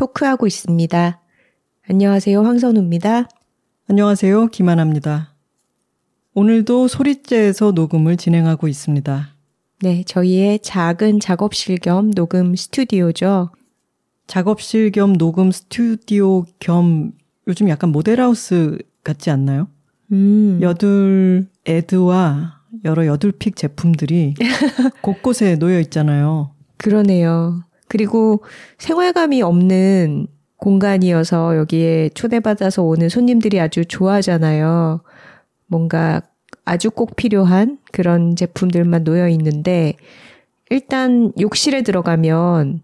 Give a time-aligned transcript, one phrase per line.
[0.00, 1.20] 토크하고 있습니다.
[1.86, 2.42] 안녕하세요.
[2.42, 3.28] 황선우입니다.
[3.86, 4.46] 안녕하세요.
[4.46, 5.34] 김하나입니다.
[6.32, 9.28] 오늘도 소리째에서 녹음을 진행하고 있습니다.
[9.82, 13.50] 네, 저희의 작은 작업실 겸 녹음 스튜디오죠.
[14.26, 17.12] 작업실 겸 녹음 스튜디오 겸
[17.46, 19.68] 요즘 약간 모델하우스 같지 않나요?
[20.12, 20.60] 음.
[20.62, 24.32] 여둘 에드와 여러 여둘픽 제품들이
[25.02, 26.54] 곳곳에 놓여 있잖아요.
[26.78, 27.64] 그러네요.
[27.90, 28.40] 그리고
[28.78, 35.00] 생활감이 없는 공간이어서 여기에 초대받아서 오는 손님들이 아주 좋아하잖아요.
[35.66, 36.22] 뭔가
[36.64, 39.94] 아주 꼭 필요한 그런 제품들만 놓여 있는데,
[40.70, 42.80] 일단 욕실에 들어가면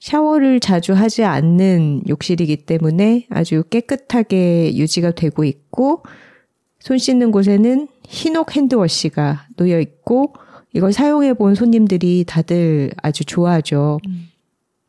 [0.00, 6.02] 샤워를 자주 하지 않는 욕실이기 때문에 아주 깨끗하게 유지가 되고 있고,
[6.80, 10.34] 손 씻는 곳에는 흰옥 핸드워시가 놓여 있고,
[10.72, 14.00] 이걸 사용해 본 손님들이 다들 아주 좋아하죠.
[14.08, 14.31] 음.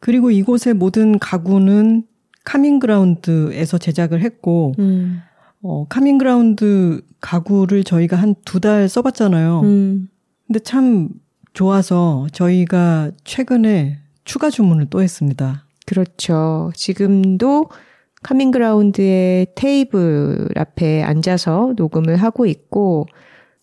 [0.04, 2.04] 그리고 이곳의 모든 가구는
[2.44, 5.20] 카밍그라운드에서 제작을 했고, 음.
[5.62, 9.62] 어, 카밍그라운드 가구를 저희가 한 두 달 써봤잖아요.
[9.62, 10.10] 음.
[10.46, 11.08] 근데 참
[11.54, 15.66] 좋아서 저희가 최근에 추가 주문을 또 했습니다.
[15.86, 16.72] 그렇죠.
[16.76, 17.70] 지금도
[18.24, 23.06] 카밍그라운드의 테이블 앞에 앉아서 녹음을 하고 있고,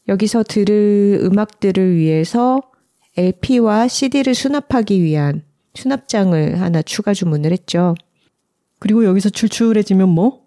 [0.08, 2.62] 여기서 들을 음악들을 위해서
[3.18, 5.42] LP와 CD를 수납하기 위한
[5.74, 7.94] 수납장을 하나 추가 주문을 했죠.
[8.78, 10.46] 그리고 여기서 출출해지면 뭐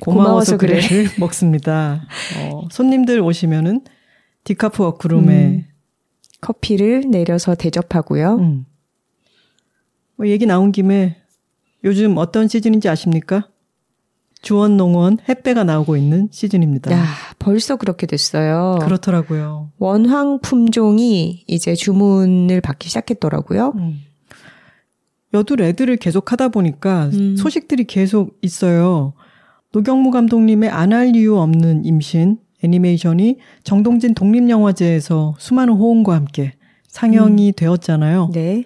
[0.00, 0.80] 고마워서, 고마워서 그래
[1.18, 2.06] 먹습니다.
[2.38, 3.82] 어, 손님들 오시면은
[4.44, 5.64] 디카프 워크룸에 음,
[6.40, 8.36] 커피를 내려서 대접하고요.
[8.36, 8.66] 음.
[10.16, 11.16] 뭐 얘기 나온 김에
[11.84, 13.48] 요즘 어떤 시즌인지 아십니까?
[14.40, 16.92] 주원 농원 햇배가 나오고 있는 시즌입니다.
[16.92, 17.04] 야,
[17.38, 18.78] 벌써 그렇게 됐어요.
[18.82, 19.72] 그렇더라고요.
[19.78, 23.72] 원황 품종이 이제 주문을 받기 시작했더라고요.
[23.76, 24.00] 음.
[25.34, 27.36] 여둘 애들을 계속 하다 보니까 음.
[27.36, 29.12] 소식들이 계속 있어요.
[29.72, 36.54] 노경무 감독님의 안 할 이유 없는 임신 애니메이션이 정동진 독립영화제에서 수많은 호응과 함께
[36.88, 37.52] 상영이 음.
[37.56, 38.30] 되었잖아요.
[38.32, 38.64] 네.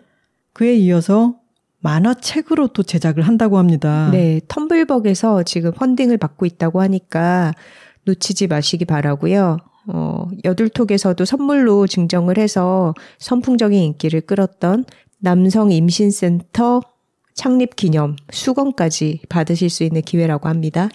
[0.52, 1.34] 그에 이어서
[1.80, 4.08] 만화책으로 또 제작을 한다고 합니다.
[4.12, 4.40] 네.
[4.46, 7.52] 텀블벅에서 지금 펀딩을 받고 있다고 하니까
[8.04, 9.58] 놓치지 마시기 바라고요.
[9.88, 14.84] 어, 여둘톡에서도 선물로 증정을 해서 선풍적인 인기를 끌었던
[15.24, 16.80] 남성 임신센터
[17.32, 20.88] 창립 기념 수건까지 받으실 수 있는 기회라고 합니다.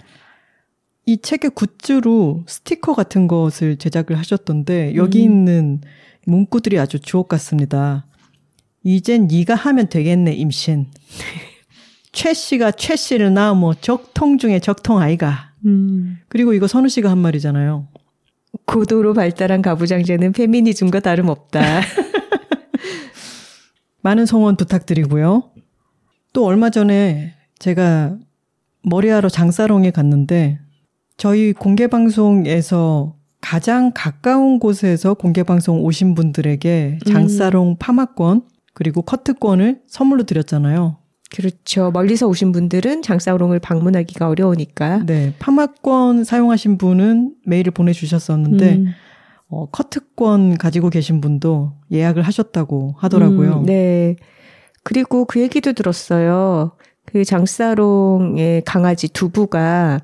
[1.06, 5.24] 이 책의 굿즈로 스티커 같은 것을 제작을 하셨던데 여기 음.
[5.24, 5.80] 있는
[6.26, 8.04] 문구들이 아주 주옥 같습니다.
[8.84, 10.88] 이젠 네가 하면 되겠네 임신.
[12.12, 15.52] 최 씨가 최 씨를 낳으뭐 적통 중에 적통 아이가.
[15.64, 16.18] 음.
[16.28, 17.88] 그리고 이거 선우 씨가 한 말이잖아요.
[18.66, 21.80] 고도로 발달한 가부장제는 페미니즘과 다름없다.
[24.02, 25.50] 많은 성원 부탁드리고요.
[26.32, 28.16] 또 얼마 전에 제가
[28.82, 30.60] 머리하러 장사롱에 갔는데
[31.16, 37.76] 저희 공개방송에서 가장 가까운 곳에서 공개방송 오신 분들에게 장사롱 음.
[37.78, 38.42] 파마권
[38.74, 40.98] 그리고 커트권을 선물로 드렸잖아요.
[41.30, 41.90] 그렇죠.
[41.90, 45.04] 멀리서 오신 분들은 장사롱을 방문하기가 어려우니까.
[45.04, 45.34] 네.
[45.38, 48.86] 파마권 사용하신 분은 메일을 보내주셨었는데, 음.
[49.50, 53.60] 어, 커트권 가지고 계신 분도 예약을 하셨다고 하더라고요.
[53.60, 54.16] 음, 네.
[54.82, 56.72] 그리고 그 얘기도 들었어요.
[57.06, 60.00] 그 장사롱의 강아지 두부가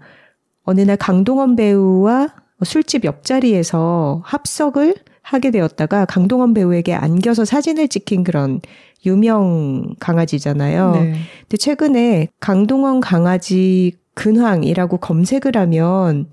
[0.64, 8.60] 어느 날 강동원 배우와 술집 옆자리에서 합석을 하게 되었다가 강동원 배우에게 안겨서 사진을 찍힌 그런
[9.04, 10.92] 유명 강아지잖아요.
[10.92, 11.14] 네.
[11.42, 16.28] 근데 최근에 강동원 강아지 근황이라고 검색을 하면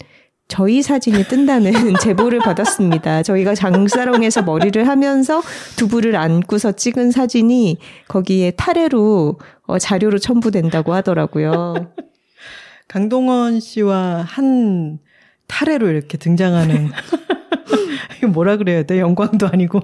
[0.52, 1.72] 저희 사진이 뜬다는
[2.04, 3.24] 제보를 받았습니다.
[3.24, 5.42] 저희가 장사롱에서 머리를 하면서
[5.78, 7.78] 두부를 안고서 찍은 사진이
[8.10, 11.94] 거기에 타례로 어, 자료로 첨부된다고 하더라고요.
[12.90, 15.00] 강동원 씨와 한
[15.48, 16.90] 타래로 이렇게 등장하는
[18.18, 19.00] 이거 뭐라 그래야 돼?
[19.00, 19.80] 영광도 아니고.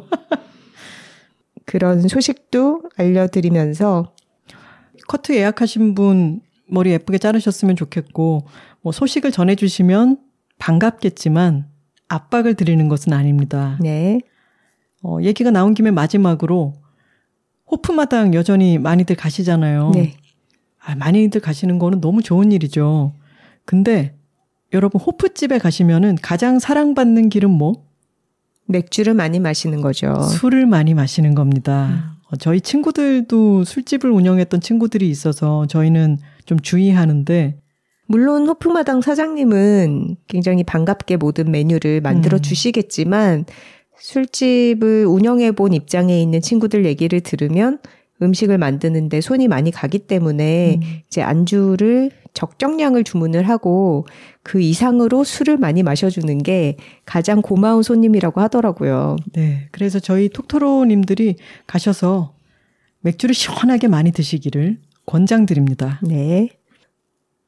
[1.64, 4.12] 그런 소식도 알려드리면서
[5.08, 8.46] 커트 예약하신 분 머리 예쁘게 자르셨으면 좋겠고
[8.82, 10.27] 뭐 소식을 전해주시면
[10.60, 11.68] 반갑겠지만
[12.08, 13.78] 압박을 드리는 것은 아닙니다.
[13.82, 14.20] 네.
[15.04, 16.74] 어, 얘기가 나온 김에 마지막으로
[17.70, 19.92] 호프마당 여전히 많이들 가시잖아요.
[19.94, 20.16] 네.
[20.80, 23.14] 아, 많이들 가시는 거는 너무 좋은 일이죠.
[23.66, 24.16] 근데
[24.74, 27.86] 여러분 호프집에 가시면은 가장 사랑받는 길은 뭐?
[28.66, 30.22] 맥주를 많이 마시는 거죠.
[30.22, 32.18] 술을 많이 마시는 겁니다.
[32.30, 37.60] 어, 저희 친구들도 술집을 운영했던 친구들이 있어서 저희는 좀 주의하는데
[38.08, 42.42] 물론 호프마당 사장님은 굉장히 반갑게 모든 메뉴를 만들어 음.
[42.42, 43.46] 주시겠지만
[44.00, 47.80] 술집을 운영해 본 입장에 있는 친구들 얘기를 들으면
[48.22, 51.02] 음식을 만드는데 손이 많이 가기 때문에 음.
[51.08, 54.06] 이제 안주를 적정량을 주문을 하고
[54.44, 59.18] 그 이상으로 술을 많이 마셔주는 게 가장 고마운 손님이라고 하더라고요.
[59.34, 59.68] 네.
[59.72, 62.34] 그래서 저희 톡토로님들이 가셔서
[63.02, 66.00] 맥주를 시원하게 많이 드시기를 권장드립니다.
[66.04, 66.50] 네.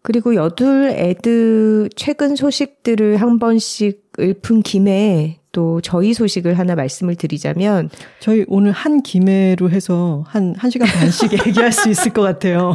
[0.09, 7.91] 그리고 여둘 애드 최근 소식들을 한 번씩 읊은 김에 또 저희 소식을 하나 말씀을 드리자면
[8.19, 12.73] 저희 오늘 한 김에로 해서 한, 한 시간 반씩 얘기할 수 있을 것 같아요.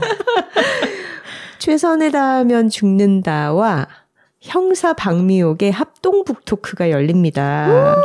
[1.59, 3.89] 최선을 다하면 죽는다와
[4.41, 7.97] 형사 박미옥의 합동 북 토크가 열립니다.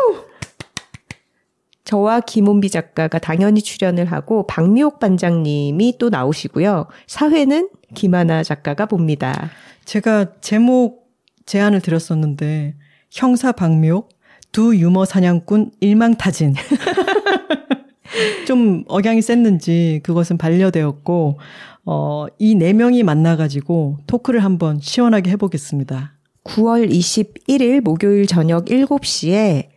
[1.90, 6.86] 저와 김원비 작가가 당연히 출연을 하고 박미옥 반장님이 또 나오시고요.
[7.08, 9.50] 사회는 김하나 작가가 봅니다.
[9.86, 11.10] 제가 제목
[11.48, 12.76] 제안을 드렸었는데
[13.10, 14.10] 형사 박미옥
[14.52, 16.54] 두 유머 사냥꾼 일망타진
[18.46, 21.40] 좀 억양이 셌는지 그것은 반려되었고
[21.86, 26.14] 어, 이 네 명이 만나가지고 토크를 한번 시원하게 해보겠습니다.
[26.44, 29.69] 9월 21일 목요일 저녁 7시에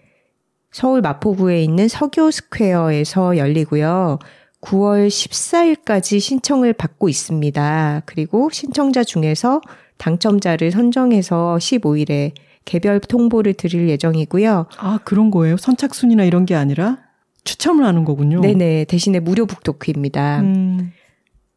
[0.72, 4.18] 서울 마포구에 있는 서교 스퀘어에서 열리고요.
[4.62, 8.02] 9월 14일까지 신청을 받고 있습니다.
[8.06, 9.60] 그리고 신청자 중에서
[9.98, 12.32] 당첨자를 선정해서 15일에
[12.64, 14.66] 개별 통보를 드릴 예정이고요.
[14.78, 15.56] 아 그런 거예요?
[15.56, 16.98] 선착순이나 이런 게 아니라
[17.44, 18.40] 추첨을 하는 거군요.
[18.40, 18.84] 네네.
[18.84, 20.40] 대신에 무료 북토크입니다.
[20.40, 20.92] 음,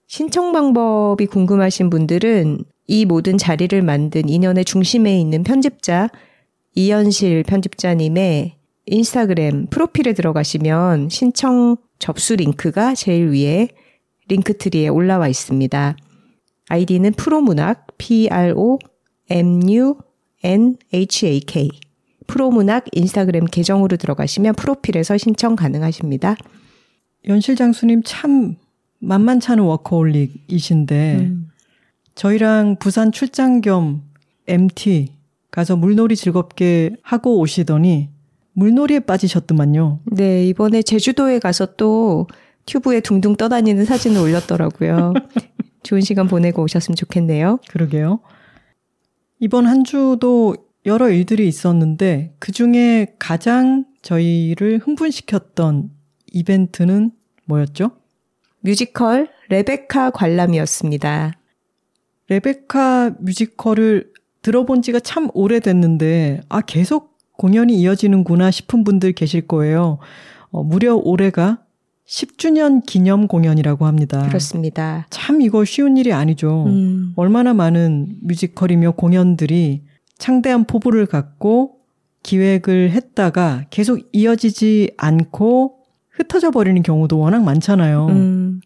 [0.07, 6.09] 신청 방법이 궁금하신 분들은 이 모든 자리를 만든 인연의 중심에 있는 편집자
[6.73, 8.55] 이현실 편집자님의
[8.87, 13.69] 인스타그램 프로필에 들어가시면 신청 접수 링크가 제일 위에
[14.27, 15.95] 링크 트리에 올라와 있습니다.
[16.69, 18.79] 아이디는 프로문학 P-R-O
[19.29, 19.99] M-U-N-H-A-K
[22.27, 26.35] 프로문학 인스타그램 계정으로 들어가시면 프로필에서 신청 가능하십니다.
[27.27, 28.55] 연실 장수님 참
[28.99, 31.49] 만만치 않은 워커홀릭이신데 음.
[32.15, 34.03] 저희랑 부산 출장 겸
[34.47, 35.13] MT
[35.51, 38.14] 가서 물놀이 즐겁게 하고 오시더니
[38.55, 39.99] 물놀이에 빠지셨더만요.
[40.05, 42.27] 네, 이번에 제주도에 가서 또
[42.65, 45.13] 튜브에 둥둥 떠다니는 사진을 올렸더라고요.
[45.83, 47.59] 좋은 시간 보내고 오셨으면 좋겠네요.
[47.69, 48.21] 그러게요.
[49.39, 50.55] 이번 한 주도
[50.85, 55.91] 여러 일들이 있었는데 그 중에 가장 저희를 흥분시켰던
[56.31, 57.11] 이벤트는
[57.45, 57.91] 뭐였죠?
[58.61, 61.33] 뮤지컬 레베카 관람이었습니다.
[62.29, 69.99] 레베카 뮤지컬을 들어본 지가 참 오래됐는데, 아, 계속 공연이 이어지는구나 싶은 분들 계실 거예요.
[70.51, 71.59] 어, 무려 올해가
[72.07, 74.27] 10주년 기념 공연이라고 합니다.
[74.27, 75.07] 그렇습니다.
[75.09, 76.65] 참 이거 쉬운 일이 아니죠.
[76.67, 79.83] 음, 얼마나 많은 뮤지컬이며 공연들이
[80.17, 81.77] 창대한 포부를 갖고
[82.23, 85.77] 기획을 했다가 계속 이어지지 않고
[86.09, 88.07] 흩어져 버리는 경우도 워낙 많잖아요.
[88.07, 88.61] 음,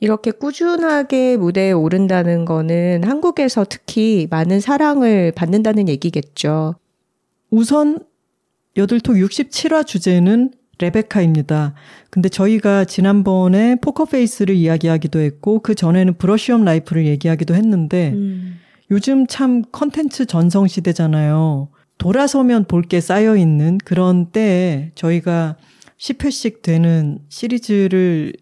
[0.00, 6.74] 이렇게 꾸준하게 무대에 오른다는 거는 한국에서 특히 많은 사랑을 받는다는 얘기겠죠.
[7.50, 7.98] 우선
[8.76, 11.74] 여둘톡 67화 주제는 레베카입니다.
[12.10, 18.58] 근데 저희가 지난번에 포커페이스를 이야기하기도 했고 그 전에는 Brush Up Life를 얘기하기도 했는데 음,
[18.90, 21.68] 요즘 참 컨텐츠 전성 시대잖아요.
[21.98, 25.56] 돌아서면 볼 게 쌓여 있는 그런 때에 저희가
[25.98, 28.32] 10회씩 되는 시리즈를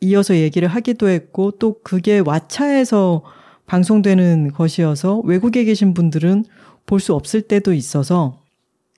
[0.00, 3.22] 이어서 얘기를 하기도 했고 또 그게 왓챠에서
[3.66, 6.44] 방송되는 것이어서 외국에 계신 분들은
[6.86, 8.42] 볼 수 없을 때도 있어서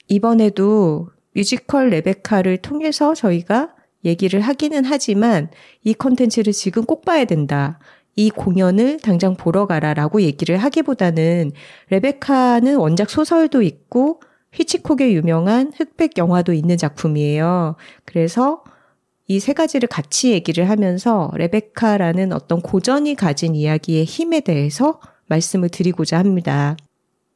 [0.08, 3.74] 이번에도 뮤지컬 레베카를 통해서 저희가
[4.04, 5.50] 얘기를 하기는 하지만
[5.84, 7.78] 이 컨텐츠를 지금 꼭 봐야 된다.
[8.16, 11.52] 이 공연을 당장 보러 가라 라고 얘기를 하기보다는
[11.90, 14.20] 레베카는 원작 소설도 있고
[14.52, 17.76] 히치콕의 유명한 흑백 영화도 있는 작품이에요.
[18.04, 18.64] 그래서
[19.28, 26.18] 이 세 가지를 같이 얘기를 하면서 레베카라는 어떤 고전이 가진 이야기의 힘에 대해서 말씀을 드리고자
[26.18, 26.76] 합니다.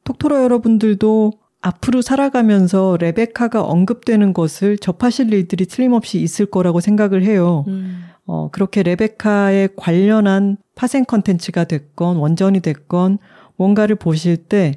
[0.03, 1.31] 톡토로 여러분들도
[1.63, 7.63] 앞으로 살아가면서 레베카가 언급되는 것을 접하실 일들이 틀림없이 있을 거라고 생각을 해요.
[7.69, 8.03] 음.
[8.25, 13.17] 어, 그렇게 레베카에 관련한 파생 컨텐츠가 됐건 원전이 됐건
[13.55, 14.73] 뭔가를 보실 때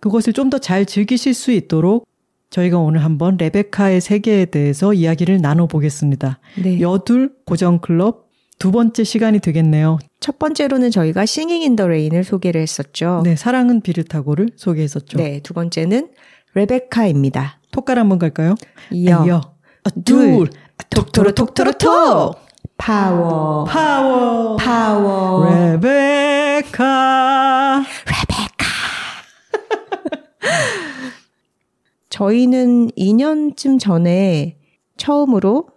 [0.00, 2.06] 그것을 좀 더 잘 즐기실 수 있도록
[2.50, 6.38] 저희가 오늘 한번 레베카의 세계에 대해서 이야기를 나눠보겠습니다.
[6.62, 6.80] 네.
[6.80, 9.98] 여둘 고전 클럽 두 번째 시간이 되겠네요.
[10.20, 13.22] 첫 번째로는 저희가 Singing in the Rain을 소개를 했었죠.
[13.24, 15.16] 네, 사랑은 비를 타고를 소개했었죠.
[15.16, 16.08] 네, 두 번째는
[16.54, 17.58] 레베카입니다.
[17.70, 18.54] 톡갈 한번 갈까요?
[18.90, 19.40] 이어, 이어.
[19.84, 20.50] 아, 둘, 둘,
[20.90, 22.36] 톡토로 톡토로 톡!
[22.76, 27.00] 파워, 파워, 파워, 레베카.
[32.08, 34.56] 저희는 2년쯤 전에
[34.96, 35.68] 처음으로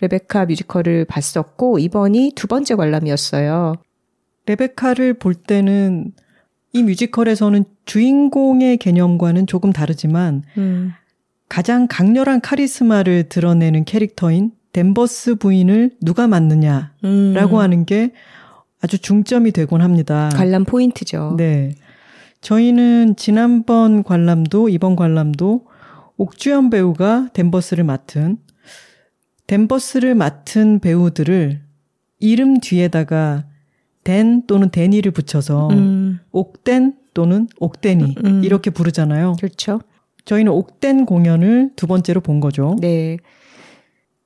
[0.00, 3.76] 레베카 뮤지컬을 봤었고 이번이 두 번째 관람이었어요.
[4.46, 6.12] 레베카를 볼 때는
[6.72, 10.92] 이 뮤지컬에서는 주인공의 개념과는 조금 다르지만 음.
[11.48, 17.56] 가장 강렬한 카리스마를 드러내는 캐릭터인 댄버스 부인을 누가 맡느냐라고 음.
[17.56, 18.12] 하는 게
[18.80, 20.28] 아주 중점이 되곤 합니다.
[20.34, 21.34] 관람 포인트죠.
[21.38, 21.74] 네.
[22.42, 25.66] 저희는 지난번 관람도 이번 관람도
[26.18, 28.38] 옥주현 배우가 댄버스를 맡은
[29.46, 31.60] 댄버스를 맡은 배우들을
[32.18, 33.44] 이름 뒤에다가
[34.06, 38.44] 댄 또는 데니를 붙여서 음, 옥댄 또는 옥데니 음.
[38.44, 39.34] 이렇게 부르잖아요.
[39.40, 39.80] 그렇죠.
[40.24, 42.76] 저희는 옥댄 공연을 두 번째로 본 거죠.
[42.80, 43.16] 네.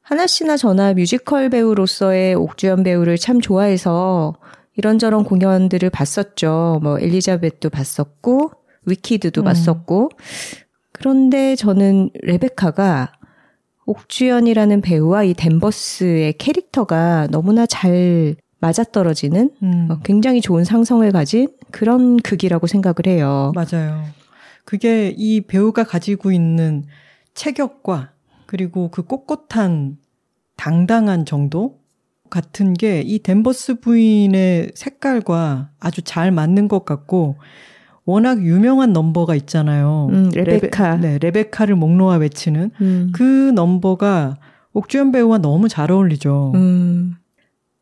[0.02, 4.34] 하나 씨나 저나 뮤지컬 배우로서의 옥주현 배우를 참 좋아해서
[4.76, 6.80] 이런저런 공연들을 봤었죠.
[6.82, 8.50] 뭐 엘리자벳도 봤었고
[8.84, 9.44] 위키드도 음.
[9.44, 10.10] 봤었고
[10.92, 13.12] 그런데 저는 레베카가
[13.86, 22.18] 옥주현이라는 배우와 이 댄버스의 캐릭터가 너무나 잘 맞아떨어지는 음, 어, 굉장히 좋은 상성을 가진 그런
[22.18, 23.52] 극이라고 생각을 해요.
[23.54, 24.04] 맞아요.
[24.64, 26.84] 그게 이 배우가 가지고 있는
[27.34, 28.10] 체격과
[28.46, 29.96] 그리고 그 꼿꼿한
[30.56, 31.80] 당당한 정도
[32.28, 37.36] 같은 게이 댄버스 부인의 색깔과 아주 잘 맞는 것 같고
[38.04, 40.08] 워낙 유명한 넘버가 있잖아요.
[40.10, 40.96] 음, 레베카.
[40.96, 43.12] 레베, 네, 레베카를 목 놓아 외치는 음.
[43.14, 44.36] 그 넘버가
[44.72, 46.52] 옥주현 배우와 너무 잘 어울리죠.
[46.54, 47.16] 음.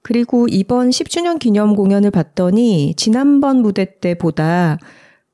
[0.09, 4.79] 그리고 이번 10주년 기념 공연을 봤더니 지난번 무대 때보다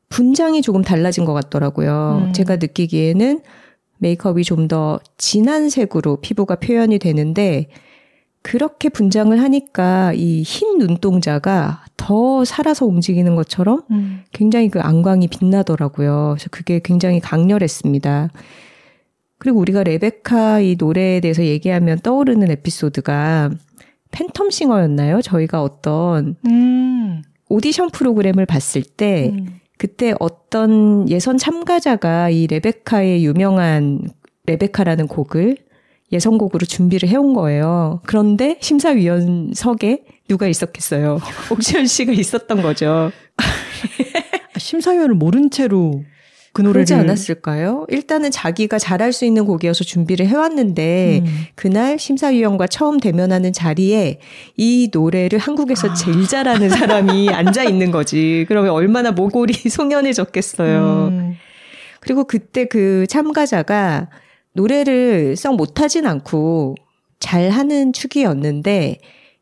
[0.09, 2.25] 분장이 조금 달라진 것 같더라고요.
[2.27, 2.33] 음.
[2.33, 3.39] 제가 느끼기에는
[3.99, 7.69] 메이크업이 좀 더 진한 색으로 피부가 표현이 되는데
[8.43, 14.25] 그렇게 분장을 하니까 이 흰 눈동자가 더 살아서 움직이는 것처럼 음.
[14.33, 16.35] 굉장히 그 안광이 빛나더라고요.
[16.37, 18.31] 그래서 그게 굉장히 강렬했습니다.
[19.39, 23.51] 그리고 우리가 레베카 이 노래에 대해서 얘기하면 떠오르는 에피소드가
[24.15, 25.21] 팬텀 싱어였나요?
[25.23, 27.23] 저희가 어떤 음.
[27.49, 29.61] 오디션 프로그램을 봤을 때 음.
[29.77, 34.01] 그때 어떤 예선 참가자가 이 레베카의 유명한
[34.47, 35.57] 레베카라는 곡을
[36.13, 38.01] 예선곡으로 준비를 해온 거예요.
[38.07, 41.19] 그런데 심사위원석에 누가 있었겠어요?
[41.51, 43.11] 옥주현 씨가 있었던 거죠.
[43.37, 43.43] 아,
[44.57, 46.05] 심사위원을 모른 채로
[46.55, 47.85] 그 노래를 그러지 않았을까요?
[47.89, 51.45] 일단은 자기가 잘할 수 있는 곡이어서 준비를 해왔는데 음.
[51.57, 54.21] 그날 심사위원과 처음 대면하는 자리에
[54.57, 55.95] 이 노래를 한국에서 아.
[55.95, 58.45] 제일 잘하는 사람이 앉아 있는 거지.
[58.47, 61.09] 그러면 얼마나 모골이 송연해졌겠어요.
[61.11, 61.35] 음.
[61.99, 64.09] 그리고 그때 그 참가자가
[64.53, 66.77] 노래를 썩 못하진 않고
[67.19, 68.99] 잘하는 축이었는데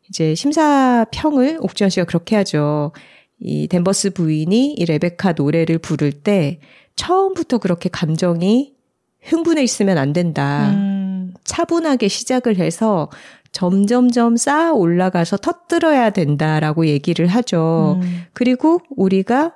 [0.09, 2.91] 이제 심사평을 옥주현 씨가 그렇게 하죠.
[3.39, 6.59] 이 댄버스 부인이 이 레베카 노래를 부를 때
[6.95, 8.73] 처음부터 그렇게 감정이
[9.21, 10.69] 흥분해 있으면 안 된다.
[10.73, 11.33] 음.
[11.43, 13.09] 차분하게 시작을 해서
[13.51, 17.99] 점점점 쌓아 올라가서 터뜨려야 된다라고 얘기를 하죠.
[18.01, 18.23] 음.
[18.33, 19.53] 그리고 우리가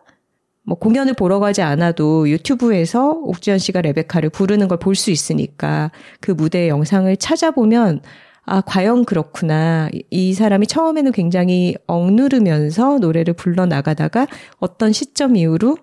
[0.64, 6.32] 뭐 공연을 보러 가지 않아도 유튜브에서 옥주현 씨가 레베카를 부르는 걸 볼 수 있으니까 그
[6.32, 8.02] 무대 영상을 찾아보면
[8.46, 9.90] 아, 과연 그렇구나.
[9.94, 14.28] 이- 이 사람이 처음에는 굉장히 억누르면서 노래를 불러 나가다가
[14.60, 15.78] 어떤 시점 이후로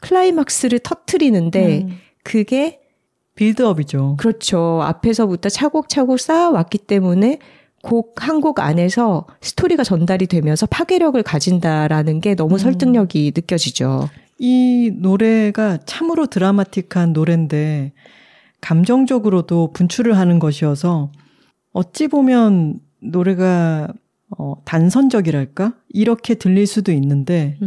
[0.00, 1.98] 클라이막스를 터트리는데 음.
[2.22, 2.80] 그게
[3.34, 4.16] 빌드업이죠.
[4.18, 4.80] 그렇죠.
[4.82, 7.38] 앞에서부터 차곡차곡 쌓아왔기 때문에
[7.82, 12.58] 곡한곡 안에서 스토리가 전달이 되면서 파괴력을 가진다라는 게 너무 음.
[12.58, 14.10] 설득력이 느껴지죠.
[14.38, 17.92] 이 노래가 참으로 드라마틱한 노래인데
[18.60, 21.10] 감정적으로도 분출을 하는 것이어서
[21.72, 23.88] 어찌 보면 노래가
[24.38, 27.58] 어, 단선적이랄까 이렇게 들릴 수도 있는데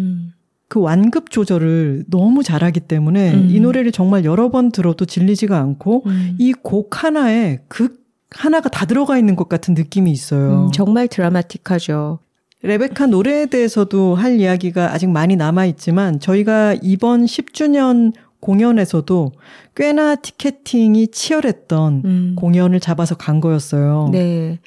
[0.74, 3.48] 그 완급 조절을 너무 잘하기 때문에 음.
[3.48, 6.36] 이 노래를 정말 여러 번 들어도 질리지가 않고 음.
[6.40, 7.96] 이곡 하나에 그
[8.32, 10.66] 하나가 다 들어가 있는 것 같은 느낌이 있어요.
[10.66, 12.18] 음, 정말 드라마틱하죠.
[12.64, 19.32] 레베카 노래에 대해서도 할 이야기가 아직 많이 남아 있지만 저희가 이번 10주년 공연에서도
[19.76, 22.34] 꽤나 티켓팅이 치열했던 음.
[22.36, 24.10] 공연을 잡아서 간 거였어요.
[24.12, 24.58] 네.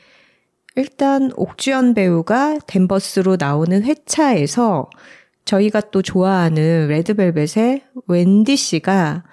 [0.77, 4.89] 일단 옥주연 배우가 댄버스로 나오는 회차에서
[5.47, 9.25] 저희가 또 좋아하는 레드벨벳의 웬디 씨가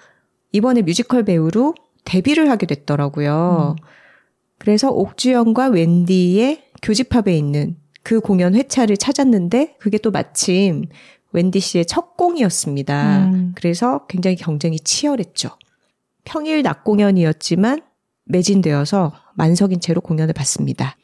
[0.52, 3.76] 이번에 뮤지컬 배우로 데뷔를 하게 됐더라고요.
[3.78, 3.84] 음.
[4.58, 10.86] 그래서 옥주연과 웬디의 교집합에 있는 그 공연 회차를 찾았는데 그게 또 마침
[11.32, 13.30] 웬디 씨의 첫 공이었습니다.
[13.32, 13.52] 음.
[13.56, 15.50] 그래서 굉장히 경쟁이 치열했죠.
[16.24, 17.82] 평일 낮 공연이었지만
[18.26, 20.96] 매진되어서 만석인 채로 공연을 봤습니다.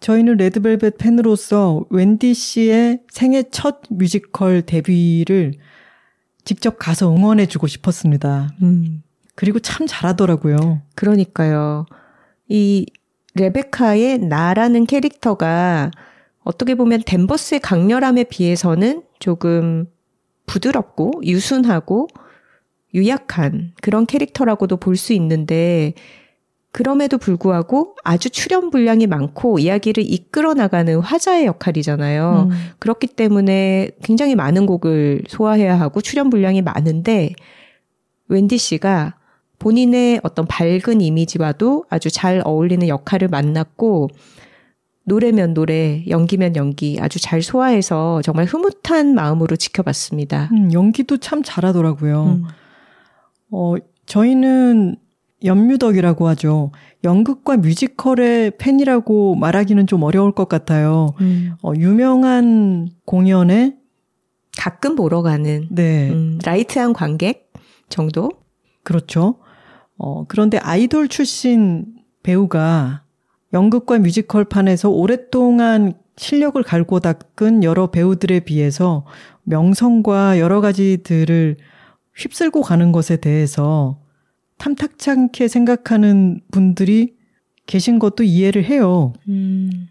[0.00, 5.52] 저희는 레드벨벳 팬으로서 웬디 씨의 생애 첫 뮤지컬 데뷔를
[6.44, 8.50] 직접 가서 응원해주고 싶었습니다.
[8.62, 9.02] 음.
[9.34, 10.82] 그리고 참 잘하더라고요.
[10.94, 11.86] 그러니까요.
[12.48, 12.86] 이
[13.34, 15.90] 레베카의 나라는 캐릭터가
[16.42, 19.86] 어떻게 보면 댄버스의 강렬함에 비해서는 조금
[20.46, 22.08] 부드럽고 유순하고
[22.94, 25.94] 유약한 그런 캐릭터라고도 볼 수 있는데
[26.72, 32.48] 그럼에도 불구하고 아주 출연 분량이 많고 이야기를 이끌어 나가는 화자의 역할이잖아요.
[32.50, 32.56] 음.
[32.78, 37.32] 그렇기 때문에 굉장히 많은 곡을 소화해야 하고 출연 분량이 많은데
[38.28, 39.16] 웬디 씨가
[39.58, 44.08] 본인의 어떤 밝은 이미지와도 아주 잘 어울리는 역할을 만났고
[45.04, 50.50] 노래면 노래, 연기면 연기 아주 잘 소화해서 정말 흐뭇한 마음으로 지켜봤습니다.
[50.52, 52.24] 음, 연기도 참 잘하더라고요.
[52.24, 52.44] 음.
[53.50, 53.74] 어,
[54.06, 54.96] 저희는
[55.44, 56.72] 연뮤덕이라고 하죠.
[57.04, 61.14] 연극과 뮤지컬의 팬이라고 말하기는 좀 어려울 것 같아요.
[61.20, 61.52] 음.
[61.62, 63.76] 어, 유명한 공연에
[64.58, 66.10] 가끔 보러 가는 네.
[66.10, 67.52] 음, light한 관객
[67.88, 68.30] 정도?
[68.82, 69.36] 그렇죠.
[69.96, 71.86] 어, 그런데 아이돌 출신
[72.22, 73.04] 배우가
[73.52, 79.06] 연극과 뮤지컬 판에서 오랫동안 실력을 갈고 닦은 여러 배우들에 비해서
[79.44, 81.56] 명성과 여러 가지들을
[82.14, 83.98] 휩쓸고 가는 것에 대해서
[84.60, 87.14] 탐탁치 않게 생각하는 분들이
[87.66, 89.14] 계신 것도 이해를 해요.
[89.28, 89.88] 음.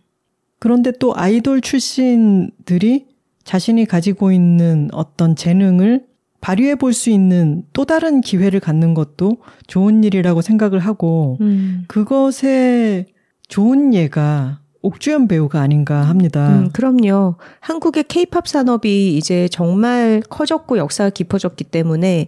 [0.59, 3.07] 그런데 또 아이돌 출신들이
[3.43, 6.05] 자신이 가지고 있는 어떤 재능을
[6.41, 11.85] 발휘해 볼 수 있는 또 다른 기회를 갖는 것도 좋은 일이라고 생각을 하고, 음.
[11.87, 13.07] 그것에
[13.47, 16.59] 좋은 예가 옥주연 배우가 아닌가 합니다.
[16.59, 17.35] 음, 그럼요.
[17.59, 22.27] 한국의 케이팝 산업이 이제 정말 커졌고 역사가 깊어졌기 때문에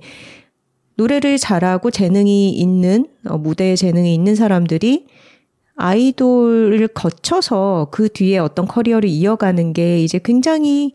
[1.02, 5.08] 노래를 잘하고 재능이 있는 어, 무대에 재능이 있는 사람들이
[5.76, 10.92] 아이돌을 거쳐서 그 뒤에 어떤 커리어를 이어가는 게 이제 굉장히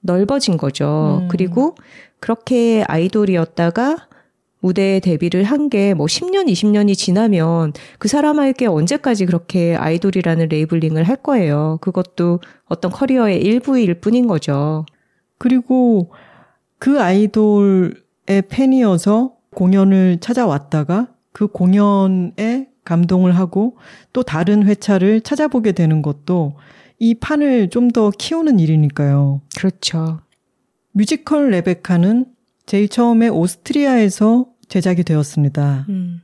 [0.00, 1.20] 넓어진 거죠.
[1.22, 1.28] 음.
[1.28, 1.74] 그리고
[2.20, 4.08] 그렇게 아이돌이었다가
[4.60, 11.16] 무대에 데뷔를 한 게 뭐 10년, 20년이 지나면 그 사람에게 언제까지 그렇게 아이돌이라는 labeling을 할
[11.16, 11.78] 거예요.
[11.80, 14.84] 그것도 어떤 커리어의 일부일 뿐인 거죠.
[15.38, 16.10] 그리고
[16.78, 17.92] 그 아이돌의
[18.26, 23.76] 팬이어서 공연을 찾아왔다가 그 공연에 감동을 하고
[24.12, 26.56] 또 다른 회차를 찾아보게 되는 것도
[26.98, 29.40] 이 판을 좀 더 키우는 일이니까요.
[29.56, 30.20] 그렇죠.
[30.92, 32.26] 뮤지컬 레베카는
[32.66, 35.86] 제일 처음에 오스트리아에서 제작이 되었습니다.
[35.88, 36.20] 음.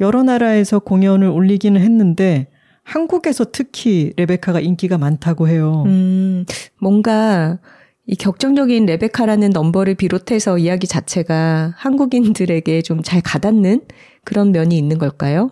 [0.00, 2.48] 여러 나라에서 공연을 올리기는 했는데
[2.84, 5.84] 한국에서 특히 레베카가 인기가 많다고 해요.
[5.86, 6.44] 음,
[6.80, 7.58] 뭔가
[8.06, 13.82] 이 격정적인 레베카라는 넘버를 비롯해서 이야기 자체가 한국인들에게 좀 잘 가닿는
[14.24, 15.50] 그런 면이 있는 걸까요?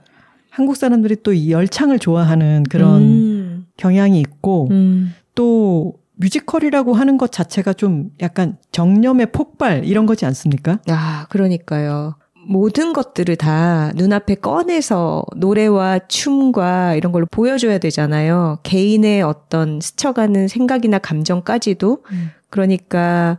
[0.51, 3.67] 한국 사람들이 또 이 열창을 좋아하는 그런 음.
[3.77, 5.15] 경향이 있고 음.
[5.35, 10.81] 또 뮤지컬이라고 하는 것 자체가 좀 약간 정념의 폭발 이런 거지 않습니까?
[10.89, 12.17] 아, 그러니까요.
[12.47, 18.59] 모든 것들을 다 눈앞에 꺼내서 노래와 춤과 이런 걸로 보여줘야 되잖아요.
[18.63, 22.05] 개인의 어떤 스쳐가는 생각이나 감정까지도.
[22.11, 22.31] 음.
[22.49, 23.39] 그러니까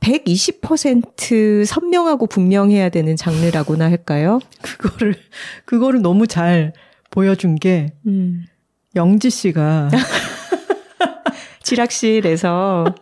[0.00, 4.40] 120% 선명하고 분명해야 되는 장르라고나 할까요?
[4.62, 5.16] 그거를,
[5.64, 6.72] 그거를 너무 잘
[7.10, 8.44] 보여준 게, 음.
[8.94, 9.90] 영지 씨가
[11.62, 12.94] 지락실에서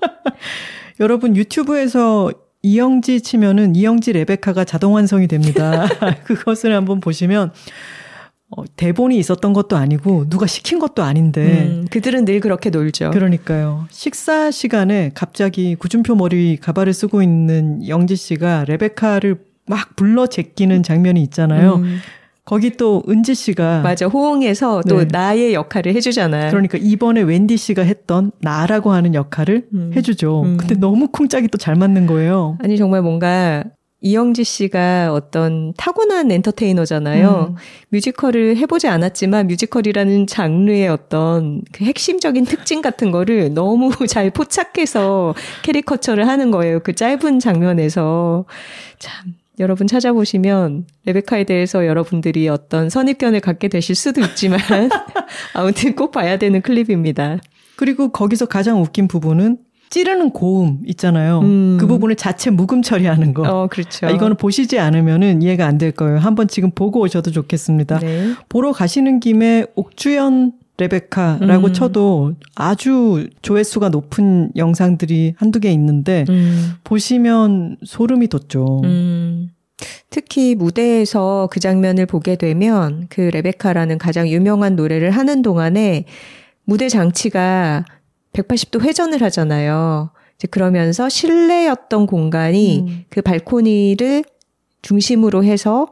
[1.00, 2.32] 여러분 유튜브에서
[2.64, 5.86] 이영지 치면은 이영지 레베카가 자동 완성이 됩니다.
[6.24, 7.52] 그것을 한번 보시면
[8.56, 13.10] 어, 대본이 있었던 것도 아니고 누가 시킨 것도 아닌데 음, 그들은 늘 그렇게 놀죠.
[13.10, 13.86] 그러니까요.
[13.90, 21.22] 식사 시간에 갑자기 구준표 머리 가발을 쓰고 있는 영지 씨가 레베카를 막 불러 제끼는 장면이
[21.24, 21.76] 있잖아요.
[21.76, 21.98] 음.
[22.44, 25.08] 거기 또 은지 씨가 맞아 호응해서 또 네.
[25.10, 26.50] 나의 역할을 해주잖아요.
[26.50, 29.92] 그러니까 이번에 웬디 씨가 했던 나라고 하는 역할을 음.
[29.96, 30.42] 해주죠.
[30.42, 30.56] 음.
[30.58, 32.58] 근데 너무 쿵짝이 또 잘 맞는 거예요.
[32.60, 33.64] 아니 정말 뭔가
[34.02, 37.46] 이영지 씨가 어떤 타고난 엔터테이너잖아요.
[37.52, 37.56] 음.
[37.88, 46.28] 뮤지컬을 해보지 않았지만 뮤지컬이라는 장르의 어떤 그 핵심적인 특징 같은 거를 너무 잘 포착해서 캐리커처를
[46.28, 46.80] 하는 거예요.
[46.80, 48.44] 그 짧은 장면에서.
[48.98, 54.58] 참, 여러분 찾아보시면 레베카에 대해서 여러분들이 어떤 선입견을 갖게 되실 수도 있지만
[55.54, 57.38] 아무튼 꼭 봐야 되는 클립입니다.
[57.76, 59.58] 그리고 거기서 가장 웃긴 부분은
[59.90, 61.40] 찌르는 고음 있잖아요.
[61.40, 61.76] 음.
[61.78, 63.42] 그 부분을 자체 묵음 처리하는 거.
[63.42, 64.06] 어, 그렇죠.
[64.08, 66.18] 아, 이거는 보시지 않으면은 이해가 안 될 거예요.
[66.18, 68.00] 한번 지금 보고 오셔도 좋겠습니다.
[68.00, 68.32] 네.
[68.48, 71.72] 보러 가시는 김에 옥주연 레베카라고 음.
[71.72, 76.72] 쳐도 아주 조회수가 높은 영상들이 한두 개 있는데 음.
[76.82, 78.80] 보시면 소름이 돋죠.
[78.84, 79.50] 음.
[80.10, 86.06] 특히 무대에서 그 장면을 보게 되면 그 레베카라는 가장 유명한 노래를 하는 동안에
[86.64, 87.84] 무대 장치가
[88.32, 90.10] 180도 회전을 하잖아요.
[90.36, 93.04] 이제 그러면서 실내였던 공간이 음.
[93.08, 94.24] 그 발코니를
[94.82, 95.88] 중심으로 해서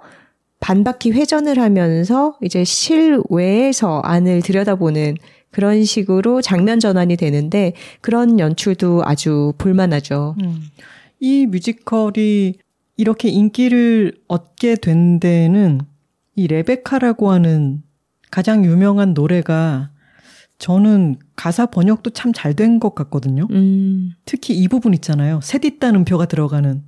[0.63, 5.17] 반바퀴 회전을 하면서 이제 실외에서 안을 들여다보는
[5.51, 10.37] 그런 식으로 장면 전환이 되는데 그런 연출도 아주 볼만하죠.
[10.43, 10.63] 음.
[11.21, 12.55] 이 뮤지컬이
[12.97, 15.81] 이렇게 인기를 얻게 된 데는
[16.37, 17.83] 이 레베카라고 하는
[18.31, 19.91] 가장 유명한 노래가
[20.59, 23.47] 저는 가사 번역도 참 잘 된 것 같거든요.
[23.51, 24.13] 음.
[24.25, 25.41] 특히 이 부분 있잖아요.
[25.43, 26.83] 셋있다는 표가 들어가는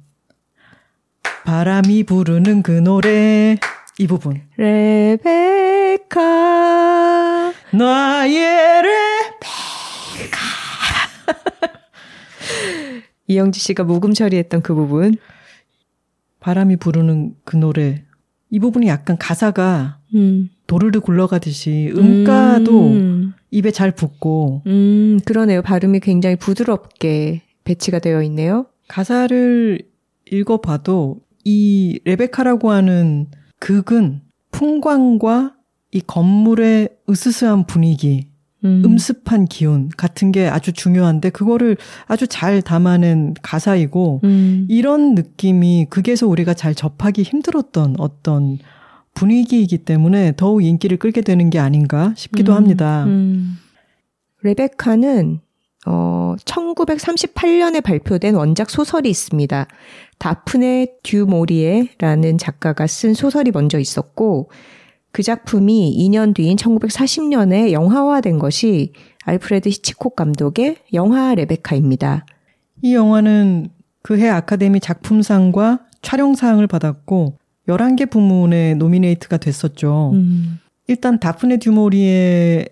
[1.45, 3.57] 바람이 부르는 그 노래
[3.99, 4.41] 이 부분.
[4.57, 6.21] 레베카
[7.73, 10.39] 나의 레베카
[13.27, 15.17] 이영지 씨가 묵음 처리했던 그 부분.
[16.41, 18.05] 바람이 부르는 그 노래.
[18.51, 20.51] 이 부분이 약간 가사가 음.
[20.67, 23.35] 도르르 굴러가듯이 음가도 음.
[23.51, 24.63] 입에 잘 붙고.
[24.67, 25.63] 음, 그러네요.
[25.63, 28.67] 발음이 굉장히 부드럽게 배치가 되어 있네요.
[28.89, 29.81] 가사를
[30.31, 33.27] 읽어봐도 이 레베카라고 하는
[33.61, 35.55] 극은 풍광과
[35.93, 38.29] 이 건물의 으스스한 분위기,
[38.65, 38.97] 음.
[38.99, 44.67] 습한 기운 같은 게 아주 중요한데 그거를 아주 잘 담아낸 가사이고 음.
[44.69, 48.59] 이런 느낌이 극에서 우리가 잘 접하기 힘들었던 어떤
[49.13, 53.05] 분위기이기 때문에 더욱 인기를 끌게 되는 게 아닌가 싶기도 음, 합니다.
[53.05, 53.59] 음.
[54.43, 55.41] 레베카는
[55.87, 59.67] 어, 1938년에 발표된 원작 소설이 있습니다.
[60.19, 64.51] 다프네 듀모리에라는 작가가 쓴 소설이 먼저 있었고
[65.13, 68.93] 그 작품이 2년 뒤인 1940년에 영화화된 것이
[69.25, 72.27] 알프레드 히치콕 감독의 영화 레베카입니다.
[72.83, 73.69] 이 영화는
[74.03, 80.11] 그해 아카데미 작품상과 촬영상을 받았고 11개 부문에 노미네이트가 됐었죠.
[80.15, 80.59] 음.
[80.87, 82.67] 일단 다프네 듀모리에의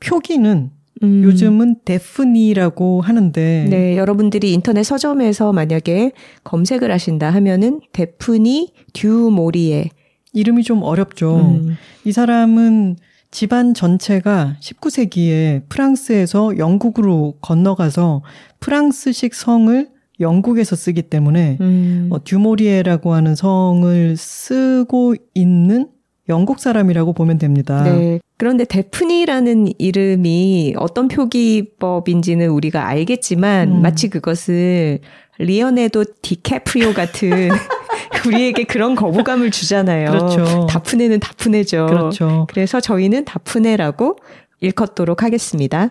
[0.00, 0.70] 표기는
[1.02, 1.22] 음.
[1.24, 6.12] 요즘은 데프니라고 하는데 네, 여러분들이 인터넷 서점에서 만약에
[6.44, 9.90] 검색을 하신다 하면은 데프니 듀모리에
[10.32, 11.36] 이름이 좀 어렵죠.
[11.36, 11.76] 음.
[12.04, 12.96] 이 사람은
[13.30, 18.22] 집안 전체가 19세기에 프랑스에서 영국으로 건너가서
[18.60, 19.88] 프랑스식 성을
[20.20, 22.08] 영국에서 쓰기 때문에 음.
[22.10, 25.88] 어, 듀모리에라고 하는 성을 쓰고 있는
[26.28, 27.82] 영국 사람이라고 보면 됩니다.
[27.84, 28.20] 네.
[28.36, 33.82] 그런데 데프니라는 이름이 어떤 표기법인지는 우리가 알겠지만 음.
[33.82, 35.00] 마치 그것을
[35.38, 37.50] 리오네도 디캐프리오 같은
[38.26, 40.10] 우리에게 그런 거부감을 주잖아요.
[40.10, 40.66] 그렇죠.
[40.68, 41.86] 다프네는 다프네죠.
[41.86, 42.46] 그렇죠.
[42.50, 44.16] 그래서 저희는 다프네라고
[44.60, 45.90] 일컫도록 하겠습니다.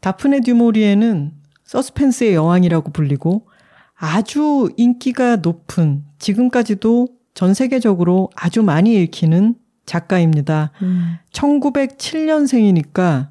[0.00, 1.32] 다프네 듀모리에는
[1.64, 3.46] 서스펜스의 여왕이라고 불리고
[3.96, 9.54] 아주 인기가 높은 지금까지도 전 세계적으로 아주 많이 읽히는
[9.90, 10.70] 작가입니다.
[10.82, 11.16] 음.
[11.32, 13.28] 1907년생이니까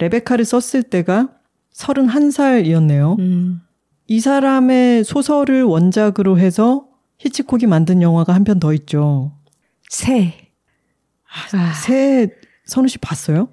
[0.00, 1.28] 레베카를 썼을 때가
[1.74, 3.18] 31살이었네요.
[3.18, 3.60] 음.
[4.06, 6.86] 이 사람의 소설을 원작으로 해서
[7.18, 9.32] 히치콕이 만든 영화가 한 편 더 있죠.
[9.90, 10.34] 새.
[11.52, 12.28] 아, 새
[12.64, 13.48] 선우 씨 봤어요?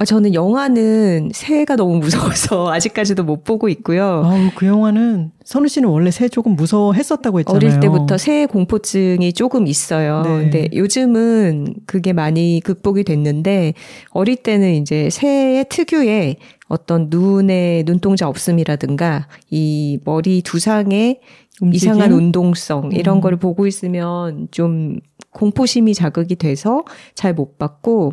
[0.00, 4.22] 아, 저는 영화는 새가 너무 무서워서 아직까지도 못 보고 있고요.
[4.24, 7.56] 아우, 그 영화는 선우 씨는 원래 새 조금 무서워했었다고 했잖아요.
[7.56, 10.22] 어릴 때부터 새 공포증이 조금 있어요.
[10.22, 10.28] 네.
[10.28, 13.74] 근데 요즘은 그게 많이 극복이 됐는데
[14.10, 16.36] 어릴 때는 이제 새의 특유의
[16.68, 21.18] 어떤 눈에 눈동자 없음이라든가 이 머리 두상의
[21.60, 21.90] 움직임?
[21.90, 23.20] 이상한 운동성 이런 음.
[23.20, 25.00] 거를 보고 있으면 좀
[25.32, 26.84] 공포심이 자극이 돼서
[27.14, 28.12] 잘 못 봤고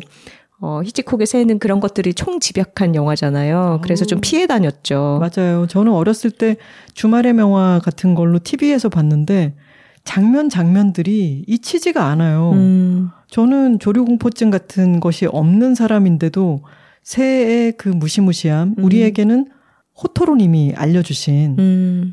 [0.60, 3.80] 어, 히치콕의 새는 그런 것들이 총집약한 영화잖아요.
[3.82, 5.20] 그래서 좀 피해 다녔죠.
[5.20, 5.66] 맞아요.
[5.66, 6.56] 저는 어렸을 때
[6.94, 9.54] 주말의 명화 같은 걸로 TV에서 봤는데
[10.04, 12.52] 장면 장면들이 잊히지가 않아요.
[12.52, 13.10] 음.
[13.28, 16.62] 저는 조류공포증 같은 것이 없는 사람인데도
[17.02, 18.84] 새의 그 무시무시함, 음.
[18.84, 19.48] 우리에게는
[20.02, 22.12] 호토로님이 알려주신 음,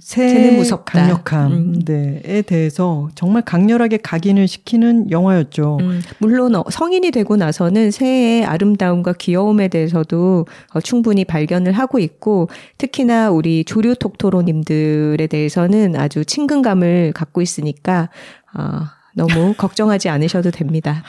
[0.56, 1.02] 무섭다.
[1.02, 1.82] 강력함 음.
[1.84, 5.80] 네,에 대해서 정말 강렬하게 각인을 시키는 영화였죠.
[5.82, 12.48] 음, 물론 어, 성인이 되고 나서는 새의 아름다움과 귀여움에 대해서도 어, 충분히 발견을 하고 있고
[12.78, 18.10] 특히나 우리 조류 톡토로님들에 대해서는 아주 친근감을 갖고 있으니까
[18.54, 21.04] 어, 너무 걱정하지 않으셔도 됩니다.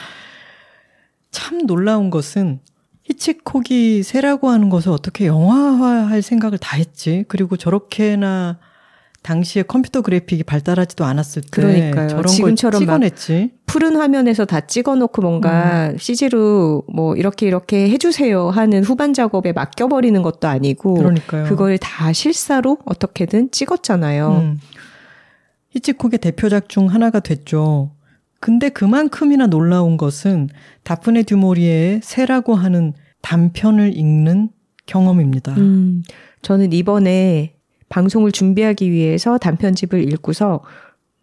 [1.31, 2.59] 참 놀라운 것은
[3.05, 7.25] 히치콕이 새라고 하는 것을 어떻게 영화화할 생각을 다 했지.
[7.29, 8.59] 그리고 저렇게나
[9.23, 12.09] 당시에 컴퓨터 그래픽이 발달하지도 않았을 때 그러니까요.
[12.09, 13.53] 저런 지금처럼 걸막 찍어냈지.
[13.67, 20.47] 푸른 화면에서 다 찍어놓고 뭔가 CG로 뭐 이렇게 이렇게 해주세요 하는 후반 작업에 맡겨버리는 것도
[20.47, 21.45] 아니고 그러니까요.
[21.45, 24.29] 그걸 다 실사로 어떻게든 찍었잖아요.
[24.43, 24.61] 음.
[25.71, 27.91] 히치콕의 대표작 중 하나가 됐죠.
[28.45, 30.51] 근데 그만큼이나 놀라운 것은
[30.83, 34.51] 다프네 듀모리의 새라고 하는 단편을 읽는
[34.85, 35.55] 경험입니다.
[35.55, 36.03] 음,
[36.43, 37.55] 저는 이번에
[37.89, 40.63] 방송을 준비하기 위해서 단편집을 읽고서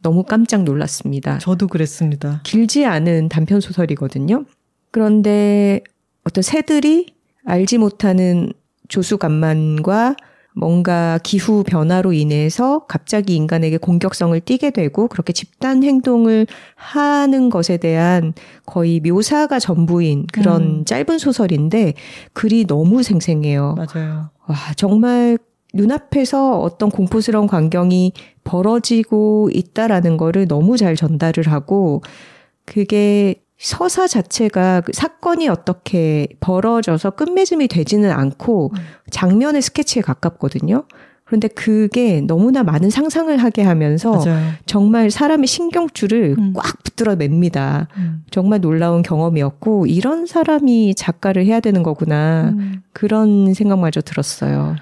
[0.01, 1.38] 너무 깜짝 놀랐습니다.
[1.38, 2.41] 저도 그랬습니다.
[2.43, 4.45] 길지 않은 단편 소설이거든요.
[4.89, 5.84] 그런데
[6.23, 7.05] 어떤 새들이
[7.45, 8.51] 알지 못하는
[8.88, 10.15] 조수간만과
[10.53, 18.33] 뭔가 기후 변화로 인해서 갑자기 인간에게 공격성을 띠게 되고 그렇게 집단 행동을 하는 것에 대한
[18.65, 20.85] 거의 묘사가 전부인 그런 음.
[20.85, 21.93] 짧은 소설인데
[22.33, 23.75] 글이 너무 생생해요.
[23.77, 24.29] 맞아요.
[24.47, 25.37] 와, 정말
[25.73, 28.11] 눈앞에서 어떤 공포스러운 광경이
[28.43, 32.01] 벌어지고 있다라는 거를 너무 잘 전달을 하고
[32.65, 38.82] 그게 서사 자체가 그 사건이 어떻게 벌어져서 끝맺음이 되지는 않고 음.
[39.12, 40.86] 장면의 스케치에 가깝거든요.
[41.26, 44.52] 그런데 그게 너무나 많은 상상을 하게 하면서 맞아요.
[44.65, 46.54] 정말 사람의 신경줄을 음.
[46.54, 47.88] 꽉 붙들어 맵니다.
[47.97, 48.24] 음.
[48.32, 52.56] 정말 놀라운 경험이었고 이런 사람이 작가를 해야 되는 거구나.
[52.58, 52.82] 음.
[52.93, 54.76] 그런 생각마저 들었어요.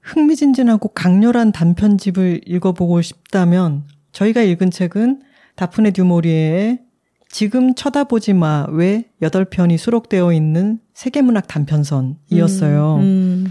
[0.00, 5.20] 흥미진진하고 강렬한 단편집을 읽어보고 싶다면 저희가 읽은 책은
[5.54, 6.80] 다프네 듀모리에의
[7.32, 12.96] 지금 쳐다보지 마왜 8편이 수록되어 있는 세계문학 단편선이었어요.
[12.96, 13.46] 음, 음.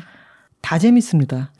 [0.61, 1.51] 다 재밌습니다.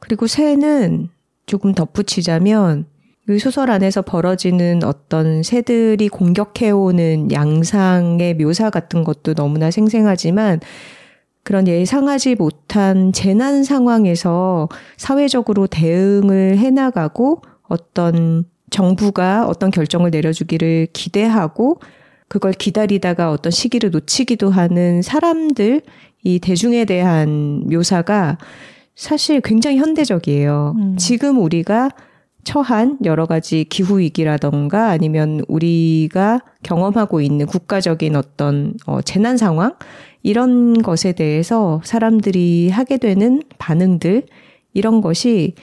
[0.00, 1.10] 그리고 새는
[1.44, 2.86] 조금 덧붙이자면
[3.28, 10.60] 이 소설 안에서 벌어지는 어떤 새들이 공격해오는 양상의 묘사 같은 것도 너무나 생생하지만
[11.42, 21.80] 그런 예상하지 못한 재난 상황에서 사회적으로 대응을 해나가고 어떤 정부가 어떤 결정을 내려주기를 기대하고
[22.28, 25.82] 그걸 기다리다가 어떤 시기를 놓치기도 하는 사람들,
[26.24, 28.38] 이 대중에 대한 묘사가
[28.96, 30.74] 사실 굉장히 현대적이에요.
[30.76, 30.96] 음.
[30.96, 31.90] 지금 우리가
[32.42, 39.74] 처한 여러 가지 기후 위기라던가 아니면 우리가 경험하고 있는 국가적인 어떤 어, 재난 상황
[40.22, 44.24] 이런 것에 대해서 사람들이 하게 되는 반응들
[44.74, 45.54] 이런 것이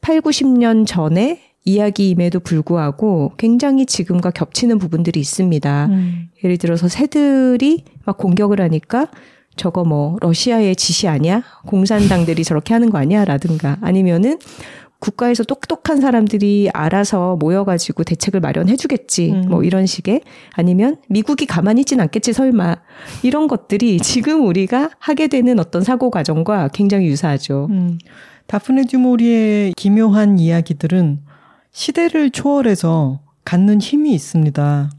[0.00, 5.86] 8, 90년 전에 이야기임에도 불구하고 굉장히 지금과 겹치는 부분들이 있습니다.
[5.86, 6.28] 음.
[6.42, 9.08] 예를 들어서 새들이 막 공격을 하니까
[9.56, 11.42] 저거 뭐 러시아의 지시 아니야?
[11.66, 13.24] 공산당들이 저렇게 하는 거 아니야?
[13.24, 14.38] 라든가 아니면은
[15.00, 19.30] 국가에서 똑똑한 사람들이 알아서 모여가지고 대책을 마련해주겠지.
[19.30, 19.44] 음.
[19.48, 20.22] 뭐 이런 식의
[20.54, 22.76] 아니면 미국이 가만히 있진 않겠지 설마
[23.22, 27.68] 이런 것들이 지금 우리가 하게 되는 어떤 사고 과정과 굉장히 유사하죠.
[27.70, 27.98] 음.
[28.46, 31.27] 다프네 듀모리의 기묘한 이야기들은
[31.72, 34.90] 시대를 초월해서 갖는 힘이 있습니다.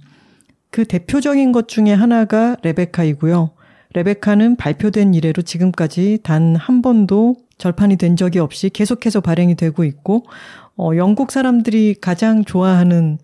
[0.71, 3.51] 그 대표적인 것 중에 하나가 레베카이고요.
[3.93, 10.23] 레베카는 발표된 이래로 지금까지 단 한 번도 절판이 된 적이 없이 계속해서 발행이 되고 있고,
[10.77, 13.17] 어, 영국 사람들이 가장 좋아하는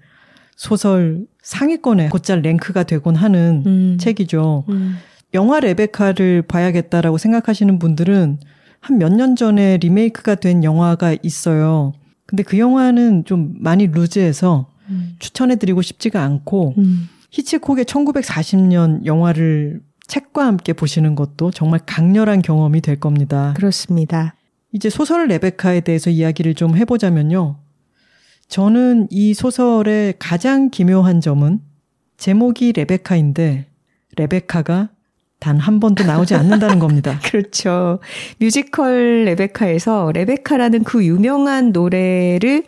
[0.58, 3.98] 소설 상위권에 곧잘 랭크가 되곤 하는 음.
[4.00, 4.66] 책이죠.
[4.70, 4.98] 음.
[5.34, 8.40] 영화 레베카를 봐야겠다라고 생각하시는 분들은
[8.82, 11.94] 한 몇 년 전에 리메이크가 된 영화가 있어요.
[12.26, 15.16] 근데 그 영화는 좀 많이 루즈해서 음.
[15.20, 17.10] 추천해드리고 싶지가 않고 음.
[17.32, 23.54] 히치콕의 1940년 영화를 책과 함께 보시는 것도 정말 강렬한 경험이 될 겁니다.
[23.58, 24.36] 그렇습니다.
[24.72, 27.58] 이제 소설 레베카에 대해서 이야기를 좀 해보자면요.
[28.48, 31.60] 저는 이 소설의 가장 기묘한 점은
[32.18, 33.68] 제목이 레베카인데
[34.18, 34.90] 레베카가
[35.46, 37.20] 단 한 번도 나오지 않는다는 겁니다.
[37.24, 38.00] 그렇죠.
[38.40, 42.64] 뮤지컬 레베카에서 레베카라는 그 유명한 노래를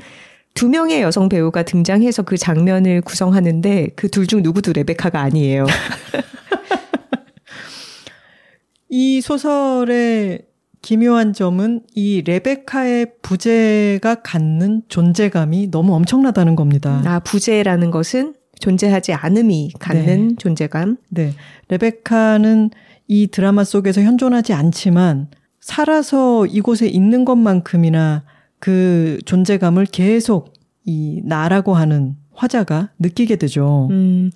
[0.53, 5.65] 두 명의 여성 배우가 등장해서 그 장면을 구성하는데 그 둘 중 누구도 레베카가 아니에요.
[8.89, 10.41] 이 소설의
[10.81, 17.01] 기묘한 점은 이 레베카의 부재가 갖는 존재감이 너무 엄청나다는 겁니다.
[17.05, 20.97] 아, 부재라는 것은 존재하지 않음이 갖는 존재감.
[21.09, 21.33] 네.
[21.69, 22.71] 레베카는
[23.07, 25.27] 이 드라마 속에서 현존하지 않지만
[25.59, 28.23] 살아서 이곳에 있는 것만큼이나
[28.59, 30.53] 그 존재감을 계속
[30.85, 33.87] 이 나라고 하는 화자가 느끼게 되죠.
[33.91, 34.31] 음,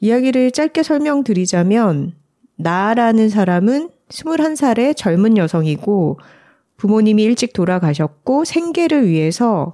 [0.00, 2.14] 이야기를 짧게 설명드리자면
[2.56, 6.18] 나라는 사람은 21살의 젊은 여성이고
[6.76, 9.72] 부모님이 일찍 돌아가셨고 생계를 위해서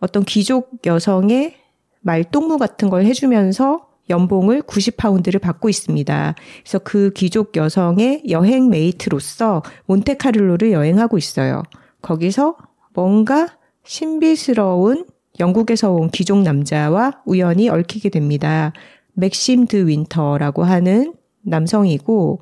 [0.00, 1.54] 어떤 귀족 여성의
[2.00, 6.34] 말동무 같은 걸 해주면서 연봉을 90파운드를 받고 있습니다.
[6.62, 11.62] 그래서 그 귀족 여성의 여행 메이트로서 몬테카를로를 여행하고 있어요.
[12.02, 12.56] 거기서
[12.94, 13.48] 뭔가
[13.84, 15.06] 신비스러운
[15.40, 18.72] 영국에서 온 귀족 남자와 우연히 얽히게 됩니다.
[19.14, 22.40] 맥심 드 윈터라고 하는 남성이고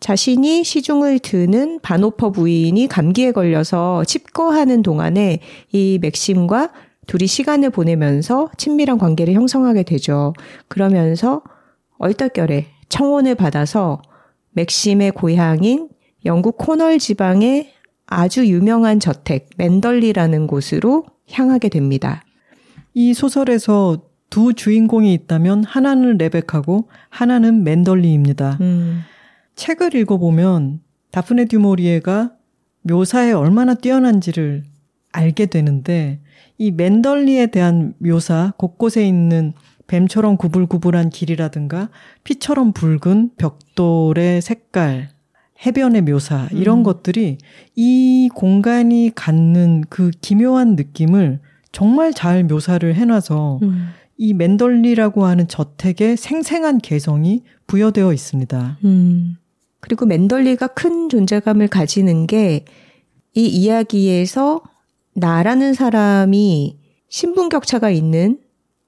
[0.00, 5.40] 자신이 시중을 드는 반 호퍼 부인이 감기에 걸려서 칩거하는 동안에
[5.72, 6.72] 이 맥심과
[7.06, 10.32] 둘이 시간을 보내면서 친밀한 관계를 형성하게 되죠.
[10.68, 11.42] 그러면서
[11.98, 14.02] 얼떨결에 청혼을 받아서
[14.52, 15.88] 맥심의 고향인
[16.24, 17.72] 영국 콘월 지방의
[18.06, 22.22] 아주 유명한 저택 맨덜리라는 곳으로 향하게 됩니다.
[22.92, 28.58] 이 소설에서 두 주인공이 있다면 하나는 레베카고 하나는 맨덜리입니다.
[28.60, 29.02] 음.
[29.54, 32.32] 책을 읽어보면 다프네 듀모리에가
[32.82, 34.64] 묘사에 얼마나 뛰어난지를
[35.12, 36.20] 알게 되는데
[36.64, 39.52] 이 맨덜리에 대한 묘사, 곳곳에 있는
[39.86, 41.90] 뱀처럼 구불구불한 길이라든가
[42.24, 45.10] 피처럼 붉은 벽돌의 색깔,
[45.64, 46.82] 해변의 묘사 이런 음.
[46.82, 47.36] 것들이
[47.76, 53.88] 이 공간이 갖는 그 기묘한 느낌을 정말 잘 묘사를 해놔서 음.
[54.16, 58.78] 이 맨덜리라고 하는 저택의 생생한 개성이 부여되어 있습니다.
[58.84, 59.36] 음.
[59.80, 62.64] 그리고 맨덜리가 큰 존재감을 가지는 게
[63.34, 64.62] 이 이야기에서
[65.14, 68.40] 나라는 사람이 신분 격차가 있는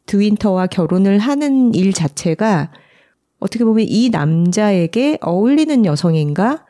[0.06, 2.72] 드윈터와 결혼을 하는 일 자체가
[3.38, 6.64] 어떻게 보면 이 남자에게 어울리는 여성인가?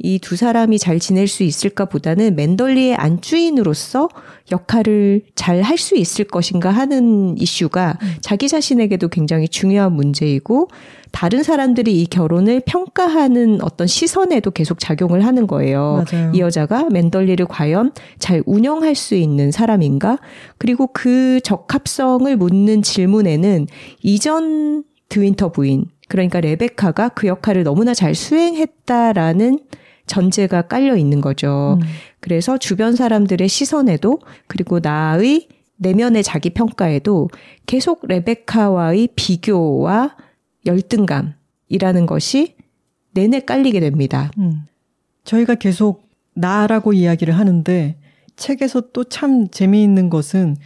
[0.00, 4.08] 이 두 사람이 잘 지낼 수 있을까 보다는 맨덜리의 안주인으로서
[4.52, 8.14] 역할을 잘 할 수 있을 것인가 하는 이슈가 음.
[8.20, 10.68] 자기 자신에게도 굉장히 중요한 문제이고
[11.10, 16.04] 다른 사람들이 이 결혼을 평가하는 어떤 시선에도 계속 작용을 하는 거예요.
[16.12, 16.32] 맞아요.
[16.34, 20.18] 이 여자가 맨덜리를 과연 잘 운영할 수 있는 사람인가?
[20.58, 23.66] 그리고 그 적합성을 묻는 질문에는
[24.02, 29.58] 이전 드윈터 부인, 그러니까 레베카가 그 역할을 너무나 잘 수행했다라는
[30.08, 31.78] 전제가 깔려 있는 거죠.
[31.80, 31.86] 음.
[32.20, 34.18] 그래서 주변 사람들의 시선에도
[34.48, 37.28] 그리고 나의 내면의 자기 평가에도
[37.66, 40.16] 계속 레베카와의 비교와
[40.66, 42.56] 열등감이라는 것이
[43.12, 44.32] 내내 깔리게 됩니다.
[44.38, 44.64] 음.
[45.24, 47.96] 저희가 계속 나라고 이야기를 하는데
[48.36, 50.56] 책에서 또 참 재미있는 것은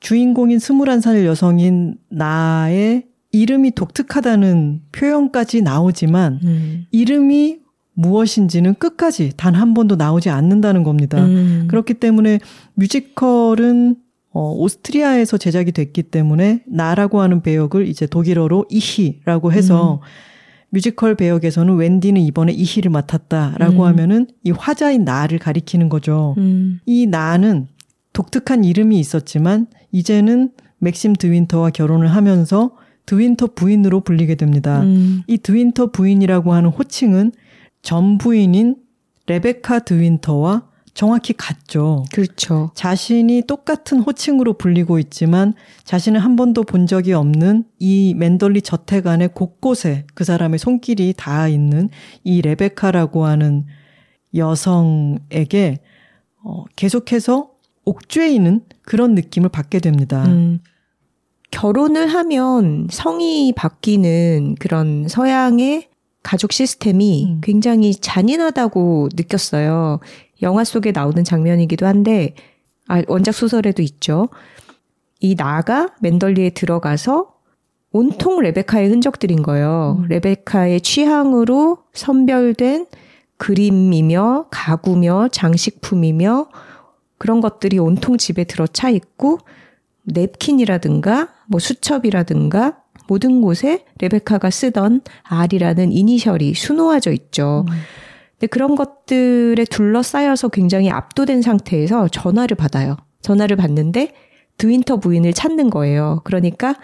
[0.00, 6.86] 주인공인 21살 여성인 나의 이름이 독특하다는 표현까지 나오지만 음.
[6.90, 7.58] 이름이
[7.96, 11.24] 무엇인지는 끝까지 단 한 번도 나오지 않는다는 겁니다.
[11.24, 11.64] 음.
[11.68, 12.40] 그렇기 때문에
[12.74, 13.96] 뮤지컬은
[14.32, 20.06] 어, 오스트리아에서 제작이 됐기 때문에 나라고 하는 배역을 이제 독일어로 이히라고 해서 음.
[20.68, 23.86] 뮤지컬 배역에서는 웬디는 이번에 이히를 맡았다라고 음.
[23.86, 26.34] 하면은 이 화자인 나를 가리키는 거죠.
[26.36, 26.80] 음.
[26.84, 27.68] 이 나는
[28.12, 32.72] 독특한 이름이 있었지만 이제는 맥심 드윈터와 결혼을 하면서
[33.06, 34.82] 드 윈터 부인으로 불리게 됩니다.
[34.82, 35.22] 음.
[35.26, 37.32] 이 드 윈터 부인이라고 하는 호칭은
[37.86, 38.74] 전 부인인
[39.26, 42.04] 레베카 드 윈터와 정확히 같죠.
[42.12, 42.72] 그렇죠.
[42.74, 49.28] 자신이 똑같은 호칭으로 불리고 있지만 자신은 한 번도 본 적이 없는 이 맨덜리 저택 안에
[49.28, 51.88] 곳곳에 그 사람의 손길이 닿아 있는
[52.24, 53.66] 이 레베카라고 하는
[54.34, 55.78] 여성에게
[56.42, 57.50] 어, 계속해서
[57.84, 60.24] 옥죄이는 그런 느낌을 받게 됩니다.
[60.24, 60.58] 음,
[61.52, 65.90] 결혼을 하면 성이 바뀌는 그런 서양의
[66.26, 67.40] 가족 시스템이 음.
[67.40, 70.00] 굉장히 잔인하다고 느꼈어요.
[70.42, 72.34] 영화 속에 나오는 장면이기도 한데,
[72.88, 74.28] 아, 원작 소설에도 있죠.
[75.20, 77.32] 이 나가 맨덜리에 들어가서
[77.92, 79.98] 온통 레베카의 흔적들인 거예요.
[80.00, 80.08] 음.
[80.08, 82.86] 레베카의 취향으로 선별된
[83.36, 86.48] 그림이며 가구며 장식품이며
[87.18, 89.38] 그런 것들이 온통 집에 들어차 있고
[90.02, 97.64] 냅킨이라든가 뭐 수첩이라든가 모든 곳에 레베카가 쓰던 R이라는 이니셜이 수놓아져 있죠.
[97.68, 97.74] 음.
[98.32, 102.96] 근데 그런 것들에 둘러싸여서 굉장히 압도된 상태에서 전화를 받아요.
[103.22, 104.12] 전화를 받는데
[104.58, 106.20] 드윈터 부인을 찾는 거예요.
[106.24, 106.76] 그러니까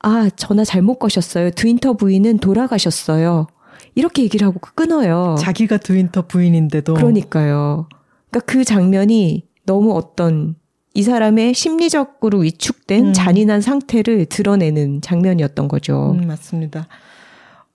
[0.00, 1.50] 아, 전화 잘못 거셨어요.
[1.50, 3.46] 드윈터 부인은 돌아가셨어요.
[3.94, 5.36] 이렇게 얘기를 하고 끊어요.
[5.38, 6.94] 자기가 드윈터 부인인데도.
[6.94, 7.88] 그러니까요.
[8.30, 10.56] 그러니까 그 장면이 너무 어떤
[10.94, 13.12] 이 사람의 심리적으로 위축된 음.
[13.12, 16.16] 잔인한 상태를 드러내는 장면이었던 거죠.
[16.20, 16.88] 음, 맞습니다.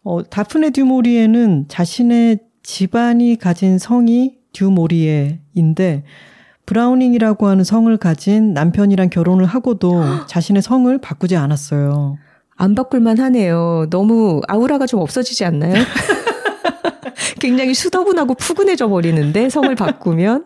[0.03, 6.03] 어, 다프네 듀모리에는 자신의 집안이 가진 성이 듀모리에인데
[6.66, 12.18] 브라우닝이라고 하는 성을 가진 남편이랑 결혼을 하고도 자신의 성을 바꾸지 않았어요.
[12.57, 13.88] 안 바꿀만 하네요.
[13.89, 15.74] 너무 아우라가 좀 없어지지 않나요?
[17.39, 20.45] 굉장히 수더분하고 푸근해져 버리는데 성을 바꾸면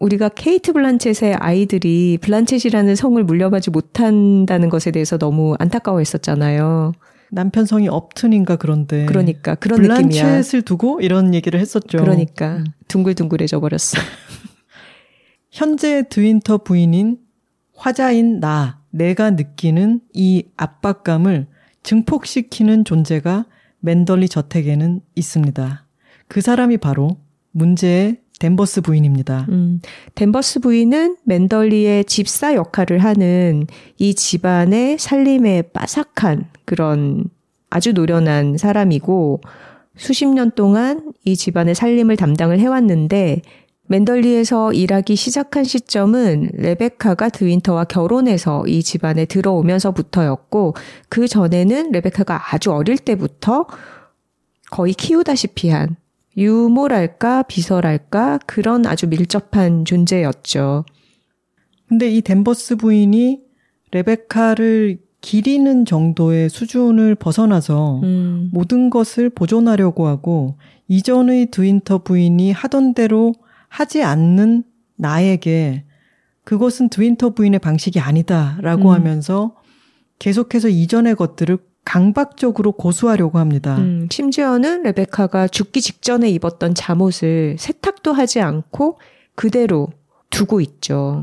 [0.00, 6.92] 우리가 케이트 블란쳇의 아이들이 블란쳇이라는 성을 물려받지 못한다는 것에 대해서 너무 안타까워했었잖아요.
[7.30, 9.04] 남편 성이 업튼인가 그런데.
[9.04, 10.24] 그러니까 그런 블란쳇을 느낌이야.
[10.24, 11.98] 블란쳇을 두고 이런 얘기를 했었죠.
[11.98, 13.98] 그러니까 둥글둥글해져 버렸어.
[15.52, 17.18] 현재 드윈터 부인인
[17.76, 21.46] 화자인 나, 내가 느끼는 이 압박감을
[21.82, 23.46] 증폭시키는 존재가
[23.80, 25.86] 맨덜리 저택에는 있습니다.
[26.26, 27.18] 그 사람이 바로
[27.52, 29.46] 문제의 댄버스 부인입니다.
[29.50, 29.80] 음,
[30.16, 33.66] 댄버스 부인은 맨덜리의 집사 역할을 하는
[33.98, 37.24] 이 집안의 살림에 빠삭한 그런
[37.68, 39.42] 아주 노련한 사람이고
[39.96, 43.42] 수십 년 동안 이 집안의 살림을 담당을 해왔는데
[43.86, 50.74] 맨덜리에서 일하기 시작한 시점은 레베카가 드윈터와 결혼해서 이 집안에 들어오면서부터였고
[51.08, 53.66] 그 전에는 레베카가 아주 어릴 때부터
[54.70, 55.96] 거의 키우다시피 한
[56.40, 60.84] 유모랄까 비서랄까 그런 아주 밀접한 존재였죠.
[61.86, 63.40] 근데 이 댄버스 부인이
[63.92, 68.48] 레베카를 기리는 정도의 수준을 벗어나서 음.
[68.52, 70.56] 모든 것을 보존하려고 하고
[70.88, 73.34] 이전의 드윈터 부인이 하던 대로
[73.68, 74.64] 하지 않는
[74.96, 75.84] 나에게
[76.44, 78.94] 그것은 드윈터 부인의 방식이 아니다라고 음.
[78.94, 79.56] 하면서
[80.18, 83.76] 계속해서 이전의 것들을 강박적으로 고수하려고 합니다.
[83.78, 88.98] 음, 심지어는 레베카가 죽기 직전에 입었던 잠옷을 세탁도 하지 않고
[89.34, 89.88] 그대로
[90.30, 91.22] 두고 있죠.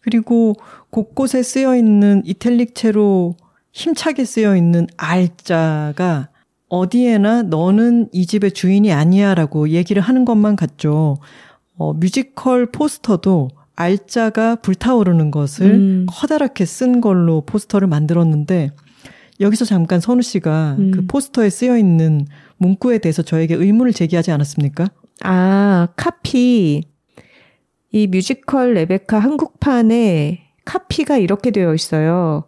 [0.00, 0.54] 그리고
[0.90, 3.36] 곳곳에 쓰여 있는 이탈릭체로
[3.72, 6.28] 힘차게 쓰여 있는 알자가
[6.68, 11.18] 어디에나 너는 이 집의 주인이 아니야라고 얘기를 하는 것만 같죠.
[11.76, 16.06] 어, 뮤지컬 포스터도 R자가 불타오르는 것을 음.
[16.08, 18.72] 커다랗게 쓴 걸로 포스터를 만들었는데
[19.40, 20.90] 여기서 잠깐 선우 씨가 음.
[20.90, 22.26] 그 포스터에 쓰여 있는
[22.56, 24.88] 문구에 대해서 저에게 의문을 제기하지 않았습니까?
[25.22, 26.82] 아, 카피.
[27.90, 32.44] 이 뮤지컬 레베카 한국판에 카피가 이렇게 되어 있어요.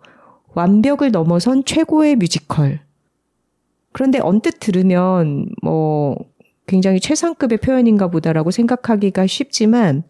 [0.54, 2.80] 완벽을 넘어선 최고의 뮤지컬.
[3.92, 6.16] 그런데 언뜻 들으면 뭐
[6.66, 10.02] 굉장히 최상급의 표현인가 보다라고 생각하기가 쉽지만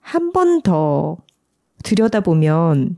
[0.00, 1.16] 한 번 더
[1.82, 2.96] 들여다보면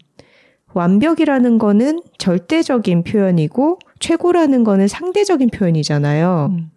[0.76, 6.50] 완벽이라는 거는 절대적인 표현이고 최고라는 거는 상대적인 표현이잖아요.
[6.52, 6.70] 음.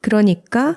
[0.00, 0.74] 그러니까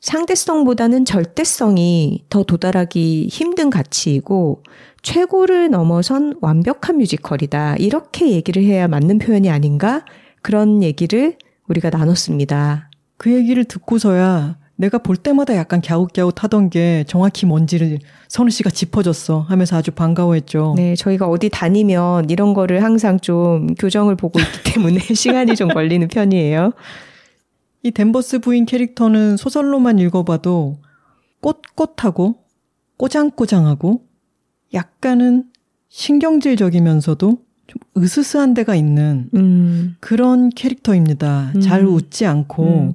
[0.00, 4.62] 상대성보다는 절대성이 더 도달하기 힘든 가치이고
[5.02, 7.74] 최고를 넘어선 완벽한 뮤지컬이다.
[7.76, 10.04] 이렇게 얘기를 해야 맞는 표현이 아닌가?
[10.42, 11.36] 그런 얘기를
[11.68, 12.88] 우리가 나눴습니다.
[13.16, 17.98] 그 얘기를 듣고서야 내가 볼 때마다 약간 갸웃갸웃하던 게 정확히 뭔지를
[18.28, 20.74] 선우 씨가 짚어줬어 하면서 아주 반가워했죠.
[20.76, 26.08] 네, 저희가 어디 다니면 이런 거를 항상 좀 교정을 보고 있기 때문에 시간이 좀 걸리는
[26.08, 26.72] 편이에요.
[27.84, 30.78] 이 댄버스 부인 캐릭터는 소설로만 읽어봐도
[31.40, 32.36] 꼿꼿하고
[32.96, 34.02] 꼬장꼬장하고
[34.72, 35.44] 약간은
[35.88, 41.52] 신경질적이면서도 좀 으스스한 데가 있는 음, 그런 캐릭터입니다.
[41.62, 41.94] 잘 음.
[41.94, 42.94] 웃지 않고 음.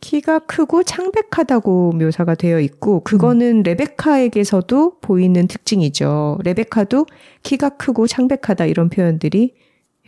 [0.00, 6.38] 키가 크고 창백하다고 묘사가 되어 있고 그거는 레베카에게서도 보이는 특징이죠.
[6.44, 7.06] 레베카도
[7.42, 9.54] 키가 크고 창백하다 이런 표현들이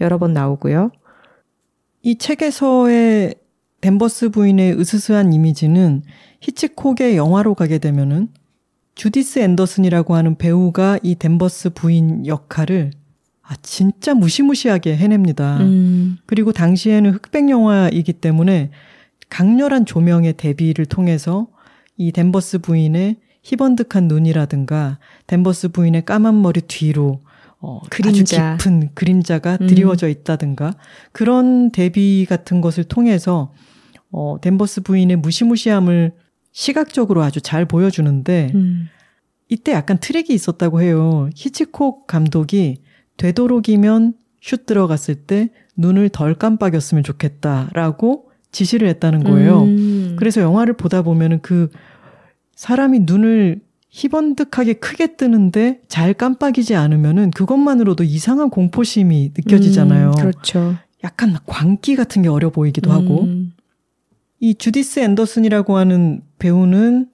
[0.00, 0.92] 여러 번 나오고요.
[2.02, 3.34] 이 책에서의
[3.80, 6.02] 댄버스 부인의 으스스한 이미지는
[6.40, 8.28] 히치콕의 영화로 가게 되면은
[8.94, 12.90] 주디스 앤더슨이라고 하는 배우가 이 댄버스 부인 역할을
[13.42, 15.58] 아 진짜 무시무시하게 해냅니다.
[15.58, 18.70] 음, 그리고 당시에는 흑백 영화이기 때문에
[19.30, 21.48] 강렬한 조명의 대비를 통해서
[21.96, 27.22] 이 댄버스 부인의 희번득한 눈이라든가 댄버스 부인의 까만 머리 뒤로
[27.60, 28.54] 어, 그림자.
[28.54, 29.66] 아주 깊은 그림자가 음.
[29.66, 30.74] 드리워져 있다든가
[31.12, 33.52] 그런 대비 같은 것을 통해서
[34.10, 36.12] 어, 댄버스 부인의 무시무시함을
[36.52, 38.88] 시각적으로 아주 잘 보여주는데 음,
[39.48, 41.28] 이때 약간 트랙이 있었다고 해요.
[41.34, 42.78] 히치콕 감독이
[43.16, 49.62] 되도록이면 슛 들어갔을 때 눈을 덜 깜빡였으면 좋겠다라고 지시를 했다는 거예요.
[49.62, 51.70] 음, 그래서 영화를 보다 보면은 그
[52.54, 60.10] 사람이 눈을 희번득하게 크게 뜨는데 잘 깜빡이지 않으면은 그것만으로도 이상한 공포심이 느껴지잖아요.
[60.10, 60.76] 음, 그렇죠.
[61.02, 63.22] 약간 광기 같은 게 어려 보이기도 하고.
[63.22, 63.52] 음,
[64.38, 67.08] 이 주디스 앤더슨이라고 하는 배우는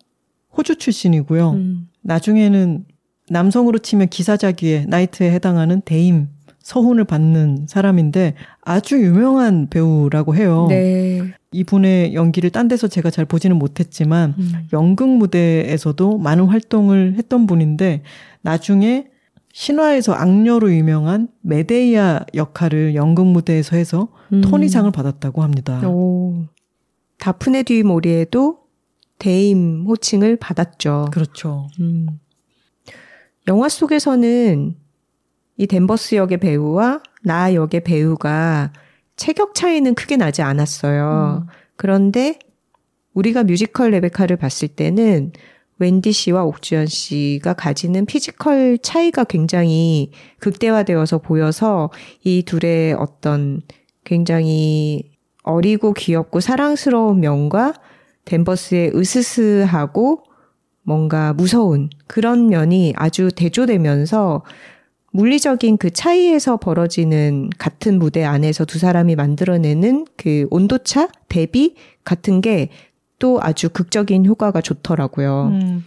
[0.57, 1.51] 호주 출신이고요.
[1.53, 2.84] 음, 나중에는
[3.28, 6.28] 남성으로 치면 기사자기에 나이트에 해당하는 대임
[6.66, 10.66] 서훈을 받는 사람인데 아주 유명한 배우라고 해요.
[10.68, 11.22] 네.
[11.52, 14.66] 이분의 연기를 딴 데서 제가 잘 보지는 못했지만 음.
[14.72, 18.02] 연극 무대에서도 많은 활동을 했던 분인데
[18.42, 19.06] 나중에
[19.52, 24.40] 신화에서 악녀로 유명한 메데이아 역할을 연극 무대에서 해서 음.
[24.40, 25.88] 토니상을 받았다고 합니다.
[25.88, 26.46] 오.
[27.20, 28.58] 다프네 듀 모리에도
[29.20, 31.10] Dame 호칭을 받았죠.
[31.12, 31.68] 그렇죠.
[31.78, 32.08] 음.
[33.46, 34.74] 영화 속에서는
[35.57, 38.72] 이 댄버스 역의 배우와 나 역의 배우가
[39.16, 41.44] 체격 차이는 크게 나지 않았어요.
[41.44, 41.48] 음.
[41.76, 42.38] 그런데
[43.14, 45.32] 우리가 뮤지컬 레베카를 봤을 때는
[45.78, 51.90] 웬디 씨와 옥주현 씨가 가지는 physical 차이가 굉장히 극대화되어서 보여서
[52.24, 53.62] 이 둘의 어떤
[54.04, 55.11] 굉장히
[55.42, 57.74] 어리고 귀엽고 사랑스러운 면과
[58.24, 60.24] 댄버스의 으스스하고
[60.82, 64.42] 뭔가 무서운 그런 면이 아주 대조되면서
[65.16, 72.68] 물리적인 그 차이에서 벌어지는 같은 무대 안에서 두 사람이 만들어내는 그 온도차, 대비 같은 게
[73.18, 75.48] 또 아주 극적인 효과가 좋더라고요.
[75.52, 75.84] 음,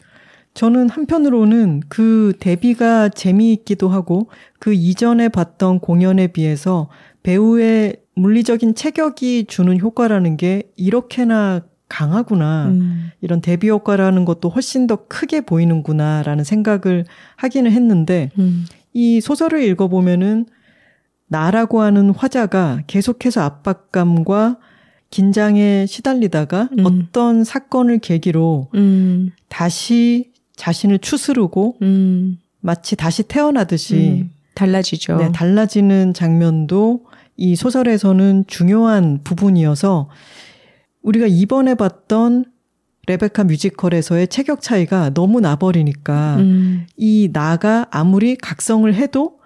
[0.53, 6.89] 저는 한편으로는 그 데뷔가 재미있기도 하고 그 이전에 봤던 공연에 비해서
[7.23, 12.67] 배우의 물리적인 체격이 주는 효과라는 게 이렇게나 강하구나.
[12.67, 13.11] 음.
[13.21, 17.05] 이런 데뷔 효과라는 것도 훨씬 더 크게 보이는구나라는 생각을
[17.35, 18.65] 하기는 했는데 음.
[18.93, 20.45] 이 소설을 읽어보면은
[21.27, 24.57] 나라고 하는 화자가 계속해서 압박감과
[25.11, 26.85] 긴장에 시달리다가 음.
[26.85, 29.31] 어떤 사건을 계기로 음.
[29.47, 32.39] 다시 자신을 추스르고 음.
[32.59, 34.31] 마치 다시 태어나듯이 음.
[34.55, 35.17] 달라지죠.
[35.17, 37.05] 네, 달라지는 장면도
[37.37, 40.09] 이 소설에서는 중요한 부분이어서
[41.01, 42.45] 우리가 이번에 봤던
[43.09, 46.87] 레베카 뮤지컬에서의 체격 차이가 너무 나버리니까 음.
[46.95, 49.39] 이 나가 아무리 각성을 해도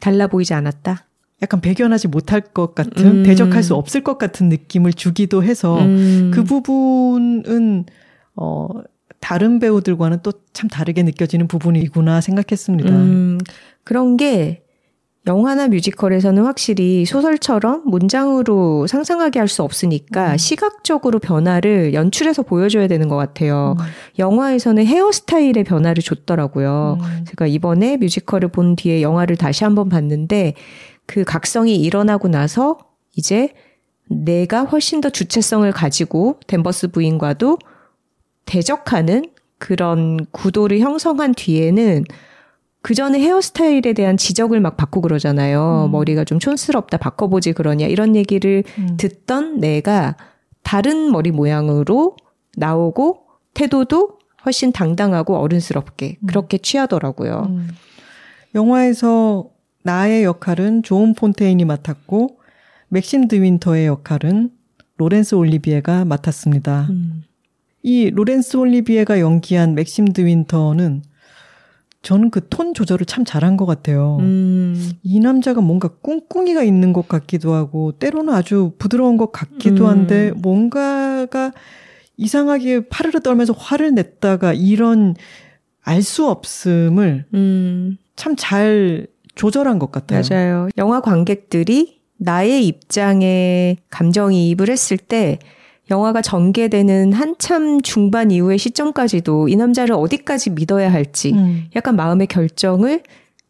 [0.00, 1.06] 달라 보이지 않았다.
[1.42, 3.22] 약간 배견하지 못할 것 같은 음.
[3.24, 6.30] 대적할 수 없을 것 같은 느낌을 주기도 해서 음.
[6.32, 7.84] 그 부분은
[8.36, 8.68] 어
[9.20, 12.88] 다른 배우들과는 또 참 다르게 느껴지는 부분이구나 생각했습니다.
[12.90, 13.38] 음,
[13.84, 14.64] 그런 게
[15.26, 20.36] 영화나 뮤지컬에서는 확실히 소설처럼 문장으로 상상하게 할 수 없으니까 음.
[20.36, 23.76] 시각적으로 변화를 연출해서 보여줘야 되는 것 같아요.
[23.78, 23.84] 음.
[24.18, 26.98] 영화에서는 헤어스타일의 변화를 줬더라고요.
[27.00, 27.24] 음.
[27.28, 30.54] 제가 이번에 뮤지컬을 본 뒤에 영화를 다시 한번 봤는데
[31.06, 32.78] 그 각성이 일어나고 나서
[33.14, 33.50] 이제
[34.08, 37.58] 내가 훨씬 더 주체성을 가지고 댄버스 부인과도
[38.44, 42.04] 대적하는 그런 구도를 형성한 뒤에는
[42.86, 45.86] 그 전에 헤어스타일에 대한 지적을 막 받고 그러잖아요.
[45.86, 45.90] 음.
[45.90, 47.86] 머리가 좀 촌스럽다, 바꿔보지 그러냐.
[47.86, 48.96] 이런 얘기를 음.
[48.96, 50.16] 듣던 내가
[50.62, 52.14] 다른 머리 모양으로
[52.56, 53.24] 나오고
[53.54, 56.26] 태도도 훨씬 당당하고 어른스럽게 음.
[56.28, 57.48] 그렇게 취하더라고요.
[57.48, 57.70] 음.
[58.54, 59.46] 영화에서
[59.82, 62.38] 나의 역할은 조은 폰테인이 맡았고
[62.86, 64.50] 맥심 드윈터의 역할은
[64.98, 66.86] 로렌스 올리비에가 맡았습니다.
[66.90, 67.24] 음.
[67.82, 71.02] 이 로렌스 올리비에가 연기한 맥심 드윈터는
[72.06, 74.18] 저는 그 톤 조절을 참 잘한 것 같아요.
[74.20, 74.92] 음.
[75.02, 79.90] 이 남자가 뭔가 꿍꿍이가 있는 것 같기도 하고 때로는 아주 부드러운 것 같기도 음.
[79.90, 81.52] 한데 뭔가가
[82.16, 85.16] 이상하게 파르르 떨면서 화를 냈다가 이런
[85.82, 87.96] 알 수 없음을 음.
[88.14, 90.22] 참잘 조절한 것 같아요.
[90.30, 90.68] 맞아요.
[90.78, 95.38] 영화 관객들이 나의 입장에 감정이입을 했을 때
[95.90, 101.66] 영화가 전개되는 한참 중반 이후의 시점까지도 이 남자를 어디까지 믿어야 할지 음.
[101.76, 103.02] 약간 마음의 결정을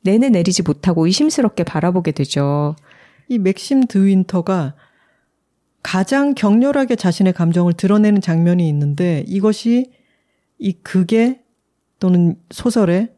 [0.03, 2.76] 내내 내리지 못하고 의심스럽게 바라보게 되죠.
[3.28, 4.74] 이 맥심 드윈터가
[5.82, 9.93] 가장 격렬하게 자신의 감정을 드러내는 장면이 있는데 이것이
[10.59, 11.41] 이 극의
[11.99, 13.11] 또는 소설의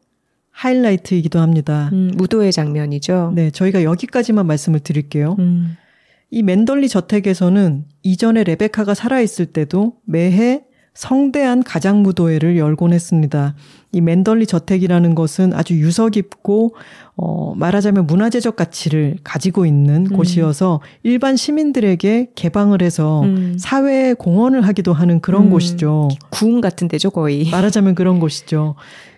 [0.51, 1.89] 하이라이트이기도 합니다.
[1.93, 3.33] 음, 무도의 장면이죠.
[3.35, 5.37] 네, 저희가 여기까지만 말씀을 드릴게요.
[5.39, 5.77] 음,
[6.31, 10.65] 이 맨덜리 저택에서는 이전에 레베카가 살아있을 때도 매해
[10.99, 13.55] 성대한 가장무도회를 열곤 했습니다.
[13.93, 16.75] 이 맨덜리 저택이라는 것은 아주 유서 깊고
[17.15, 20.17] 어 말하자면 문화재적 가치를 가지고 있는 음.
[20.17, 23.57] 곳이어서 일반 시민들에게 개방을 해서 음.
[23.61, 25.51] 사회 공헌을 하기도 하는 그런 음.
[25.51, 26.09] 곳이죠.
[26.31, 27.49] 구음 같은 데죠, 거의.
[27.49, 28.75] 말하자면 그런 곳이죠.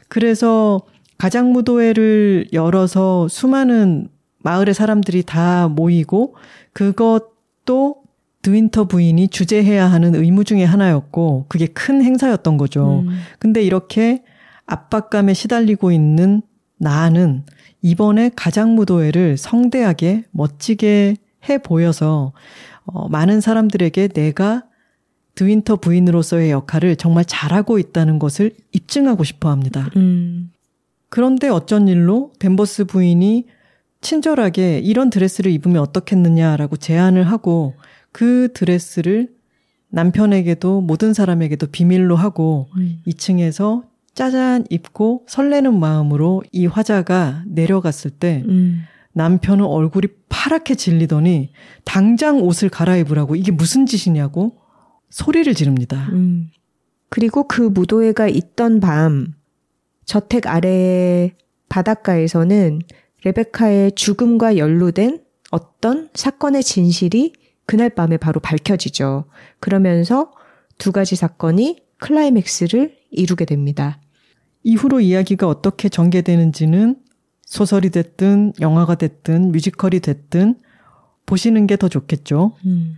[0.09, 0.83] 그래서
[1.17, 4.09] 가장무도회를 열어서 수많은
[4.43, 6.35] 마을의 사람들이 다 모이고
[6.73, 7.97] 그것도
[8.43, 13.05] 드윈터 부인이 주재해야 하는 의무 중에 하나였고 그게 큰 행사였던 거죠.
[13.07, 13.21] 음.
[13.39, 14.23] 근데 이렇게
[14.67, 16.43] 압박감에 시달리고 있는
[16.79, 17.45] 나는
[17.83, 21.17] 이번에 가장무도회를 성대하게 멋지게
[21.49, 22.33] 해 보여서
[22.85, 24.65] 어, 많은 사람들에게 내가
[25.35, 29.91] 드윈터 부인으로서의 역할을 정말 잘하고 있다는 것을 입증하고 싶어 합니다.
[29.97, 30.51] 음.
[31.09, 33.47] 그런데 어쩐 일로 댄버스 부인이
[34.01, 37.75] 친절하게 이런 드레스를 입으면 어떻겠느냐라고 제안을 하고
[38.13, 39.29] 그 드레스를
[39.91, 43.01] 남편에게도 모든 사람에게도 비밀로 하고 음.
[43.07, 43.85] 2층에서
[44.15, 48.83] 짜잔 입고 설레는 마음으로 이 화자가 내려갔을 때 음.
[49.13, 51.53] 남편은 얼굴이 파랗게 질리더니
[51.85, 54.57] 당장 옷을 갈아입으라고 이게 무슨 짓이냐고
[55.11, 56.09] 소리를 지릅니다.
[56.13, 56.51] 음.
[57.09, 59.35] 그리고 그 무도회가 있던 밤
[60.05, 61.33] 저택 아래의
[61.69, 62.81] 바닷가에서는
[63.25, 67.35] 레베카의 죽음과 연루된 어떤 사건의 진실이
[67.67, 69.25] 그날 밤에 바로 밝혀지죠.
[69.61, 70.33] 그러면서
[70.79, 74.01] 두 가지 사건이 클라이맥스를 이루게 됩니다.
[74.63, 76.97] 이후로 이야기가 어떻게 전개되는지는
[77.43, 80.57] 소설이 됐든 영화가 됐든 뮤지컬이 됐든
[81.27, 82.57] 보시는 게 더 좋겠죠.
[82.67, 82.97] 음.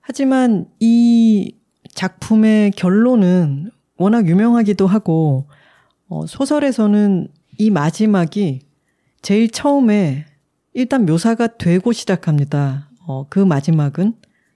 [0.00, 1.54] 하지만 이
[1.94, 5.46] 작품의 결론은 워낙 유명하기도 하고
[6.08, 8.60] 어, 소설에서는 이 마지막이
[9.22, 10.26] 제일 처음에
[10.72, 12.90] 일단 묘사가 되고 시작합니다.
[13.06, 14.14] 어, 그 마지막은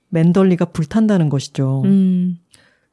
[0.09, 1.83] 맨덜리가 불탄다는 것이죠.
[1.85, 2.39] 음.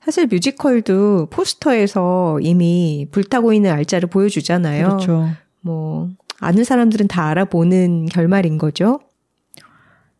[0.03, 4.87] 사실 뮤지컬도 포스터에서 이미 불타고 있는 알짜를 보여주잖아요.
[4.87, 5.29] 그렇죠.
[5.61, 6.09] 뭐
[6.39, 8.99] 아는 사람들은 다 알아보는 결말인 거죠.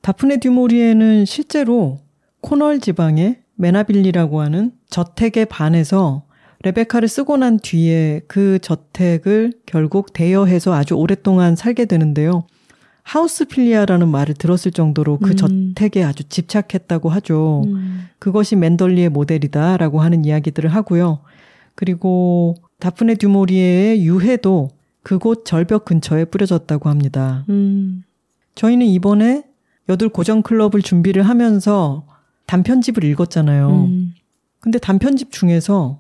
[0.01, 1.99] 다프네 듀모리에는 실제로
[2.41, 6.25] 코널 지방의 메나빌리라고 하는 저택에 반해서
[6.64, 12.45] 레베카를 쓰고 난 뒤에 그 저택을 결국 대여해서 아주 오랫동안 살게 되는데요.
[13.03, 15.74] 하우스필리아라는 말을 들었을 정도로 그 음.
[15.76, 17.64] 저택에 아주 집착했다고 하죠.
[17.66, 18.07] 음.
[18.20, 21.22] 그것이 맨덜리의 모델이다라고 하는 이야기들을 하고요.
[21.74, 24.70] 그리고 다프네 듀모리에의 유해도
[25.03, 27.43] 그곳 절벽 근처에 뿌려졌다고 합니다.
[27.49, 28.03] 음.
[28.53, 29.43] 저희는 이번에
[29.89, 32.05] 여덟 고정 클럽을 준비를 하면서
[32.45, 33.70] 단편집을 읽었잖아요.
[33.70, 34.14] 음.
[34.59, 35.99] 근데 단편집 중에서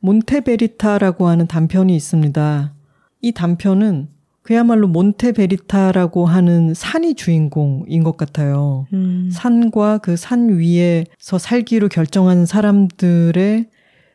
[0.00, 2.74] 몬테베리타라고 하는 단편이 있습니다.
[3.22, 4.08] 이 단편은
[4.42, 8.86] 그야말로 몬테베리타라고 하는 산이 주인공인 것 같아요.
[8.92, 9.28] 음.
[9.32, 13.66] 산과 그 산 위에서 살기로 결정한 사람들의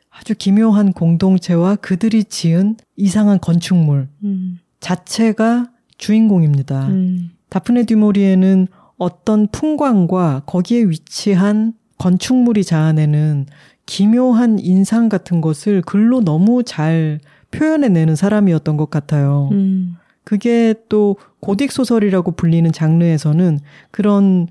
[0.10, 4.60] 아주 기묘한 공동체와 그들이 지은 이상한 건축물 음.
[4.80, 6.88] 자체가 주인공입니다.
[6.88, 7.32] 음.
[7.50, 8.68] 다프네 듀모리에는
[8.98, 13.46] 어떤 풍광과 거기에 위치한 건축물이 자아내는
[13.86, 17.20] 기묘한 인상 같은 것을 글로 너무 잘
[17.52, 19.50] 표현해내는 사람이었던 것 같아요.
[19.52, 19.96] 음.
[20.24, 23.60] 그게 또 고딕 소설이라고 불리는 장르에서는
[23.92, 24.48] 그런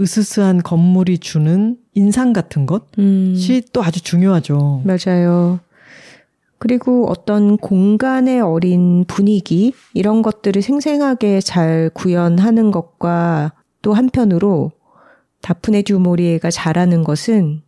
[0.00, 2.66] 으스스한 건물이 주는 인상 같은
[2.98, 3.34] 음.
[3.34, 4.82] 것이 또 아주 중요하죠.
[4.84, 5.58] 맞아요.
[6.58, 13.52] 그리고 어떤 공간의 어린 분위기 이런 것들을 생생하게 잘 구현하는 것과
[13.82, 14.72] 또 한편으로
[15.40, 17.62] 다프네 듀모리에가 잘하는 것은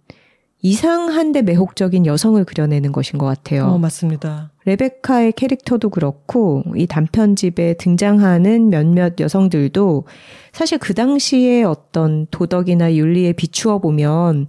[0.63, 3.67] 이상한데 매혹적인 여성을 그려내는 것인 것 같아요.
[3.67, 4.51] 어, 맞습니다.
[4.67, 10.05] 레베카의 캐릭터도 그렇고 이 단편집에 등장하는 몇몇 여성들도
[10.53, 14.49] 사실 그 당시에 어떤 도덕이나 윤리에 비추어 보면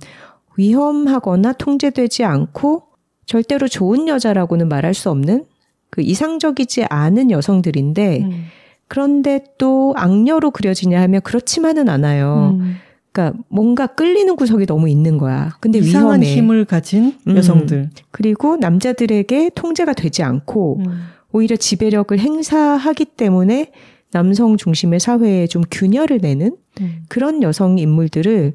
[0.58, 2.84] 위험하거나 통제되지 않고
[3.26, 5.46] 절대로 좋은 여자라고는 말할 수 없는
[5.90, 8.46] 그 이상적이지 않은 여성들인데 음.
[8.90, 12.58] 그런데 또 악녀로 그려지냐 하면 그렇지만은 않아요.
[12.60, 12.76] 음.
[13.12, 15.58] 그러니까 뭔가 끌리는 구석이 너무 있는 거야.
[15.60, 16.36] 근데 이상한 위험해.
[16.36, 17.36] 힘을 가진 음.
[17.36, 17.90] 여성들.
[18.12, 21.04] 그리고 남자들에게 통제가 되지 않고 음.
[21.32, 23.72] 오히려 지배력을 행사하기 때문에
[24.12, 27.04] 남성 중심의 사회에 좀 균열을 내는 음.
[27.10, 28.54] 그런 여성 인물들을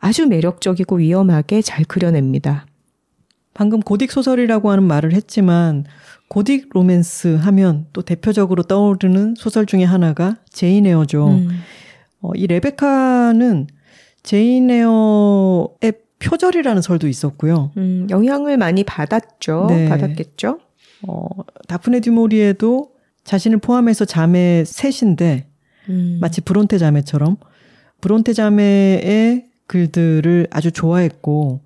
[0.00, 2.66] 아주 매력적이고 위험하게 잘 그려냅니다.
[3.54, 5.84] 방금 고딕 소설이라고 하는 말을 했지만
[6.30, 11.28] 고딕 로맨스 하면 또 대표적으로 떠오르는 소설 중에 하나가 제인 에어죠.
[11.28, 11.48] 음.
[12.22, 13.66] 어, 이 레베카는
[14.22, 17.72] 제인 에어의 표절이라는 설도 있었고요.
[17.76, 19.66] 음, 영향을 많이 받았죠.
[19.68, 19.88] 네.
[19.88, 20.60] 받았겠죠.
[21.08, 21.26] 어,
[21.68, 22.92] 다프네 듀 모리에도
[23.24, 25.48] 자신을 포함해서 자매 셋인데
[25.88, 26.18] 음.
[26.20, 27.36] 마치 브론테 자매처럼
[28.00, 31.60] 브론테 자매의 글들을 아주 좋아했고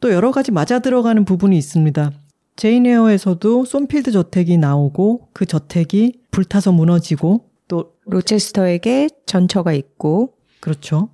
[0.00, 2.12] 또 여러 가지 맞아 들어가는 부분이 있습니다.
[2.56, 11.08] 제인 에어에서도 손필드 저택이 나오고 그 저택이 불타서 무너지고 또 로체스터에게 전처가 있고 그렇죠.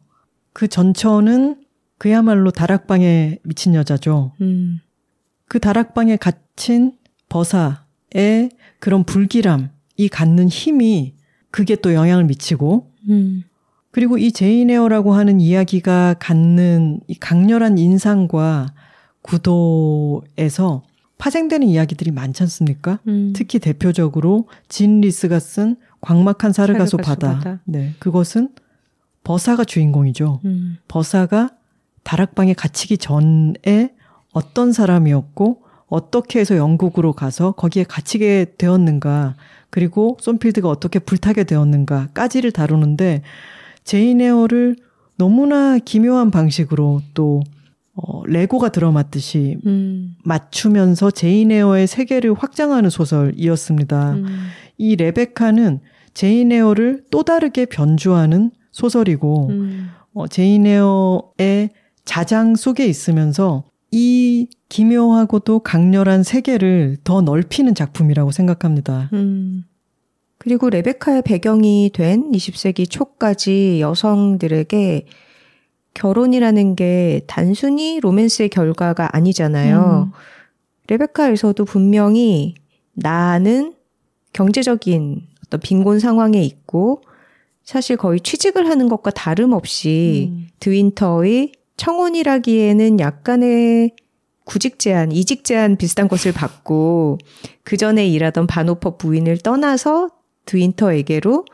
[0.59, 1.54] 그 전처는
[1.98, 4.32] 그야말로 다락방의 미친 여자죠.
[4.40, 4.80] 음.
[5.46, 6.94] 그 다락방에 갇힌
[7.28, 8.50] 버사의
[8.80, 11.14] 그런 불길함이 갖는 힘이
[11.52, 13.44] 그게 또 영향을 미치고 음.
[13.92, 18.74] 그리고 이 제인 에어라고 하는 이야기가 갖는 이 강렬한 인상과
[19.22, 20.82] 구도에서
[21.18, 22.98] 파생되는 이야기들이 많지 않습니까?
[23.06, 23.32] 음.
[23.32, 27.34] 특히 대표적으로 진 리스가 쓴 광막한 사르가소 사르가소 바다.
[27.38, 27.61] 바다.
[27.64, 27.94] 네.
[28.00, 28.48] 그것은
[29.29, 30.41] 버사가 주인공이죠.
[30.47, 30.79] 음.
[30.89, 31.51] 버사가
[32.03, 33.93] 다락방에 갇히기 전에
[34.33, 39.37] 어떤 사람이었고 어떻게 해서 영국으로 가서 거기에 갇히게 되었는가
[39.68, 43.20] 그리고 손필드가 어떻게 불타게 되었는가까지를 다루는데
[43.85, 44.76] 제인 에어를
[45.18, 47.43] 너무나 기묘한 방식으로 또
[47.97, 50.16] 어, 레고가 들어맞듯이 음.
[50.24, 54.12] 맞추면서 제인 에어의 세계를 확장하는 소설이었습니다.
[54.12, 54.26] 음.
[54.79, 55.81] 이 레베카는
[56.14, 59.91] 제인 에어를 또 다르게 변주하는 소설이고 음.
[60.14, 61.70] 어, 제인 에어의
[62.05, 69.11] 자장 속에 있으면서 이 기묘하고도 강렬한 세계를 더 넓히는 작품이라고 생각합니다.
[69.14, 69.64] 음.
[70.39, 75.07] 그리고 레베카의 배경이 된 20세기 초까지 여성들에게
[75.95, 80.12] 결혼이라는 게 단순히 로맨스의 결과가 아니잖아요.
[80.12, 80.18] 음.
[80.87, 82.55] 레베카에서도 분명히
[82.93, 83.74] 나는
[84.33, 87.03] 경제적인 어떤 빈곤 상황에 있고
[87.68, 90.48] 사실 거의 취직을 하는 것과 다름없이 음.
[90.58, 93.90] 드윈터의 청혼이라기에는 약간의
[94.46, 97.18] 구직 제한, 이직 제한 비슷한 것을 받고
[97.64, 100.08] 그 전에 일하던 바노퍼 부인을 떠나서
[100.46, 101.44] 드윈터에게로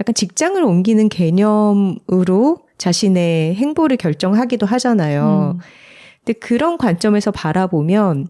[0.00, 5.56] 약간 직장을 옮기는 개념으로 자신의 행보를 결정하기도 하잖아요.
[5.56, 5.60] 음.
[6.24, 8.28] 근데 그런 관점에서 바라보면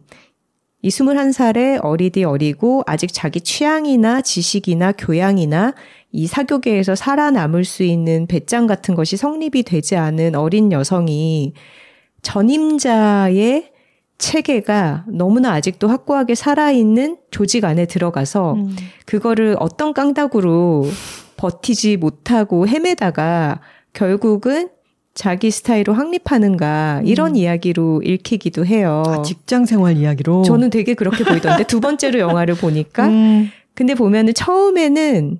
[0.82, 5.74] 이 21살의 어리디 어리고 아직 자기 취향이나 지식이나 교양이나
[6.11, 11.53] 이 사교계에서 살아남을 수 있는 배짱 같은 것이 성립이 되지 않은 어린 여성이
[12.23, 13.71] 전임자의
[14.19, 18.77] 체계가 너무나 아직도 확고하게 살아있는 조직 안에 들어가서 음.
[19.07, 20.87] 그거를 어떤 깡다구로
[21.37, 23.61] 버티지 못하고 헤매다가
[23.93, 24.71] 결국은
[25.15, 27.37] 자기 스타일로 확립하는가 이런 음.
[27.37, 29.03] 이야기로 읽히기도 해요.
[29.07, 30.43] 아, 직장 생활 이야기로.
[30.43, 35.39] 저는 되게 그렇게 보이던데 두 번째로 영화를 보니까 음, 근데 보면은 처음에는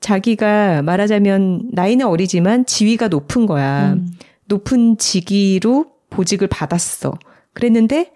[0.00, 3.92] 자기가 말하자면 나이는 어리지만 지위가 높은 거야.
[3.92, 4.08] 음.
[4.46, 7.12] 높은 직위로 보직을 받았어.
[7.52, 8.12] 그랬는데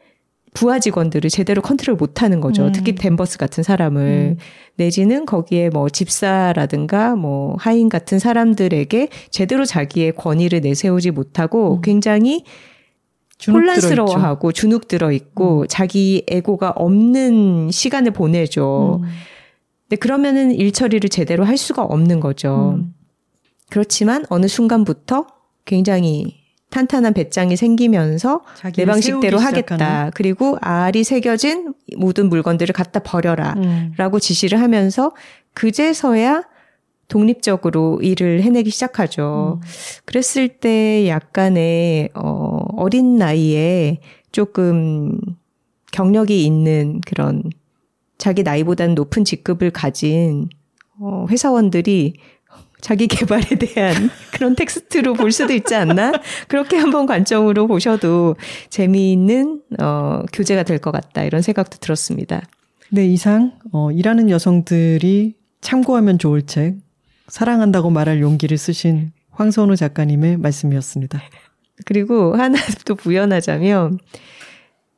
[0.54, 2.66] 부하 직원들을 제대로 컨트롤 못 하는 거죠.
[2.66, 2.72] 음.
[2.72, 4.02] 특히 댄버스 같은 사람을.
[4.02, 4.36] 음.
[4.76, 11.80] 내지는 거기에 뭐 집사라든가 뭐 하인 같은 사람들에게 제대로 자기의 권위를 내세우지 못하고 음.
[11.82, 12.44] 굉장히
[13.46, 19.00] 혼란스러워하고 주눅 들어 있고 자기 에고가 없는 시간을 보내죠.
[19.02, 19.08] 음.
[19.88, 22.76] 근데 그러면은 일 처리를 제대로 할 수가 없는 거죠.
[22.78, 22.94] 음.
[23.70, 25.26] 그렇지만 어느 순간부터
[25.64, 28.42] 굉장히 탄탄한 배짱이 생기면서
[28.74, 29.76] 내 방식대로 하겠다.
[29.76, 30.10] 시작하는.
[30.14, 33.54] 그리고 알이 새겨진 모든 물건들을 갖다 버려라.
[33.56, 33.92] 음.
[33.96, 35.12] 라고 지시를 하면서
[35.54, 36.42] 그제서야
[37.06, 39.60] 독립적으로 일을 해내기 시작하죠.
[39.62, 39.66] 음.
[40.04, 44.00] 그랬을 때 약간의 어 어린 나이에
[44.32, 45.18] 조금
[45.92, 47.42] 경력이 있는 그런
[48.18, 50.48] 자기 나이보다는 높은 직급을 가진
[51.00, 52.14] 어 회사원들이
[52.80, 56.12] 자기 개발에 대한 그런 텍스트로 볼 수도 있지 않나?
[56.48, 58.36] 그렇게 한번 관점으로 보셔도
[58.68, 61.24] 재미있는 어 교재가 될 것 같다.
[61.24, 62.42] 이런 생각도 들었습니다.
[62.90, 66.76] 네, 이상 어, 일하는 여성들이 참고하면 좋을 책
[67.28, 71.20] 사랑한다고 말할 용기를 쓰신 황선우 작가님의 말씀이었습니다.
[71.86, 73.98] 그리고 하나 또 부연하자면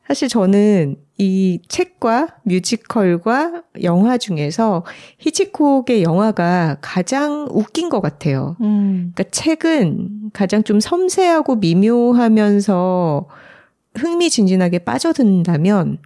[0.06, 4.84] 사실 저는 이 책과 뮤지컬과 영화 중에서
[5.18, 8.56] 히치콕의 영화가 가장 웃긴 것 같아요.
[8.60, 9.12] 음.
[9.14, 13.26] 그러니까 책은 가장 좀 섬세하고 미묘하면서
[13.96, 15.98] 흥미진진하게 빠져든다면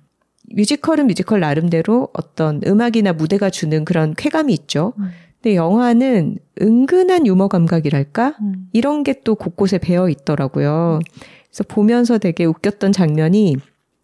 [0.54, 4.94] 뮤지컬은 뮤지컬 나름대로 어떤 음악이나 무대가 주는 그런 쾌감이 있죠.
[4.98, 5.10] 음.
[5.42, 8.36] 근데 영화는 은근한 유머 감각이랄까?
[8.40, 8.68] 음.
[8.72, 11.00] 이런 게 또 곳곳에 배어 있더라고요.
[11.48, 13.56] 그래서 보면서 되게 웃겼던 장면이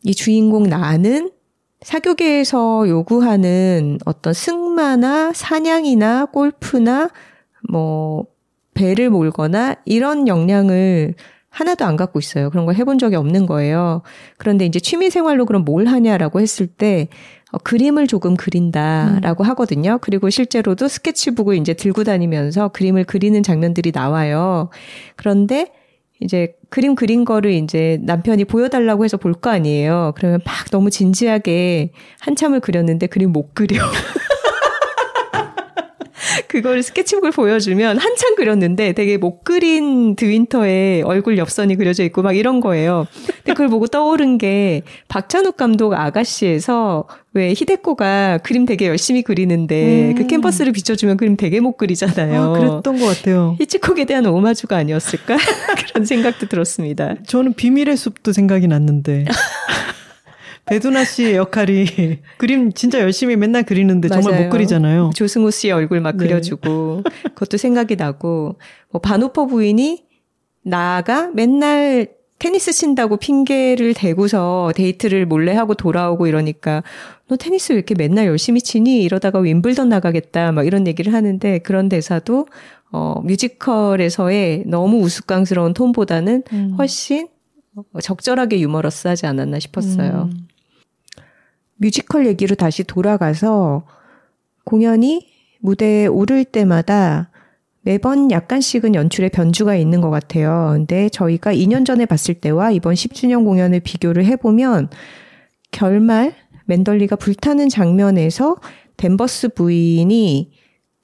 [0.07, 1.33] 이 주인공 나는
[1.81, 7.11] 사교계에서 요구하는 어떤 승마나 사냥이나 골프나
[7.69, 8.27] 뭐
[8.75, 11.15] 배를 몰거나 이런 역량을
[11.51, 12.51] 하나도 안 갖고 있어요.
[12.51, 14.03] 그런 걸 해본 적이 없는 거예요.
[14.39, 17.09] 그런데 이제 취미 생활로 그럼 뭘 하냐라고 했을 때
[17.51, 19.99] 어, 그림을 조금 그린다라고 하거든요.
[20.01, 24.71] 그리고 실제로도 스케치북을 이제 들고 다니면서 그림을 그리는 장면들이 나와요.
[25.17, 25.73] 그런데
[26.21, 30.13] 이제 그림 그린 거를 이제 남편이 보여달라고 해서 볼 거 아니에요.
[30.17, 31.91] 그러면 막 너무 진지하게
[32.21, 33.85] 한참을 그렸는데 그림 못 그려.
[36.49, 42.61] 그걸 스케치북을 보여주면 한참 그렸는데 되게 못 그린 드윈터의 얼굴 옆선이 그려져 있고 막 이런
[42.61, 43.07] 거예요.
[43.27, 50.15] 근데 그걸 보고 떠오른 게 박찬욱 감독 아가씨에서 왜 히데코가 그림 되게 열심히 그리는데 음.
[50.15, 52.43] 그 캔버스를 비춰주면 그림 되게 못 그리잖아요.
[52.43, 53.57] 아, 그랬던 것 같아요.
[53.61, 55.37] 히치콕에 대한 오마주가 아니었을까?
[55.93, 57.15] 그런 생각도 들었습니다.
[57.27, 59.27] 저는 비밀의 숲도 생각이 났는데.
[60.67, 61.87] 배두나 씨의 역할이
[62.39, 64.45] 그림 진짜 열심히 맨날 그리는데 정말 맞아요.
[64.45, 65.11] 못 그리잖아요.
[65.15, 66.27] 조승우 씨의 얼굴 막 네.
[66.27, 67.03] 그려주고
[67.35, 68.57] 그것도 생각이 나고
[68.91, 70.05] 뭐 밴 호퍼 부인이
[70.63, 72.09] 나가 맨날
[72.39, 76.83] 테니스 친다고 핑계를 대고서 데이트를 몰래 하고 돌아오고 이러니까
[77.29, 81.89] 너 테니스 왜 이렇게 맨날 열심히 치니 이러다가 윈블던 나가겠다 막 이런 얘기를 하는데 그런
[81.89, 82.47] 대사도
[82.93, 86.75] 어 뮤지컬에서의 너무 우스꽝스러운 톤보다는 음.
[86.77, 87.29] 훨씬
[88.03, 90.31] 적절하게 유머러스하지 않았나 싶었어요.
[90.33, 90.49] 음.
[91.77, 93.85] 뮤지컬 얘기로 다시 돌아가서
[94.65, 95.29] 공연이
[95.61, 97.31] 무대에 오를 때마다
[97.83, 100.71] 매번 약간씩은 연출에 변주가 있는 것 같아요.
[100.73, 104.89] 근데 저희가 2년 전에 봤을 때와 이번 10주년 공연을 비교를 해보면
[105.71, 108.57] 결말 맨덜리가 불타는 장면에서
[108.97, 110.51] 댄버스 부인이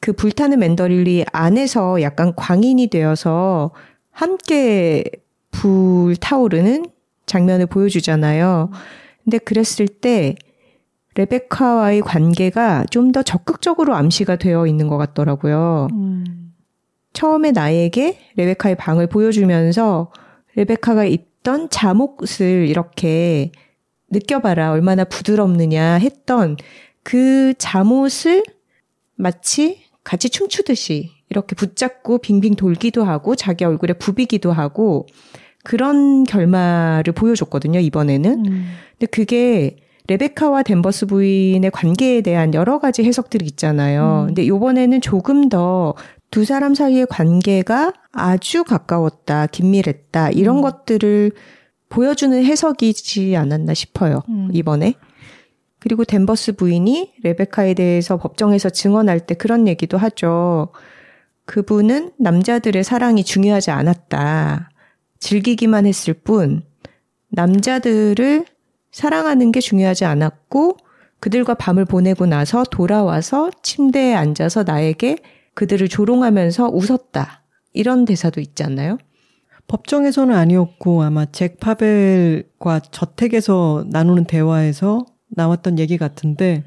[0.01, 3.71] 그 불타는 맨더릴리 안에서 약간 광인이 되어서
[4.11, 5.05] 함께
[5.53, 6.87] 불타오르는
[7.27, 8.71] 장면을 보여주잖아요.
[9.23, 10.35] 근데 그랬을 때
[11.15, 15.89] 레베카와의 관계가 좀 더 적극적으로 암시가 되어 있는 것 같더라고요.
[15.93, 16.55] 음.
[17.13, 20.11] 처음에 나에게 레베카의 방을 보여주면서
[20.55, 23.53] 레베카가 입던 잠옷을 이렇게
[24.11, 24.73] 느껴봐라.
[24.73, 26.57] 얼마나 부드럽느냐 했던
[27.03, 28.43] 그 잠옷을
[29.17, 35.07] 마치 같이 춤추듯이 이렇게 붙잡고 빙빙 돌기도 하고 자기 얼굴에 부비기도 하고
[35.65, 38.47] 그런 결말을 보여줬거든요, 이번에는.
[38.47, 38.67] 음.
[38.99, 39.77] 근데 그게
[40.09, 44.23] 레베카와 댄버스 부인의 관계에 대한 여러 가지 해석들이 있잖아요.
[44.23, 44.27] 음.
[44.29, 45.95] 근데 요번에는 조금 더
[46.33, 50.63] 두 사람 사이의 관계가 아주 가까웠다, 긴밀했다, 이런 음.
[50.63, 51.31] 것들을
[51.91, 54.23] 보여주는 해석이지 않았나 싶어요.
[54.31, 54.49] 음.
[54.51, 54.95] 이번에.
[55.79, 60.73] 그리고 댄버스 부인이 레베카에 대해서 법정에서 증언할 때 그런 얘기도 하죠.
[61.45, 64.71] 그분은 남자들의 사랑이 중요하지 않았다.
[65.19, 66.63] 즐기기만 했을 뿐,
[67.29, 68.47] 남자들을
[68.93, 70.77] 사랑하는 게 중요하지 않았고,
[71.19, 75.19] 그들과 밤을 보내고 나서 돌아와서 침대에 앉아서 나에게
[75.55, 77.43] 그들을 조롱하면서 웃었다.
[77.73, 78.99] 이런 대사도 있지 않나요?
[79.69, 86.65] 법정에서는 아니었고 아마 잭 파벨과 저택에서 나누는 대화에서 나왔던 얘기 같은데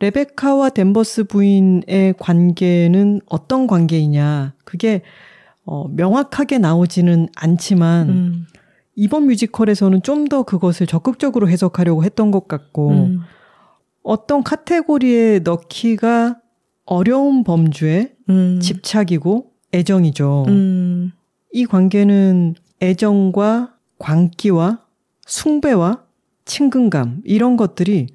[0.00, 5.02] 레베카와 댄버스 부인의 관계는 어떤 관계이냐 그게
[5.64, 8.46] 어, 명확하게 나오지는 않지만 음,
[8.98, 13.20] 이번 뮤지컬에서는 좀 더 그것을 적극적으로 해석하려고 했던 것 같고 음,
[14.02, 16.40] 어떤 카테고리에 넣기가
[16.84, 20.44] 어려운 범주에 음, 집착이고 애정이죠.
[20.48, 21.12] 음,
[21.52, 24.84] 이 관계는 애정과 광기와
[25.26, 26.04] 숭배와
[26.44, 28.08] 친근감 이런 것들이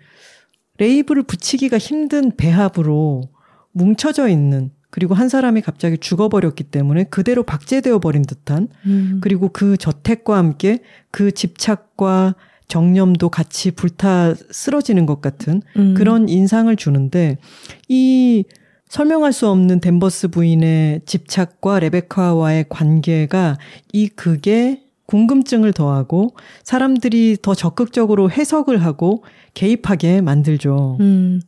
[0.77, 3.21] 레이블을 붙이기가 힘든 배합으로
[3.71, 9.75] 뭉쳐져 있는 그리고 한 사람이 갑자기 죽어버렸기 때문에 그대로 박제되어 버린 듯한 음, 그리고 그
[9.75, 12.35] 저택과 함께 그 집착과
[12.67, 17.39] 정념도 같이 불타 쓰러지는 것 같은 음, 그런 인상을 주는데
[17.89, 18.43] 이
[18.87, 23.57] 설명할 수 없는 댄버스 부인의 집착과 레베카와의 관계가
[23.93, 29.23] 이 극에 궁금증을 더하고 사람들이 더 적극적으로 해석을 하고
[29.55, 30.97] 개입하게 만들죠.
[30.99, 31.41] 음.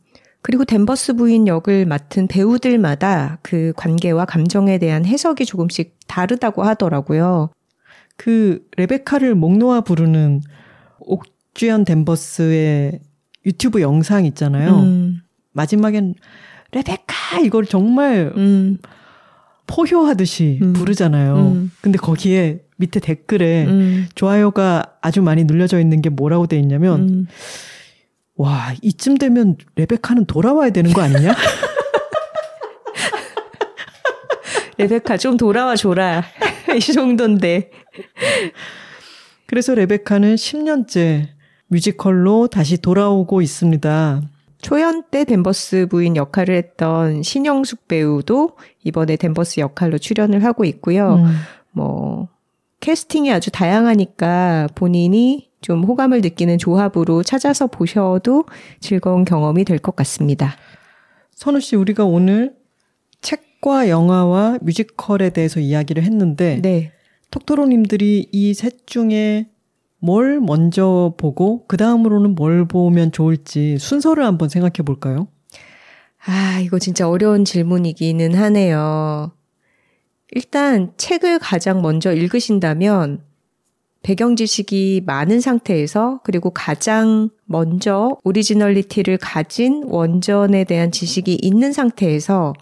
[0.46, 7.50] 그리고 댄버스 부인 역을 맡은 배우들마다 그 관계와 감정에 대한 해석이 조금씩 다르다고 하더라고요.
[8.16, 10.42] 그 레베카를 목 놓아 부르는
[11.00, 13.00] 옥주현 댄버스의
[13.44, 14.76] 유튜브 영상 있잖아요.
[14.76, 15.20] 음,
[15.50, 16.14] 마지막엔
[16.70, 18.78] 레베카 이걸 정말 음,
[19.66, 20.74] 포효하듯이 음.
[20.74, 21.38] 부르잖아요.
[21.38, 21.72] 음.
[21.80, 27.26] 근데 거기에 밑에 댓글에 음, 좋아요가 아주 많이 눌려져 있는 게 뭐라고 돼 있냐면 음.
[28.36, 31.34] 와 이쯤 되면 레베카는 돌아와야 되는 거 아니냐?
[34.78, 36.22] 레베카 좀 돌아와 줘라.
[36.76, 37.70] 이 정도인데.
[39.46, 41.28] 그래서 레베카는 10년째
[41.68, 44.22] 뮤지컬로 다시 돌아오고 있습니다.
[44.60, 51.16] 초연 때 댄버스 부인 역할을 했던 신영숙 배우도 이번에 댄버스 역할로 출연을 하고 있고요.
[51.16, 51.36] 음.
[51.72, 52.28] 뭐
[52.80, 58.44] 캐스팅이 아주 다양하니까 본인이 좀 호감을 느끼는 조합으로 찾아서 보셔도
[58.80, 60.56] 즐거운 경험이 될 것 같습니다.
[61.32, 62.54] 선우 씨 우리가 오늘
[63.22, 66.92] 책과 영화와 뮤지컬에 대해서 이야기를 했는데 네.
[67.30, 69.48] 톡토로님들이 이 셋 중에
[69.98, 75.26] 뭘 먼저 보고 그 다음으로는 뭘 보면 좋을지 순서를 한번 생각해 볼까요?
[76.26, 79.32] 아, 이거 진짜 어려운 질문이기는 하네요.
[80.32, 83.20] 일단 책을 가장 먼저 읽으신다면
[84.06, 92.52] 배경 지식이 많은 상태에서 그리고 가장 먼저 originality를 가진 원전에 대한 지식이 있는 상태에서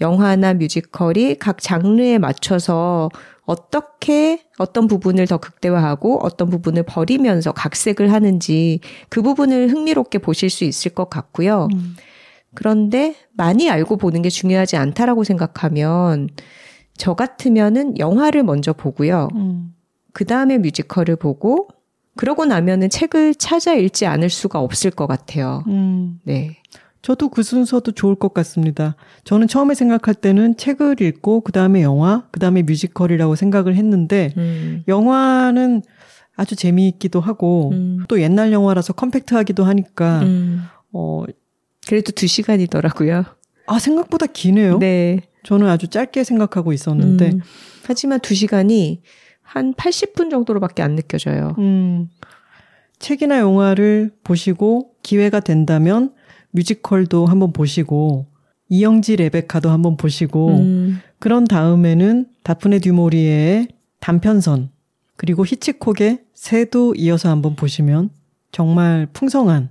[0.00, 3.10] 영화나 뮤지컬이 각 장르에 맞춰서
[3.44, 8.80] 어떻게 어떤 부분을 더 극대화하고 어떤 부분을 버리면서 각색을 하는지
[9.10, 11.68] 그 부분을 흥미롭게 보실 수 있을 것 같고요.
[12.54, 16.30] 그런데 많이 알고 보는 게 중요하지 않다라고 생각하면
[16.96, 19.28] 저 같으면은 영화를 먼저 보고요.
[19.34, 19.75] 음.
[20.16, 21.68] 그 다음에 뮤지컬을 보고
[22.16, 25.62] 그러고 나면은 책을 찾아 읽지 않을 수가 없을 것 같아요.
[25.66, 26.20] 음.
[26.24, 26.56] 네.
[27.02, 28.96] 저도 그 순서도 좋을 것 같습니다.
[29.24, 34.84] 저는 처음에 생각할 때는 책을 읽고 그 다음에 영화, 그 다음에 뮤지컬이라고 생각을 했는데 음,
[34.88, 35.82] 영화는
[36.34, 37.98] 아주 재미있기도 하고 음.
[38.08, 40.62] 또 옛날 영화라서 컴팩트하기도 하니까 음.
[40.94, 41.24] 어,
[41.86, 43.24] 그래도 두 시간이더라고요.
[43.66, 44.78] 아 생각보다 기네요.
[44.78, 45.20] 네.
[45.42, 47.40] 저는 아주 짧게 생각하고 있었는데 음.
[47.84, 49.02] 하지만 두 시간이
[49.56, 51.54] 한 80분 정도로밖에 안 느껴져요.
[51.58, 52.10] 음,
[52.98, 56.12] 책이나 영화를 보시고 기회가 된다면
[56.50, 58.26] 뮤지컬도 한번 보시고
[58.68, 61.00] 이영지 레베카도 한번 보시고 음.
[61.18, 63.68] 그런 다음에는 다프네 듀모리에의
[64.00, 64.70] 단편선
[65.16, 68.10] 그리고 히치콕의 새도 이어서 한번 보시면
[68.52, 69.70] 정말 풍성한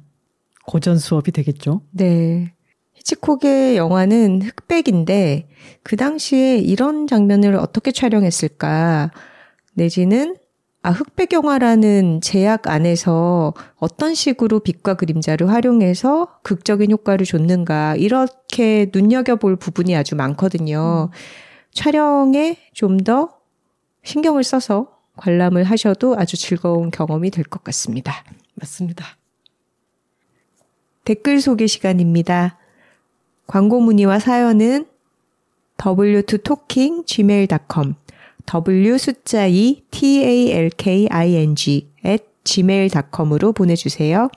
[0.65, 1.81] 고전 수업이 되겠죠.
[1.91, 2.53] 네.
[2.93, 5.47] 히치콕의 영화는 흑백인데
[5.83, 9.11] 그 당시에 이런 장면을 어떻게 촬영했을까?
[9.75, 10.35] 내지는
[10.81, 19.55] 아 흑백 영화라는 제약 안에서 어떤 식으로 빛과 그림자를 활용해서 극적인 효과를 줬는가 이렇게 눈여겨볼
[19.57, 21.09] 부분이 아주 많거든요.
[21.73, 23.33] 촬영에 좀 더
[24.03, 28.23] 신경을 써서 관람을 하셔도 아주 즐거운 경험이 될 것 같습니다.
[28.53, 29.05] 맞습니다.
[31.03, 32.57] 댓글 소개 시간입니다.
[33.47, 34.85] 광고 문의와 사연은
[35.77, 37.95] w2talking.gmail.com
[38.45, 44.29] w 숫자 2 talking at gmail.com으로 보내주세요.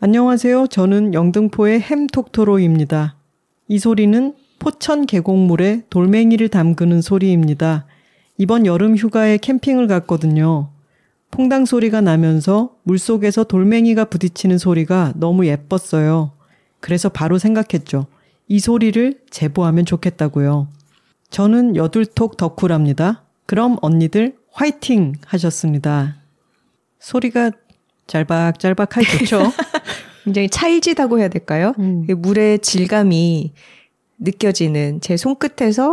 [0.00, 0.68] 안녕하세요.
[0.68, 3.16] 저는 영등포의 햄톡토로입니다.
[3.66, 7.86] 이 소리는 포천 계곡물에 돌멩이를 담그는 소리입니다.
[8.38, 10.70] 이번 여름 휴가에 캠핑을 갔거든요.
[11.30, 16.32] 퐁당 소리가 나면서 물속에서 돌멩이가 부딪히는 소리가 너무 예뻤어요.
[16.80, 18.06] 그래서 바로 생각했죠.
[18.48, 20.68] 이 소리를 제보하면 좋겠다고요.
[21.30, 23.24] 저는 여둘톡 덕후랍니다.
[23.46, 26.16] 그럼 언니들 화이팅 하셨습니다.
[26.98, 27.50] 소리가
[28.06, 29.52] 짤박짤박하기 좋죠?
[30.24, 31.74] 굉장히 찰지다고 해야 될까요?
[31.78, 32.06] 음.
[32.06, 33.52] 그 물의 질감이
[34.18, 35.92] 느껴지는 제 손끝에서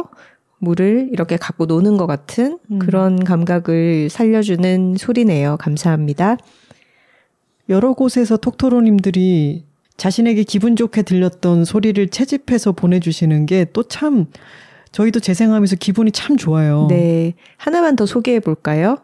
[0.59, 2.79] 물을 이렇게 갖고 노는 것 같은 음.
[2.79, 5.57] 그런 감각을 살려주는 소리네요.
[5.57, 6.37] 감사합니다.
[7.69, 9.63] 여러 곳에서 톡토로님들이
[9.97, 14.27] 자신에게 기분 좋게 들렸던 소리를 채집해서 보내주시는 게 또 참
[14.91, 16.87] 저희도 재생하면서 기분이 참 좋아요.
[16.89, 17.33] 네.
[17.57, 18.97] 하나만 더 소개해 볼까요?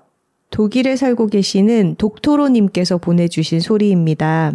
[0.50, 4.54] 독일에 살고 계시는 독토로님께서 보내주신 소리입니다.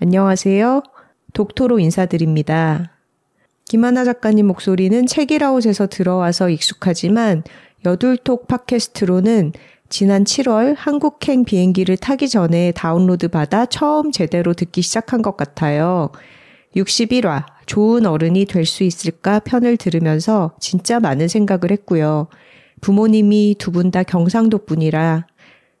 [0.00, 0.82] 안녕하세요.
[1.34, 2.90] 독토로 인사드립니다.
[3.70, 7.44] 김하나 작가님 목소리는 책이라웃에서 들어와서 익숙하지만
[7.84, 9.52] 여둘톡 팟캐스트로는
[9.88, 16.10] 지난 7월 한국행 비행기를 타기 전에 다운로드 받아 처음 제대로 듣기 시작한 것 같아요.
[16.74, 22.26] 61화 좋은 어른이 될 수 있을까 편을 들으면서 진짜 많은 생각을 했고요.
[22.80, 25.28] 부모님이 두 분 다 경상도 분이라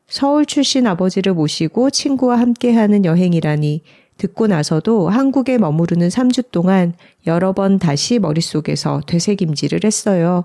[0.06, 3.82] 서울 출신 아버지를 모시고 친구와 함께하는 여행이라니
[4.20, 6.92] 듣고 나서도 한국에 머무르는 3주 동안
[7.26, 10.44] 여러 번 다시 머릿속에서 되새김질을 했어요.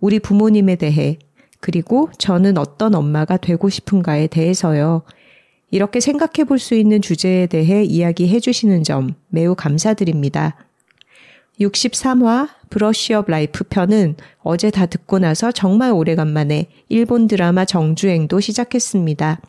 [0.00, 1.18] 우리 부모님에 대해,
[1.60, 5.02] 그리고 저는 어떤 엄마가 되고 싶은가에 대해서요.
[5.70, 10.56] 이렇게 생각해 볼 수 있는 주제에 대해 이야기해 주시는 점 매우 감사드립니다.
[11.60, 19.40] 63화 브러쉬업 라이프 편은 어제 다 듣고 나서 정말 오래간만에 일본 드라마 정주행도 시작했습니다.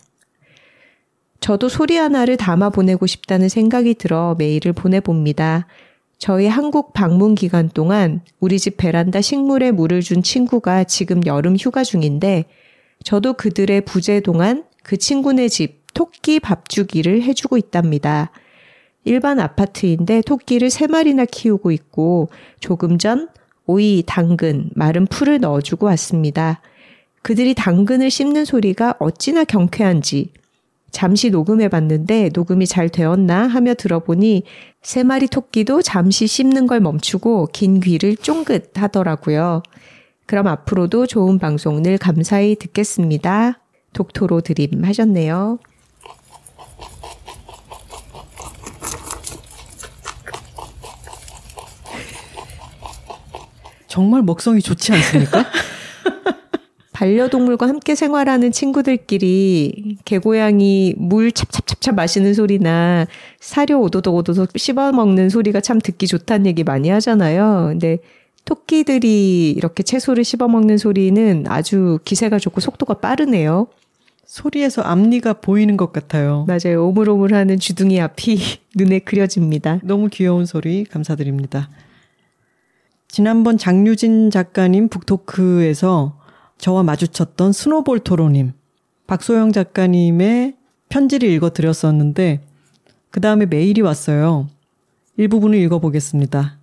[1.41, 5.65] 저도 소리 하나를 담아 보내고 싶다는 생각이 들어 메일을 보내봅니다.
[6.19, 11.83] 저희 한국 방문 기간 동안 우리 집 베란다 식물에 물을 준 친구가 지금 여름 휴가
[11.83, 12.45] 중인데
[13.03, 18.29] 저도 그들의 부재 동안 그 친구네 집 토끼 밥 주기를 해주고 있답니다.
[19.03, 22.29] 일반 아파트인데 토끼를 세 마리나 키우고 있고
[22.59, 23.29] 조금 전
[23.65, 26.61] 오이, 당근, 마른 풀을 넣어주고 왔습니다.
[27.23, 30.29] 그들이 당근을 씹는 소리가 어찌나 경쾌한지
[30.91, 34.43] 잠시 녹음해 봤는데 녹음이 잘 되었나 하며 들어보니
[34.81, 39.63] 세 마리 토끼도 잠시 씹는 걸 멈추고 긴 귀를 쫑긋 하더라고요.
[40.25, 43.59] 그럼 앞으로도 좋은 방송 늘 감사히 듣겠습니다.
[43.93, 45.59] 독토로 드림 하셨네요.
[53.87, 55.45] 정말 먹성이 좋지 않습니까?
[57.01, 63.07] 반려동물과 함께 생활하는 친구들끼리 개고양이 물 찹찹찹찹 마시는 소리나
[63.39, 67.69] 사료 오도독 오도독 씹어 먹는 소리가 참 듣기 좋다는 얘기 많이 하잖아요.
[67.69, 67.97] 근데
[68.45, 73.65] 토끼들이 이렇게 채소를 씹어 먹는 소리는 아주 기세가 좋고 속도가 빠르네요.
[74.27, 76.45] 소리에서 앞니가 보이는 것 같아요.
[76.47, 76.85] 맞아요.
[76.85, 78.37] 오물오물하는 주둥이 앞이
[78.77, 79.79] 눈에 그려집니다.
[79.83, 81.67] 너무 귀여운 소리 감사드립니다.
[83.07, 86.20] 지난번 장류진 작가님 book talk에서
[86.61, 88.53] 저와 마주쳤던 스노볼 토로님,
[89.07, 90.53] 박소영 작가님의
[90.89, 92.41] 편지를 읽어 드렸었는데
[93.09, 94.47] 그 다음에 메일이 왔어요.
[95.17, 96.59] 일부분을 읽어보겠습니다.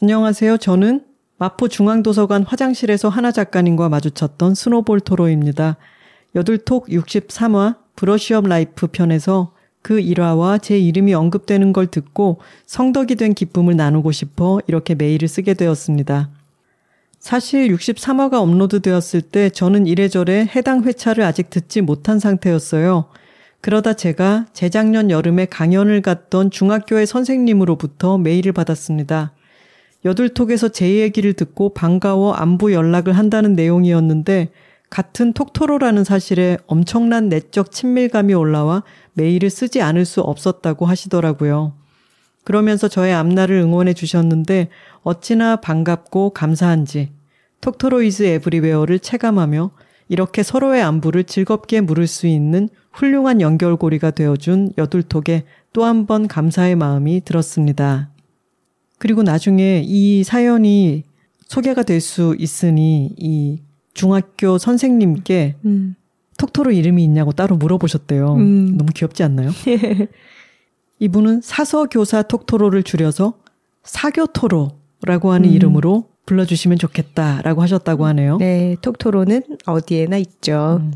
[0.00, 0.56] 안녕하세요.
[0.56, 1.04] 저는
[1.36, 5.76] 마포 중앙도서관 화장실에서 하나 작가님과 마주쳤던 스노볼 토로입니다.
[6.34, 9.52] 여둘톡 63화 브러쉬업 라이프 편에서
[9.82, 15.52] 그 일화와 제 이름이 언급되는 걸 듣고 성덕이 된 기쁨을 나누고 싶어 이렇게 메일을 쓰게
[15.52, 16.30] 되었습니다.
[17.20, 23.04] 사실 63화가 업로드 되었을 때 저는 이래저래 해당 회차를 아직 듣지 못한 상태였어요.
[23.60, 29.32] 그러다 제가 재작년 여름에 강연을 갔던 중학교의 선생님으로부터 메일을 받았습니다.
[30.06, 34.48] 여들톡에서 제 얘기를 듣고 반가워 안부 연락을 한다는 내용이었는데
[34.88, 41.79] 같은 톡토로라는 사실에 엄청난 내적 친밀감이 올라와 메일을 쓰지 않을 수 없었다고 하시더라고요.
[42.44, 44.68] 그러면서 저의 앞날을 응원해 주셨는데
[45.02, 47.10] 어찌나 반갑고 감사한지
[47.60, 49.70] 톡토로 is everywhere를 체감하며
[50.08, 56.74] 이렇게 서로의 안부를 즐겁게 물을 수 있는 훌륭한 연결고리가 되어준 여둘톡에 또 한 번 감사의
[56.74, 58.10] 마음이 들었습니다.
[58.98, 61.04] 그리고 나중에 이 사연이
[61.46, 63.60] 소개가 될 수 있으니 이
[63.94, 65.94] 중학교 선생님께 음.
[66.38, 68.34] 톡토로 이름이 있냐고 따로 물어보셨대요.
[68.34, 68.76] 음.
[68.76, 69.50] 너무 귀엽지 않나요?
[71.00, 73.34] 이분은 사서교사 톡토로를 줄여서
[73.82, 75.54] 사교토로라고 하는 음.
[75.54, 78.36] 이름으로 불러주시면 좋겠다라고 하셨다고 하네요.
[78.36, 80.78] 네, 톡토로는 어디에나 있죠.
[80.80, 80.92] 음.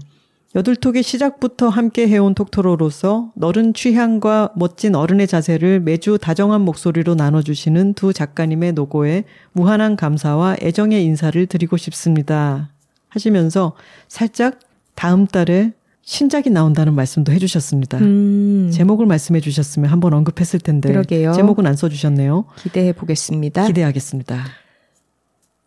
[0.54, 8.12] 여둘톡의 시작부터 함께 해온 톡토로로서 너른 취향과 멋진 어른의 자세를 매주 다정한 목소리로 나눠주시는 두
[8.12, 12.70] 작가님의 노고에 무한한 감사와 애정의 인사를 드리고 싶습니다.
[13.08, 13.72] 하시면서
[14.06, 14.60] 살짝
[14.94, 15.72] 다음 달에
[16.04, 17.98] 신작이 나온다는 말씀도 해주셨습니다.
[17.98, 18.70] 음.
[18.72, 21.32] 제목을 말씀해 주셨으면 한번 언급했을 텐데 그러게요.
[21.32, 22.44] 제목은 안 써주셨네요.
[22.58, 23.66] 기대해 보겠습니다.
[23.66, 24.44] 기대하겠습니다.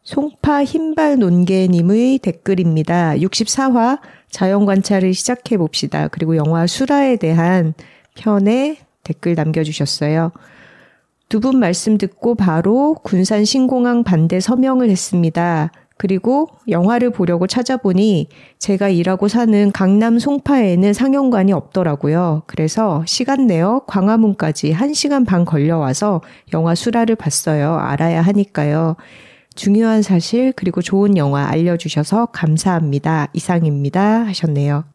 [0.03, 3.15] 송파 흰발 논개님의 댓글입니다.
[3.15, 6.07] 64화 자연관찰을 시작해 봅시다.
[6.07, 7.73] 그리고 영화 수라에 대한
[8.15, 10.31] 편에 댓글 남겨주셨어요.
[11.29, 15.71] 두 분 말씀 듣고 바로 군산 신공항 반대 서명을 했습니다.
[15.97, 18.29] 그리고 영화를 보려고 찾아보니
[18.59, 22.43] 제가 일하고 사는 강남 송파에는 상영관이 없더라고요.
[22.45, 26.21] 그래서 시간 내어 광화문까지 1시간 반 걸려와서
[26.53, 27.75] 영화 수라를 봤어요.
[27.75, 28.95] 알아야 하니까요.
[29.55, 33.29] 중요한 사실 그리고 좋은 영화 알려주셔서 감사합니다.
[33.33, 34.25] 이상입니다.
[34.27, 34.85] 하셨네요.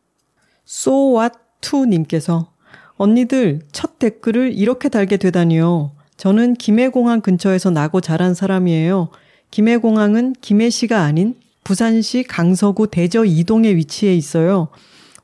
[0.66, 2.53] So what to 님께서
[2.96, 5.92] 언니들 첫 댓글을 이렇게 달게 되다니요.
[6.16, 9.09] 저는 김해공항 근처에서 나고 자란 사람이에요.
[9.53, 14.68] 김해공항은 김해시가 아닌 부산시 강서구 대저 이동에 위치해 있어요.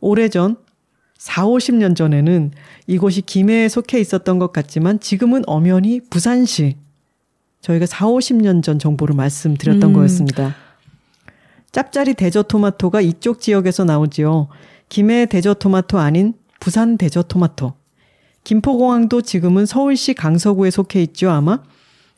[0.00, 0.56] 오래전
[1.16, 2.52] 4, 50년 전에는
[2.86, 6.76] 이곳이 김해에 속해 있었던 것 같지만 지금은 엄연히 부산시
[7.62, 9.92] 저희가 4, 50년 전 정보를 말씀드렸던 음.
[9.94, 10.54] 거였습니다.
[11.72, 14.48] 짭짜리 대저 토마토가 이쪽 지역에서 나오지요.
[14.90, 17.72] 김해 대저 토마토 아닌 부산 대저 토마토.
[18.44, 21.62] 김포공항도 지금은 서울시 강서구에 속해 있죠, 아마?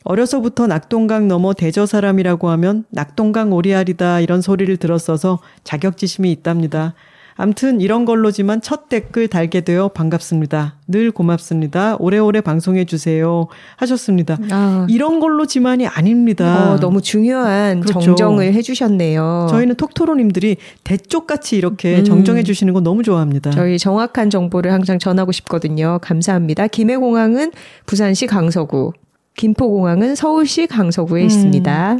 [0.03, 6.93] 어려서부터 낙동강 넘어 대저 사람이라고 하면 낙동강 오리알이다 이런 소리를 들었어서 자격지심이 있답니다.
[7.35, 10.75] 암튼 이런 걸로지만 첫 댓글 달게 되어 반갑습니다.
[10.87, 11.95] 늘 고맙습니다.
[11.99, 13.47] 오래오래 방송해 주세요.
[13.77, 14.37] 하셨습니다.
[14.51, 14.85] 아.
[14.89, 16.73] 이런 걸로지만이 아닙니다.
[16.73, 17.99] 어, 너무 중요한 그렇죠.
[17.99, 19.47] 정정을 해주셨네요.
[19.49, 22.03] 저희는 톡토로님들이 대쪽같이 이렇게 음.
[22.03, 23.51] 정정해 주시는 거 너무 좋아합니다.
[23.51, 25.99] 저희 정확한 정보를 항상 전하고 싶거든요.
[26.01, 26.67] 감사합니다.
[26.67, 27.53] 김해공항은
[27.85, 28.93] 부산시 강서구,
[29.35, 31.25] 김포공항은 서울시 강서구에 음.
[31.25, 31.97] 있습니다.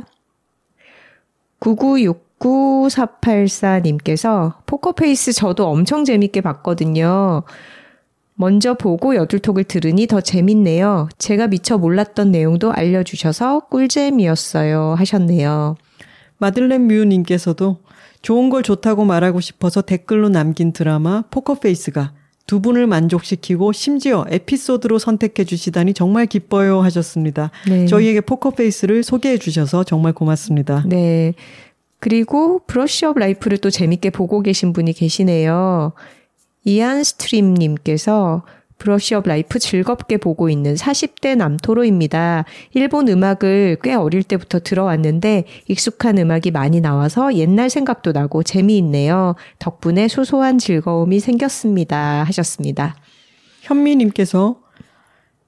[1.60, 7.43] 996 9484님께서 포커페이스 저도 엄청 재밌게 봤거든요.
[8.34, 11.10] 먼저 보고 여둘톡을 들으니 더 재밌네요.
[11.20, 14.96] 제가 미처 몰랐던 내용도 알려주셔서 꿀잼이었어요.
[14.97, 15.76] 하셨네요.
[16.39, 17.78] 마들렌 뮤님께서도
[18.24, 22.14] 좋은 걸 좋다고 말하고 싶어서 댓글로 남긴 드라마 포커페이스가
[22.52, 27.50] 두 분을 만족시키고 심지어 에피소드로 선택해 주시다니 정말 기뻐요 하셨습니다.
[27.66, 27.86] 네.
[27.86, 30.84] 저희에게 포커페이스를 소개해 주셔서 정말 고맙습니다.
[30.86, 31.34] 네.
[32.02, 35.94] 그리고 Brush Up Life를 또 재밌게 보고 계신 분이 계시네요.
[36.66, 38.44] 이안 스트림님께서
[38.82, 42.46] Brush Up Life 즐겁게 보고 있는 40대 남톡토로입니다.
[42.74, 49.36] 일본 음악을 꽤 어릴 때부터 들어왔는데 익숙한 음악이 많이 나와서 옛날 생각도 나고 재미있네요.
[49.59, 52.24] 덕분에 소소한 즐거움이 생겼습니다.
[52.24, 52.95] 하셨습니다.
[53.62, 54.55] 현미님께서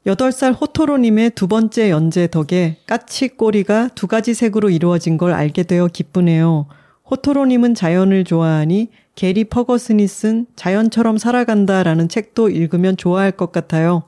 [0.05, 5.87] 8살 호토로님의 두 번째 연재 덕에 까치 꼬리가 두 가지 색으로 이루어진 걸 알게 되어
[5.87, 6.67] 기쁘네요.
[7.09, 14.03] 호토로님은 자연을 좋아하니 게리 퍼거슨이 쓴 자연처럼 살아간다라는 책도 읽으면 좋아할 것 같아요.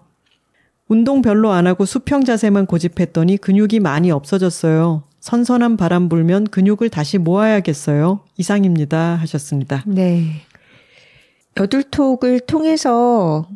[0.88, 5.04] 운동 별로 안 하고 수평 자세만 고집했더니 근육이 많이 없어졌어요.
[5.20, 8.20] 선선한 바람 불면 근육을 다시 모아야겠어요.
[8.38, 9.16] 이상입니다.
[9.16, 9.84] 하셨습니다.
[9.88, 10.42] 네.
[11.58, 13.48] 여둘톡을 통해서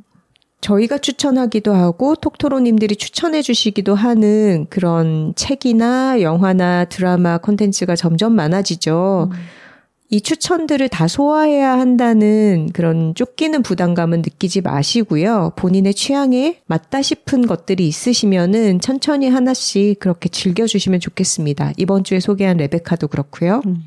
[0.62, 9.30] 저희가 추천하기도 하고 톡토로님들이 추천해 주시기도 하는 그런 책이나 영화나 드라마 콘텐츠가 점점 많아지죠.
[9.32, 9.38] 음.
[10.12, 15.54] 이 추천들을 다 소화해야 한다는 그런 쫓기는 부담감은 느끼지 마시고요.
[15.56, 21.74] 본인의 취향에 맞다 싶은 것들이 있으시면은 천천히 하나씩 그렇게 즐겨주시면 좋겠습니다.
[21.78, 23.62] 이번 주에 소개한 레베카도 그렇고요.
[23.68, 23.84] 음.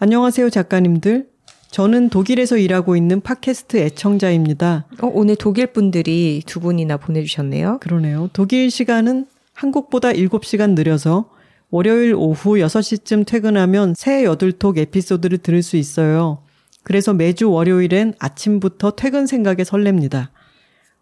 [0.00, 1.28] 안녕하세요, 작가님들.
[1.70, 4.86] 저는 독일에서 일하고 있는 팟캐스트 애청자입니다.
[5.00, 7.78] 어, 오늘 독일 분들이 두 분이나 보내주셨네요.
[7.80, 8.30] 그러네요.
[8.32, 11.30] 독일 시간은 한국보다 7시간 느려서
[11.74, 16.38] 월요일 오후 6시쯤 퇴근하면 새 여둘톡 에피소드를 들을 수 있어요.
[16.84, 20.28] 그래서 매주 월요일엔 아침부터 퇴근 생각에 설렙니다.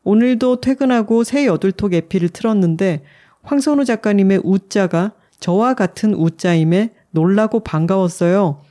[0.02, 3.04] 오늘도 퇴근하고 새 여둘톡 에피를 틀었는데
[3.42, 8.62] 황선우 작가님의 우자가 저와 같은 우자임에 놀라고 반가웠어요.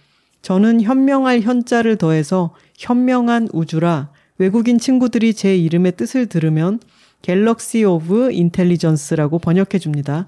[0.41, 4.09] 저는 현명할 현자를 더해서 현명한 우주라
[4.39, 6.79] 외국인 친구들이 제 이름의 뜻을 들으면
[7.21, 10.25] galaxy of intelligence라고 번역해 줍니다.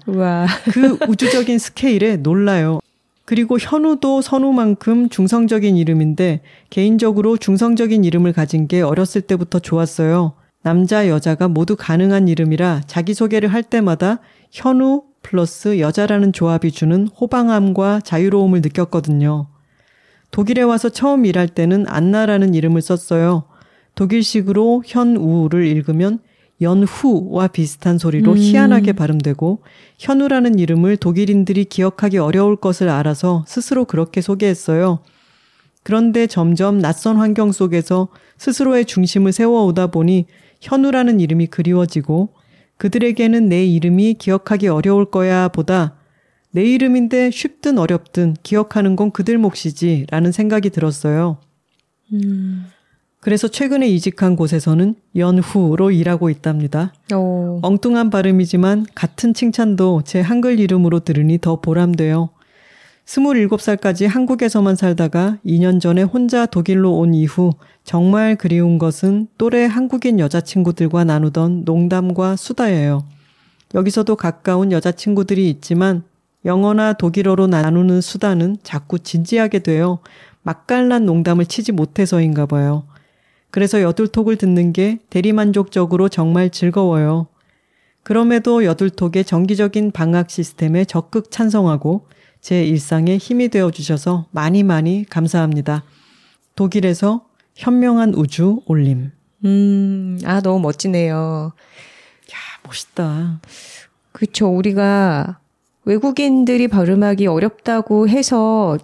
[0.72, 2.80] 그 우주적인 스케일에 놀라요.
[3.24, 10.34] 그리고 현우도 선우만큼 중성적인 이름인데 개인적으로 중성적인 이름을 가진 게 어렸을 때부터 좋았어요.
[10.62, 18.60] 남자, 여자가 모두 가능한 이름이라 자기소개를 할 때마다 현우 플러스 여자라는 조합이 주는 호방함과 자유로움을
[18.60, 19.46] 느꼈거든요.
[20.30, 23.44] 독일에 와서 처음 일할 때는 안나라는 이름을 썼어요.
[23.94, 26.18] 독일식으로 현우를 읽으면
[26.60, 28.38] 연후와 비슷한 소리로 음.
[28.38, 29.62] 희한하게 발음되고
[29.98, 35.00] 현우라는 이름을 독일인들이 기억하기 어려울 것을 알아서 스스로 그렇게 소개했어요.
[35.82, 38.08] 그런데 점점 낯선 환경 속에서
[38.38, 40.26] 스스로의 중심을 세워오다 보니
[40.60, 42.30] 현우라는 이름이 그리워지고
[42.78, 45.96] 그들에게는 내 이름이 기억하기 어려울 거야 보다
[46.50, 51.38] 내 이름인데 쉽든 어렵든 기억하는 건 그들 몫이지 라는 생각이 들었어요.
[52.12, 52.66] 음.
[53.24, 56.92] 그래서 최근에 이직한 곳에서는 연후로 일하고 있답니다.
[57.14, 57.58] 오.
[57.62, 62.28] 엉뚱한 발음이지만 같은 칭찬도 제 한글 이름으로 들으니 더 보람돼요.
[63.06, 71.04] 27살까지 한국에서만 살다가 2년 전에 혼자 독일로 온 이후 정말 그리운 것은 또래 한국인 여자친구들과
[71.04, 73.06] 나누던 농담과 수다예요.
[73.74, 76.02] 여기서도 가까운 여자친구들이 있지만
[76.44, 80.00] 영어나 독일어로 나누는 수다는 자꾸 진지하게 되어
[80.42, 82.84] 맛깔난 농담을 치지 못해서인가 봐요.
[83.54, 87.28] 그래서 여둘톡을 듣는 게 대리만족적으로 정말 즐거워요.
[88.02, 92.08] 그럼에도 여둘톡의 정기적인 방학 시스템에 적극 찬성하고
[92.40, 95.84] 제 일상에 힘이 되어 주셔서 많이 많이 감사합니다.
[96.56, 99.12] 독일에서 현명한 우주 올림.
[99.44, 101.52] 음, 아, 너무 멋지네요.
[102.32, 103.40] 야, 멋있다.
[104.10, 104.48] 그쵸.
[104.48, 105.38] 우리가
[105.84, 108.78] 외국인들이 발음하기 어렵다고 해서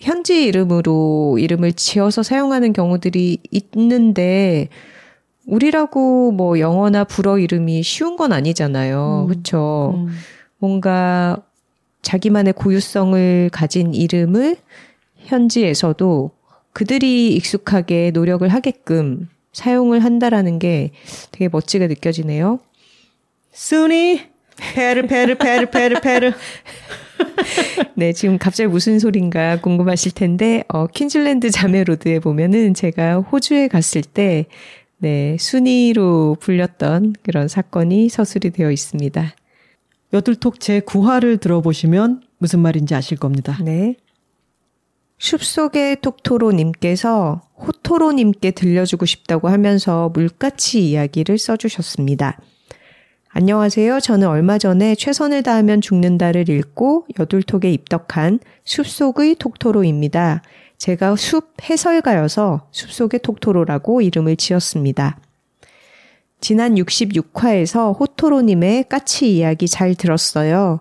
[0.00, 4.68] 현지 이름으로 이름을 지어서 사용하는 경우들이 있는데
[5.46, 9.26] 우리라고 뭐 영어나 불어 이름이 쉬운 건 아니잖아요.
[9.26, 9.28] 음.
[9.28, 9.94] 그렇죠.
[9.96, 10.08] 음.
[10.58, 11.42] 뭔가
[12.02, 14.56] 자기만의 고유성을 가진 이름을
[15.16, 16.30] 현지에서도
[16.72, 20.92] 그들이 익숙하게 노력을 하게끔 사용을 한다라는 게
[21.30, 22.60] 되게 멋지게 느껴지네요.
[23.52, 24.29] 순이
[24.60, 26.32] 페르 페르 페르 페르 페르.
[27.94, 34.46] 네, 지금 갑자기 무슨 소린가 궁금하실 텐데 어 퀸즐랜드 자매로드에 보면은 제가 호주에 갔을 때
[34.98, 39.34] 네, 순이로 불렸던 그런 사건이 서술이 되어 있습니다.
[40.12, 43.58] 여둘톡 제 9화를 들어보시면 무슨 말인지 아실 겁니다.
[43.62, 43.96] 네.
[45.18, 52.38] 숲속의 톡토로님께서 호토로님께 들려주고 싶다고 하면서 물가치 이야기를 써주셨습니다.
[53.32, 54.00] 안녕하세요.
[54.00, 60.42] 저는 얼마 전에 최선을 다하면 죽는다를 읽고 여둘톡에 입덕한 숲속의 톡토로입니다.
[60.78, 65.20] 제가 숲 해설가여서 숲속의 톡토로라고 이름을 지었습니다.
[66.40, 70.80] 지난 66화에서 호토로님의 까치 이야기 잘 들었어요.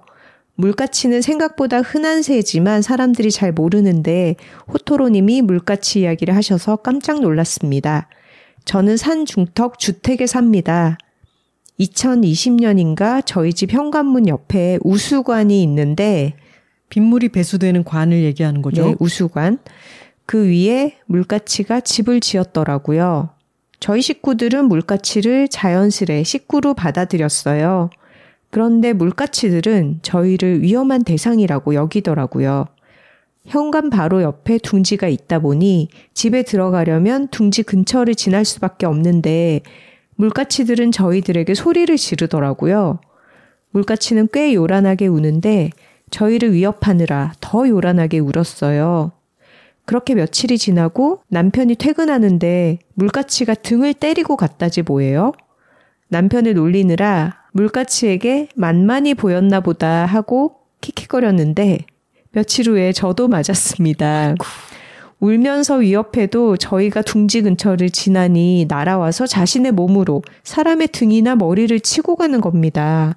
[0.55, 4.37] 물가치는 생각보다 흔한 새지만 사람들이 잘 모르는데
[4.73, 8.09] 호토로님이 물가치 이야기를 하셔서 깜짝 놀랐습니다.
[8.65, 10.97] 저는 산 중턱 주택에 삽니다.
[11.79, 16.33] 2020년인가 저희 집 현관문 옆에 우수관이 있는데
[16.89, 18.85] 빗물이 배수되는 관을 얘기하는 거죠.
[18.85, 19.59] 네, 우수관.
[20.25, 23.29] 그 위에 물가치가 집을 지었더라고요.
[23.79, 27.89] 저희 식구들은 물가치를 자연스레 식구로 받아들였어요.
[28.51, 32.65] 그런데 물가치들은 저희를 위험한 대상이라고 여기더라고요.
[33.45, 39.61] 현관 바로 옆에 둥지가 있다 보니 집에 들어가려면 둥지 근처를 지날 수밖에 없는데
[40.19, 42.99] 물가치들은 저희들에게 소리를 지르더라고요.
[43.71, 45.69] 물가치는 꽤 요란하게 우는데
[46.11, 49.13] 저희를 위협하느라 더 요란하게 울었어요.
[49.85, 55.31] 그렇게 며칠이 지나고 남편이 퇴근하는데 물가치가 등을 때리고 갔다지 뭐예요?
[56.09, 61.85] 남편을 놀리느라 물가치에게 만만히 보였나 보다 하고 킥킥거렸는데
[62.33, 64.35] 며칠 후에 저도 맞았습니다.
[65.19, 73.15] 울면서 위협해도 저희가 둥지 근처를 지나니 날아와서 자신의 몸으로 사람의 등이나 머리를 치고 가는 겁니다.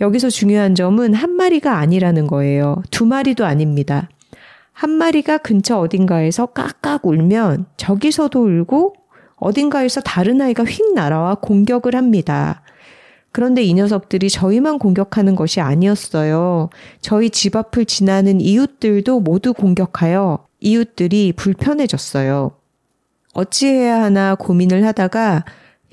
[0.00, 2.82] 여기서 중요한 점은 한 마리가 아니라는 거예요.
[2.90, 4.08] 두 마리도 아닙니다.
[4.72, 8.94] 한 마리가 근처 어딘가에서 깍깍 울면 저기서도 울고
[9.36, 12.62] 어딘가에서 다른 아이가 휙 날아와 공격을 합니다.
[13.30, 16.70] 그런데 이 녀석들이 저희만 공격하는 것이 아니었어요.
[17.00, 22.52] 저희 집 앞을 지나는 이웃들도 모두 공격하여 이웃들이 불편해졌어요.
[23.34, 25.44] 어찌해야 하나 고민을 하다가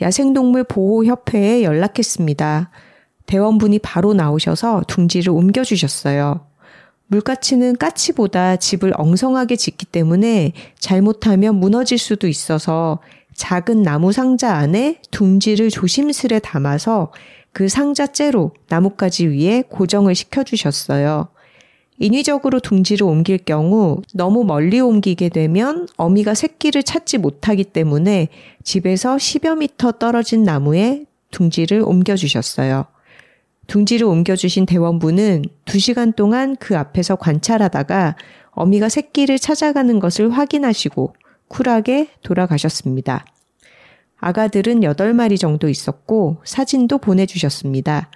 [0.01, 2.69] 야생동물 보호협회에 연락했습니다.
[3.25, 6.47] 대원분이 바로 나오셔서 둥지를 옮겨주셨어요.
[7.07, 12.99] 물가치는 까치보다 집을 엉성하게 짓기 때문에 잘못하면 무너질 수도 있어서
[13.35, 17.11] 작은 나무 상자 안에 둥지를 조심스레 담아서
[17.51, 21.29] 그 상자째로 나뭇가지 위에 고정을 시켜주셨어요.
[21.97, 28.27] 인위적으로 둥지를 옮길 경우 너무 멀리 옮기게 되면 어미가 새끼를 찾지 못하기 때문에
[28.63, 32.85] 집에서 10여 미터 떨어진 나무에 둥지를 옮겨주셨어요.
[33.67, 38.15] 둥지를 옮겨주신 대원부는 2시간 동안 그 앞에서 관찰하다가
[38.51, 41.15] 어미가 새끼를 찾아가는 것을 확인하시고
[41.47, 43.25] 쿨하게 돌아가셨습니다.
[44.17, 48.09] 아가들은 8마리 정도 있었고 사진도 보내주셨습니다.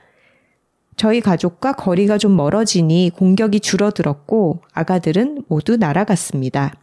[0.99, 6.73] 저희 가족과 거리가 좀 멀어지니 공격이 줄어들었고 아가들은 모두 날아갔습니다.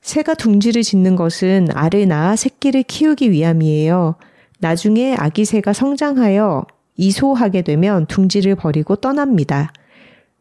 [0.00, 4.14] 새가 둥지를 짓는 것은 알을 낳아 새끼를 키우기 위함이에요.
[4.60, 6.64] 나중에 아기 새가 성장하여
[6.96, 9.70] 이소하게 되면 둥지를 버리고 떠납니다.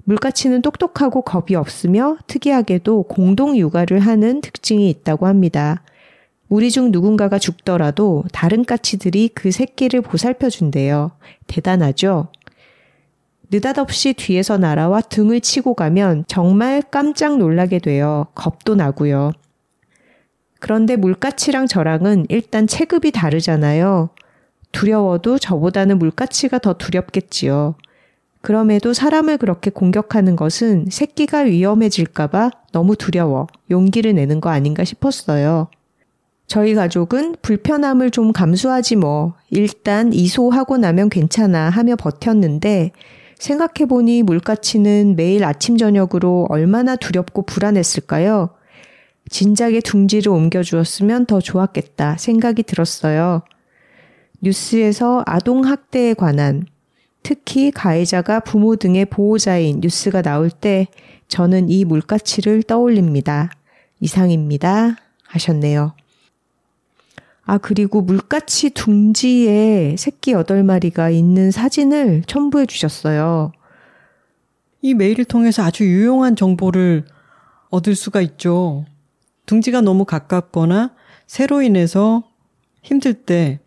[0.05, 5.83] 물가치는 똑똑하고 겁이 없으며 특이하게도 공동 육아를 하는 특징이 있다고 합니다.
[6.47, 11.11] 우리 중 누군가가 죽더라도 다른 까치들이 그 새끼를 보살펴 준대요.
[11.47, 12.29] 대단하죠?
[13.51, 18.27] 느닷없이 뒤에서 날아와 등을 치고 가면 정말 깜짝 놀라게 돼요.
[18.35, 19.31] 겁도 나고요.
[20.59, 24.09] 그런데 물가치랑 저랑은 일단 체급이 다르잖아요.
[24.71, 27.75] 두려워도 저보다는 물가치가 더 두렵겠지요.
[28.41, 35.69] 그럼에도 사람을 그렇게 공격하는 것은 새끼가 위험해질까봐 너무 두려워 용기를 내는 거 아닌가 싶었어요.
[36.47, 39.33] 저희 가족은 불편함을 좀 감수하지 뭐.
[39.49, 42.91] 일단 이소하고 나면 괜찮아 하며 버텼는데
[43.39, 48.49] 생각해보니 물가치는 매일 아침 저녁으로 얼마나 두렵고 불안했을까요?
[49.29, 53.43] 진작에 둥지를 옮겨주었으면 더 좋았겠다 생각이 들었어요.
[54.41, 56.65] 뉴스에서 아동학대에 관한
[57.23, 60.87] 특히 가해자가 부모 등의 보호자인 뉴스가 나올 때
[61.27, 63.51] 저는 이 물가치를 떠올립니다.
[63.99, 64.95] 이상입니다.
[65.27, 65.93] 하셨네요.
[67.49, 73.53] 아, 그리고 물가치 둥지에 새끼 8마리가 있는 사진을 첨부해 주셨어요.
[74.83, 77.05] 이 메일을 통해서 아주 유용한 정보를
[77.71, 78.85] 얻을 수가 있죠.
[79.47, 80.91] 둥지가 너무 가깝거나
[81.25, 82.21] 새로 인해서
[82.83, 83.59] 힘들 때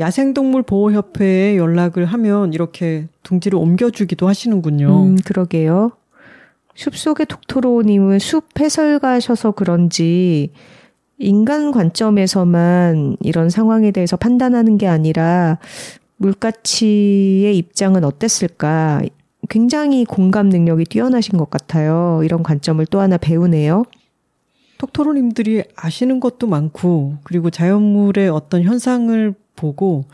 [0.00, 5.04] 야생동물 보호협회에 연락을 하면 이렇게 둥지를 옮겨주기도 하시는군요.
[5.04, 5.92] 음, 그러게요.
[6.74, 10.50] 숲속의 톡토로님은 숲 해설가셔서 그런지
[11.20, 15.58] 인간 관점에서만 이런 상황에 대해서 판단하는 게 아니라
[16.16, 19.02] 물가치의 입장은 어땠을까?
[19.48, 22.22] 굉장히 공감 능력이 뛰어나신 것 같아요.
[22.24, 23.84] 이런 관점을 또 하나 배우네요.
[24.78, 30.04] 톡토로님들이 아시는 것도 많고, 그리고 자연물의 어떤 현상을 보고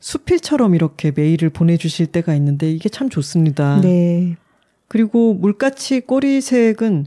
[0.00, 3.80] 수필처럼 이렇게 메일을 보내주실 때가 있는데 이게 참 좋습니다.
[3.80, 4.36] 네.
[4.88, 7.06] 그리고 물가치 꼬리색은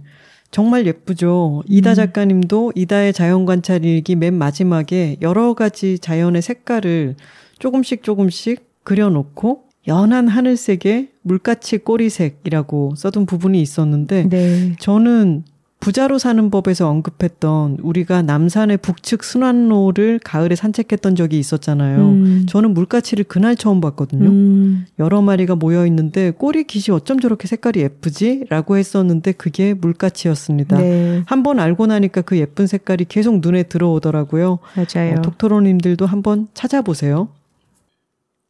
[0.51, 1.63] 정말 예쁘죠.
[1.67, 1.95] 이다 음.
[1.95, 7.15] 작가님도 이다의 자연 관찰 일기 맨 마지막에 여러 가지 자연의 색깔을
[7.59, 14.75] 조금씩 조금씩 그려놓고 연한 하늘색의 물가치 꼬리색이라고 써둔 부분이 있었는데 네.
[14.79, 15.43] 저는
[15.79, 21.97] 부자로 사는 법에서 언급했던 우리가 남산의 북측 순환로를 가을에 산책했던 적이 있었잖아요.
[21.99, 22.45] 음.
[22.49, 24.27] 저는 물가치를 그날 처음 봤거든요.
[24.27, 24.85] 음.
[24.99, 28.45] 여러 마리가 모여 있는데 꼬리 깃이 어쩜 저렇게 색깔이 예쁘지?
[28.49, 30.77] 라고 했었는데 그게 물가치였습니다.
[30.77, 31.23] 네.
[31.27, 34.59] 한번 알고 나니까 그 예쁜 색깔이 계속 눈에 들어오더라고요.
[34.75, 35.15] 맞아요.
[35.19, 37.29] 어, 톡토로님들도 한번 찾아보세요.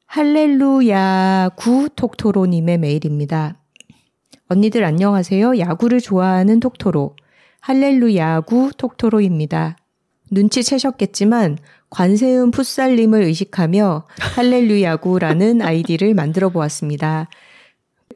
[0.08, 3.58] 할렐루야 구 톡토로님의 메일입니다.
[4.50, 5.60] 언니들 안녕하세요.
[5.60, 7.18] 야구를 좋아하는 톡토로.
[7.60, 9.76] 할렐루야구 톡토로입니다.
[10.32, 11.58] 눈치채셨겠지만
[11.90, 14.06] 관세음 풋살님을 의식하며
[14.36, 17.30] 할렐루야구라는 아이디를 만들어 보았습니다.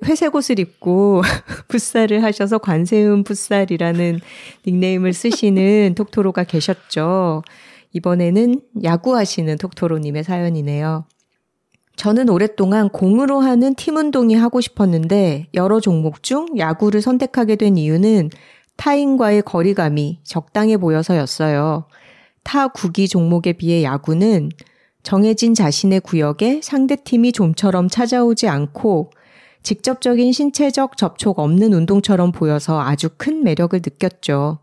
[0.05, 1.21] 회색 옷을 입고
[1.67, 4.21] 풋살을 하셔서 관세음 풋살이라는
[4.65, 7.43] 닉네임을 쓰시는 톡토로가 계셨죠.
[7.91, 11.03] 이번에는 야구하시는 톡토로님의 사연이네요.
[12.01, 18.31] 저는 오랫동안 공으로 하는 팀 운동이 하고 싶었는데 여러 종목 중 야구를 선택하게 된 이유는
[18.75, 21.85] 타인과의 거리감이 적당해 보여서였어요.
[22.41, 24.49] 타 구기 종목에 비해 야구는
[25.03, 29.11] 정해진 자신의 구역에 상대팀이 좀처럼 찾아오지 않고
[29.61, 34.57] 직접적인 신체적 접촉 없는 운동처럼 보여서 아주 큰 매력을 느꼈죠.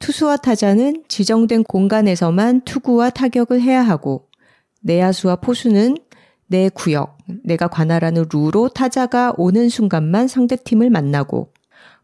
[0.00, 4.26] 투수와 타자는 지정된 공간에서만 투구와 타격을 해야 하고
[4.80, 5.96] 내야수와 포수는
[6.50, 11.52] 내 구역, 내가 관할하는 루로 타자가 오는 순간만 상대팀을 만나고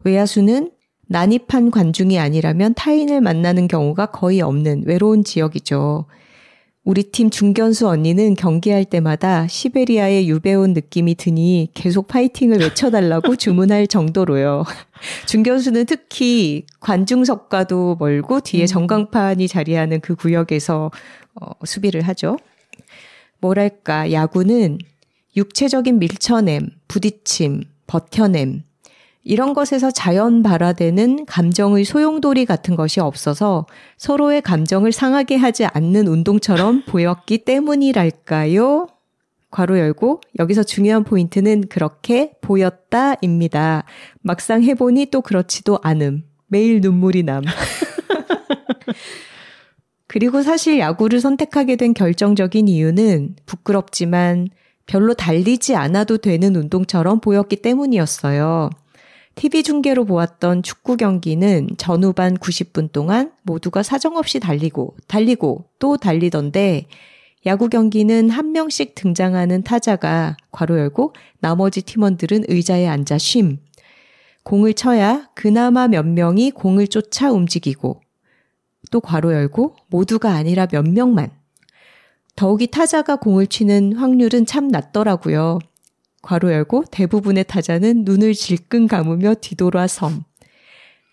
[0.05, 0.71] 외야수는
[1.07, 6.05] 난입한 관중이 아니라면 타인을 만나는 경우가 거의 없는 외로운 지역이죠.
[6.85, 14.63] 우리 팀 중견수 언니는 경기할 때마다 시베리아에 유배온 느낌이 드니 계속 파이팅을 외쳐달라고 주문할 정도로요.
[15.25, 18.67] 중견수는 특히 관중석과도 멀고 뒤에 음.
[18.67, 20.89] 전광판이 자리하는 그 구역에서
[21.35, 22.37] 어, 수비를 하죠.
[23.39, 24.79] 뭐랄까, 야구는
[25.35, 28.63] 육체적인 밀쳐냄, 부딪힘, 버텨냄,
[29.23, 33.65] 이런 것에서 자연 발화되는 감정의 소용돌이 같은 것이 없어서
[33.97, 38.87] 서로의 감정을 상하게 하지 않는 운동처럼 보였기 때문이랄까요?
[39.51, 43.83] 괄호 열고 여기서 중요한 포인트는 그렇게 보였다입니다.
[44.21, 46.23] 막상 해보니 또 그렇지도 않음.
[46.47, 47.43] 매일 눈물이 남.
[50.17, 54.47] 그리고 사실 야구를 선택하게 된 결정적인 이유는 부끄럽지만
[54.87, 58.71] 별로 달리지 않아도 되는 운동처럼 보였기 때문이었어요.
[59.35, 66.87] TV 중계로 보았던 축구 경기는 전후반 90분 동안 모두가 사정없이 달리고, 달리고, 또 달리던데,
[67.45, 73.59] 야구 경기는 한 명씩 등장하는 타자가 괄호 열고 나머지 팀원들은 의자에 앉아 쉼.
[74.41, 78.01] 공을 쳐야 그나마 몇 명이 공을 쫓아 움직이고
[78.91, 81.31] 또 괄호 열고 모두가 아니라 몇 명만.
[82.35, 85.59] 더욱이 타자가 공을 치는 확률은 참 낮더라고요.
[86.21, 90.23] 괄호 열고 대부분의 타자는 눈을 질끈 감으며 뒤돌아 섬.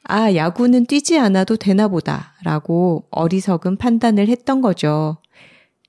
[0.06, 2.34] 아, 야구는 뛰지 않아도 되나 보다.
[2.44, 5.16] 라고 어리석은 판단을 했던 거죠.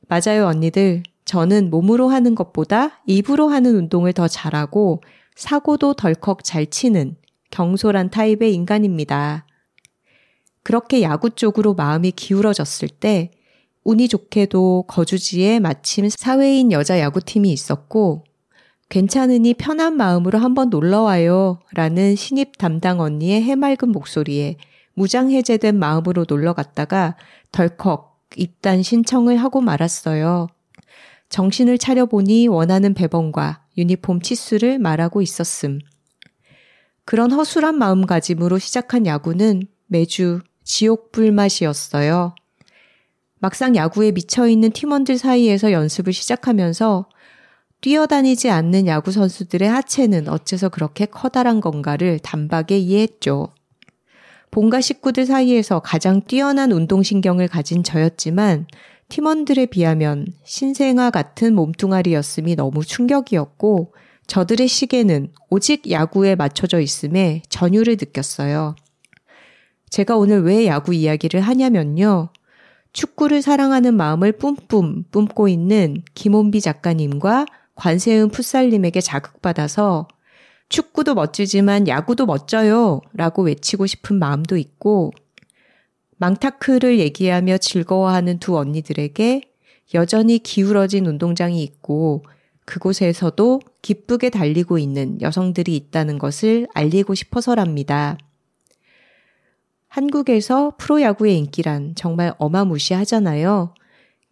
[0.08, 1.04] 맞아요, 언니들.
[1.26, 5.02] 저는 몸으로 하는 것보다 입으로 하는 운동을 더 잘하고
[5.36, 7.18] 사고도 덜컥 잘 치는
[7.52, 9.45] 경솔한 타입의 인간입니다.
[10.66, 13.30] 그렇게 야구 쪽으로 마음이 기울어졌을 때
[13.84, 18.24] 운이 좋게도 거주지에 마침 사회인 여자 야구팀이 있었고
[18.90, 21.60] 괜찮으니 편한 마음으로 한번 놀러와요.
[21.76, 24.58] 라는 신입 담당 언니의 해맑은 목소리에
[24.96, 27.16] 무장해제된 마음으로 놀러 갔다가
[27.52, 30.48] 덜컥 입단 신청을 하고 말았어요.
[31.30, 35.78] 정신을 차려보니 원하는 배번과 유니폼 치수를 말하고 있었음.
[37.06, 42.36] 그런 허술한 마음가짐으로 시작한 야구는 매주 지옥 불 맛이었어요.
[43.40, 47.08] 막상 야구에 미쳐있는 팀원들 사이에서 연습을 시작하면서
[47.82, 53.54] 뛰어다니지 않는 야구 선수들의 하체는 어째서 그렇게 커다란 건가를 단박에 이해했죠.
[54.50, 58.66] 본가 식구들 사이에서 가장 뛰어난 운동신경을 가진 저였지만
[59.10, 63.94] 팀원들에 비하면 신생아 같은 몸뚱아리였음이 너무 충격이었고
[64.26, 68.76] 저들의 시계는 오직 야구에 맞춰져 있음에 전율을 느꼈어요.
[69.96, 72.28] 제가 오늘 왜 야구 이야기를 하냐면요.
[72.92, 77.46] 축구를 사랑하는 마음을 뿜뿜 뿜고 있는 김원비 작가님과
[77.76, 80.10] 관세음 풋살님에게 자극받아서
[80.68, 85.14] 축구도 멋지지만 야구도 멋져요 라고 외치고 싶은 마음도 있고
[86.18, 89.44] 망타크를 얘기하며 즐거워하는 두 언니들에게
[89.94, 92.26] 여전히 기울어진 운동장이 있고
[92.66, 98.18] 그곳에서도 기쁘게 달리고 있는 여성들이 있다는 것을 알리고 싶어서랍니다.
[99.96, 103.74] 한국에서 프로야구의 인기란 정말 어마무시하잖아요.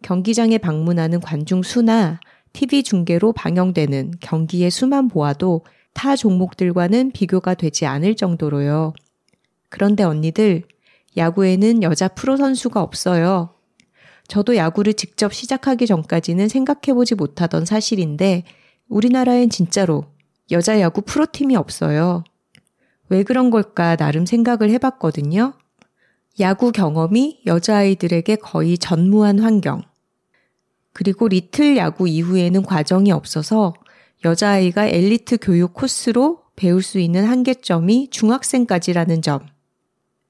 [0.02, 2.20] 경기장에 방문하는 관중 수나
[2.52, 5.64] TV 중계로 방영되는 경기의 수만 보아도
[5.94, 8.92] 타 종목들과는 비교가 되지 않을 정도로요.
[9.70, 10.64] 그런데 언니들,
[11.16, 13.54] 야구에는 여자 프로 선수가 없어요.
[14.28, 18.44] 저도 야구를 직접 시작하기 전까지는 생각해보지 못하던 사실인데,
[18.90, 20.04] 우리나라엔 진짜로
[20.50, 22.22] 여자 야구 프로팀이 없어요.
[23.14, 25.52] 왜 그런 걸까 나름 생각을 해봤거든요.
[26.40, 29.82] 야구 경험이 여자아이들에게 거의 전무한 환경.
[30.92, 33.72] 그리고 리틀 야구 이후에는 과정이 없어서
[34.24, 39.46] 여자아이가 엘리트 교육 코스로 배울 수 있는 한계점이 중학생까지라는 점.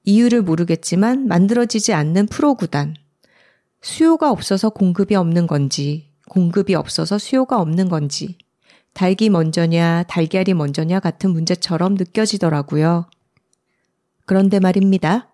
[0.03, 2.93] 이유를 모르겠지만 만들어지지 않는 프로구단.
[3.81, 8.37] 수요가 없어서 공급이 없는 건지, 공급이 없어서 수요가 없는 건지.
[8.95, 13.07] 닭이 먼저냐, 달걀이 먼저냐 같은 문제처럼 느껴지더라고요.
[14.25, 15.27] 그런데 말입니다.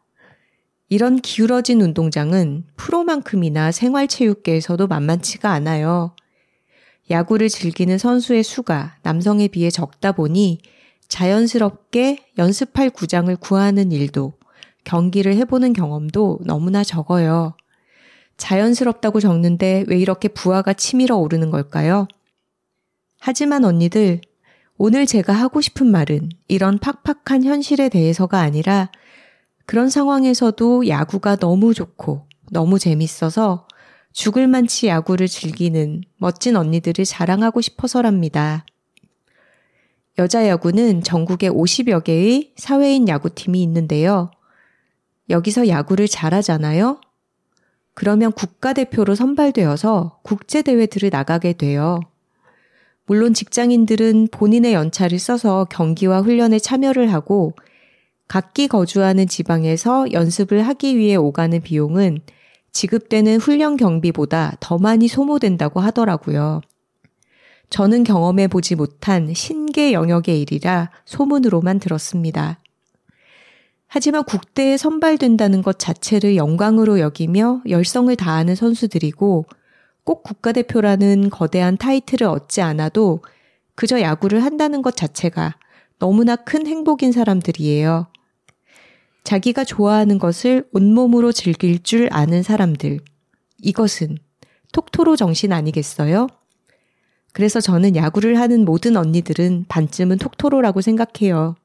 [0.90, 6.16] 이런 기울어진 운동장은 프로만큼이나 생활체육계에서도 만만치가 않아요.
[7.12, 10.60] 야구를 즐기는 선수의 수가 남성에 비해 적다 보니
[11.08, 14.34] 자연스럽게 연습할 구장을 구하는 일도
[14.86, 17.54] 경기를 해보는 경험도 너무나 적어요.
[18.38, 22.08] 자연스럽다고 적는데 왜 이렇게 부하가 치밀어 오르는 걸까요?
[23.24, 24.20] 하지만 언니들,
[24.80, 28.90] 오늘 제가 하고 싶은 말은 이런 팍팍한 현실에 대해서가 아니라
[29.68, 33.68] 그런 상황에서도 야구가 너무 좋고 너무 재밌어서
[34.12, 38.66] 죽을 만치 야구를 즐기는 멋진 언니들을 자랑하고 싶어서랍니다.
[40.18, 44.32] 여자 야구는 전국에 50여 개의 사회인 야구팀이 있는데요.
[45.30, 47.00] 여기서 야구를 잘하잖아요?
[47.94, 52.00] 그러면 국가대표로 선발되어서 국제대회들을 나가게 돼요.
[53.12, 57.52] 물론 직장인들은 본인의 연차를 써서 경기와 훈련에 참여를 하고
[58.30, 62.22] 각기 거주하는 지방에서 연습을 하기 위해 오가는 비용은
[62.72, 66.62] 지급되는 훈련 경비보다 더 많이 소모된다고 하더라고요.
[67.70, 72.62] 저는 경험해 보지 못한 신계 영역의 일이라 소문으로만 들었습니다.
[73.88, 79.48] 하지만 국대에 선발된다는 것 자체를 영광으로 여기며 열성을 다하는 선수들이고
[80.04, 83.22] 꼭 국가대표라는 거대한 타이틀을 얻지 않아도
[83.76, 85.56] 그저 야구를 한다는 것 자체가
[86.00, 88.08] 너무나 큰 행복인 사람들이에요.
[89.24, 93.00] 자기가 좋아하는 것을 온몸으로 즐길 줄 아는 사람들.
[93.62, 94.18] 이것은
[94.74, 96.28] 톡토로 정신 아니겠어요?
[97.34, 101.56] 그래서 저는 야구를 하는 모든 언니들은 반쯤은 톡토로라고 생각해요.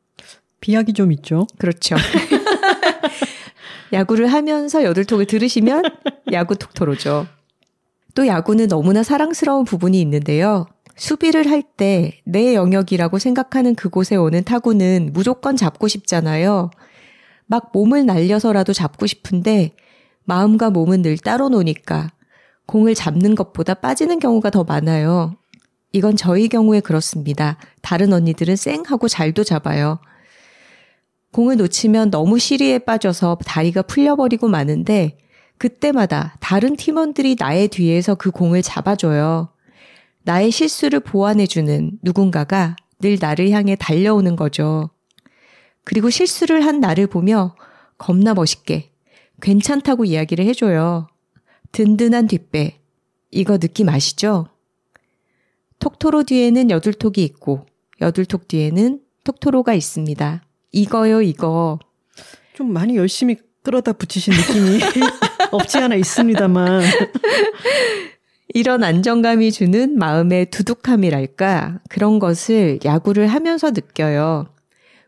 [0.60, 1.46] 비약이 좀 있죠.
[1.58, 1.96] 그렇죠.
[3.92, 5.82] 야구를 하면서 여덟톡을 들으시면
[6.32, 7.26] 야구 톡토로죠.
[8.16, 10.66] 또 야구는 너무나 사랑스러운 부분이 있는데요.
[10.96, 16.70] 수비를 할 때 내 영역이라고 생각하는 그곳에 오는 타구는 무조건 잡고 싶잖아요.
[17.46, 19.76] 막 몸을 날려서라도 잡고 싶은데
[20.24, 22.10] 마음과 몸은 늘 따로 노니까
[22.64, 25.36] 공을 잡는 것보다 빠지는 경우가 더 많아요.
[25.92, 27.58] 이건 저희 경우에 그렇습니다.
[27.82, 29.98] 다른 언니들은 쌩 하고 잘도 잡아요.
[31.32, 35.18] 공을 놓치면 너무 시리에 빠져서 다리가 풀려버리고 마는데
[35.58, 39.48] 그때마다 다른 팀원들이 나의 뒤에서 그 공을 잡아줘요.
[40.22, 44.90] 나의 실수를 보완해주는 누군가가 늘 나를 향해 달려오는 거죠.
[45.84, 47.54] 그리고 실수를 한 나를 보며
[47.98, 48.90] 겁나 멋있게
[49.40, 51.08] 괜찮다고 이야기를 해줘요.
[51.72, 52.80] 든든한 뒷배.
[53.30, 54.48] 이거 느낌 아시죠?
[55.78, 57.66] 톡토로 뒤에는 여둘톡이 있고
[58.00, 60.42] 여둘톡 뒤에는 톡토로가 있습니다.
[60.72, 61.78] 이거요, 이거.
[62.54, 64.80] 좀 많이 열심히 끌어다 붙이신 느낌이
[65.52, 66.82] 없지 않아 있습니다만.
[68.54, 74.46] 이런 안정감이 주는 마음의 두둑함이랄까 그런 것을 야구를 하면서 느껴요.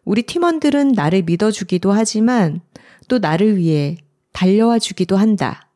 [0.05, 2.61] 우리 팀원들은 나를 믿어주기도 하지만
[3.09, 3.97] 또 나를 위해
[4.33, 5.71] 달려와 주기도 한다.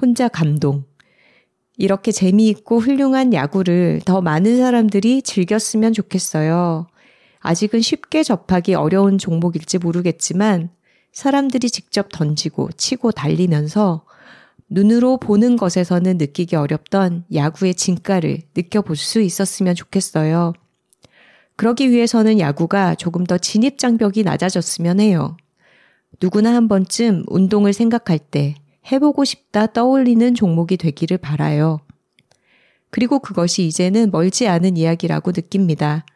[0.00, 0.84] 혼자 감동.
[1.76, 6.86] 이렇게 재미있고 훌륭한 야구를 더 많은 사람들이 즐겼으면 좋겠어요.
[7.40, 10.70] 아직은 쉽게 접하기 어려운 종목일지 모르겠지만
[11.20, 14.06] 사람들이 직접 던지고 치고 달리면서
[14.70, 20.54] 눈으로 보는 것에서는 느끼기 어렵던 야구의 진가를 느껴볼 수 있었으면 좋겠어요.
[21.56, 25.36] 그러기 위해서는 야구가 조금 더 진입장벽이 낮아졌으면 해요.
[26.22, 28.54] 누구나 한 번쯤 운동을 생각할 때
[28.90, 31.80] 해보고 싶다 떠올리는 종목이 되기를 바라요.
[32.88, 36.06] 그리고 그것이 이제는 멀지 않은 이야기라고 느낍니다.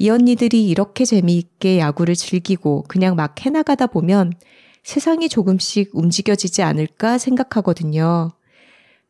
[0.00, 4.32] 이 언니들이 이렇게 재미있게 야구를 즐기고 그냥 막 해나가다 보면
[4.82, 8.30] 세상이 조금씩 움직여지지 않을까 생각하거든요.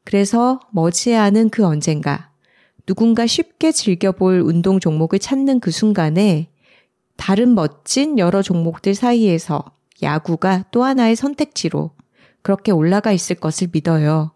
[0.03, 2.33] 그래서 머지않은 그 언젠가
[2.87, 6.49] 누군가 쉽게 즐겨볼 운동 종목을 찾는 그 순간에
[7.17, 9.63] 다른 멋진 여러 종목들 사이에서
[10.03, 11.93] 야구가 또 하나의 선택지로
[12.43, 14.33] 그렇게 올라가 있을 것을 믿어요.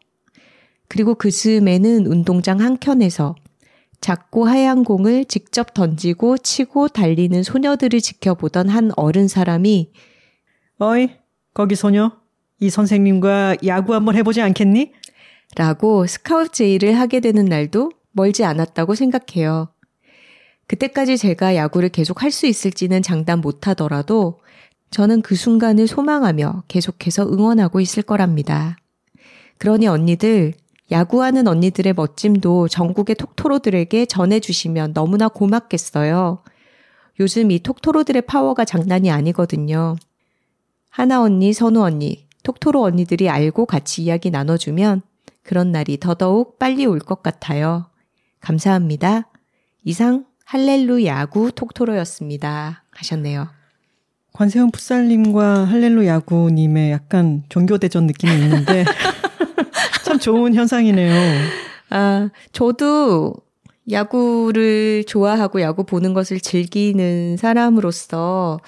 [0.87, 3.35] 그리고 그 즈음에는 운동장 한켠에서
[4.01, 9.93] 작고 하얀 공을 직접 던지고 치고 달리는 소녀들을 지켜보던 한 어른 사람이
[10.79, 11.11] 어이,
[11.55, 12.13] 거기 소녀.
[12.61, 14.93] 이 선생님과 야구 한번 해보지 않겠니?
[15.57, 19.69] 라고 스카우트 제의를 하게 되는 날도 멀지 않았다고 생각해요.
[20.67, 24.41] 그때까지 제가 야구를 계속 할 수 있을지는 장담 못 하더라도
[24.91, 28.77] 저는 그 순간을 소망하며 계속해서 응원하고 있을 거랍니다.
[29.59, 30.55] 그러니 언니들,
[30.91, 36.43] 야구하는 언니들의 멋짐도 전국의 톡토로들에게 전해주시면 너무나 고맙겠어요.
[37.21, 39.97] 요즘 이 톡토로들의 파워가 장난이 아니거든요.
[40.91, 45.03] 하나 언니, 선우 언니, 톡토로 언니들이 알고 같이 이야기 나눠주면
[45.43, 47.87] 그런 날이 더더욱 빨리 올 것 같아요.
[48.41, 49.29] 감사합니다.
[49.85, 52.85] 이상 할렐루 야구 톡토로였습니다.
[52.91, 53.49] 하셨네요.
[54.33, 58.85] 관세음 풋살님과 할렐루 야구님의 약간 종교대전 느낌이 있는데
[60.05, 61.13] 참 좋은 현상이네요.
[61.91, 63.35] 아, 저도
[63.91, 68.61] 야구를 좋아하고 야구 보는 것을 즐기는 사람으로서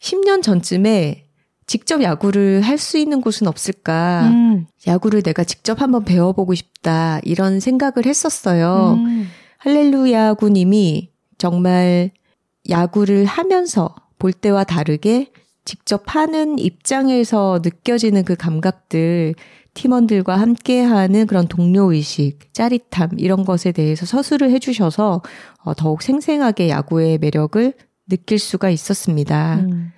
[0.00, 1.26] 10년 전쯤에
[1.66, 4.28] 직접 야구를 할 수 있는 곳은 없을까.
[4.32, 4.66] 음.
[4.86, 7.20] 야구를 내가 직접 한번 배워보고 싶다.
[7.22, 8.94] 이런 생각을 했었어요.
[8.98, 9.28] 음.
[9.58, 12.10] 할렐루야 구님이 정말
[12.68, 15.30] 야구를 하면서 볼 때와 다르게
[15.64, 19.34] 직접 하는 입장에서 느껴지는 그 감각들,
[19.74, 25.22] 팀원들과 함께하는 그런 동료 의식, 짜릿함, 이런 것에 대해서 서술을 해주셔서
[25.62, 27.72] 어, 더욱 생생하게 야구의 매력을
[28.08, 29.60] 느낄 수가 있었습니다.
[29.60, 29.92] 음.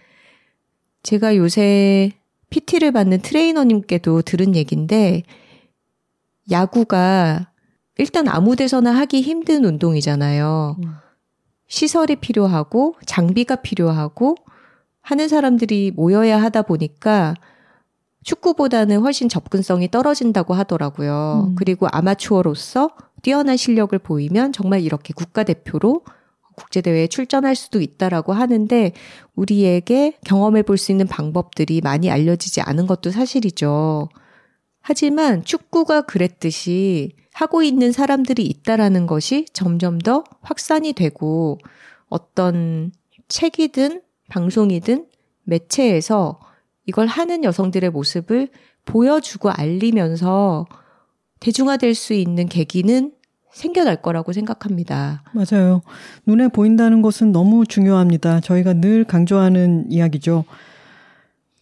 [1.02, 2.12] 제가 요새
[2.50, 5.22] PT를 받는 트레이너님께도 들은 얘기인데,
[6.50, 7.50] 야구가
[7.96, 10.76] 일단 아무 데서나 하기 힘든 운동이잖아요.
[10.82, 10.94] 음.
[11.66, 14.36] 시설이 필요하고, 장비가 필요하고,
[15.00, 17.34] 하는 사람들이 모여야 하다 보니까
[18.22, 21.48] 축구보다는 훨씬 접근성이 떨어진다고 하더라고요.
[21.48, 21.54] 음.
[21.56, 22.90] 그리고 아마추어로서
[23.22, 26.02] 뛰어난 실력을 보이면 정말 이렇게 국가대표로
[26.56, 28.92] 국제대회에 출전할 수도 있다라고 하는데
[29.34, 34.08] 우리에게 경험해 볼 수 있는 방법들이 많이 알려지지 않은 것도 사실이죠.
[34.80, 41.58] 하지만 축구가 그랬듯이 하고 있는 사람들이 있다라는 것이 점점 더 확산이 되고
[42.08, 42.92] 어떤
[43.28, 45.06] 책이든 방송이든
[45.44, 46.40] 매체에서
[46.86, 48.48] 이걸 하는 여성들의 모습을
[48.84, 50.66] 보여주고 알리면서
[51.40, 53.12] 대중화될 수 있는 계기는
[53.52, 55.22] 생겨날 거라고 생각합니다.
[55.32, 55.82] 맞아요.
[56.26, 58.40] 눈에 보인다는 것은 너무 중요합니다.
[58.40, 60.44] 저희가 늘 강조하는 이야기죠.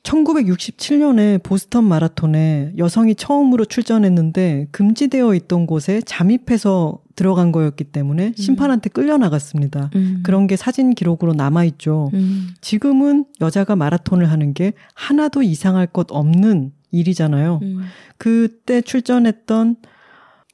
[0.03, 8.35] 1967년에 보스턴 마라톤에 여성이 처음으로 출전했는데 금지되어 있던 곳에 잠입해서 들어간 거였기 때문에 음.
[8.35, 9.91] 심판한테 끌려 나갔습니다.
[9.95, 10.21] 음.
[10.23, 12.11] 그런 게 사진 기록으로 남아 있죠.
[12.15, 12.49] 음.
[12.61, 17.61] 지금은 여자가 마라톤을 하는 게 하나도 이상할 것 없는 일이잖아요.
[17.63, 17.81] 음.
[18.17, 19.77] 그때 출전했던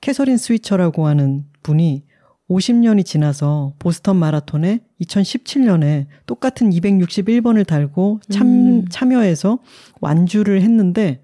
[0.01, 2.03] 캐서린 스위처라고 하는 분이
[2.51, 8.85] 50년이 지나서 보스턴 마라톤에 2017년에 똑같은 261번을 달고 참, 음.
[8.89, 9.59] 참여해서
[10.01, 11.23] 완주를 했는데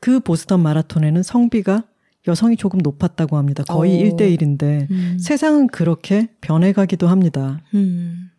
[0.00, 1.84] 그 보스턴 마라톤에는 성비가
[2.26, 3.64] 여성이 조금 높았다고 합니다.
[3.64, 4.16] 거의 오.
[4.16, 5.18] 1대1인데 음.
[5.20, 7.62] 세상은 그렇게 변해가기도 합니다.
[7.74, 8.30] 음.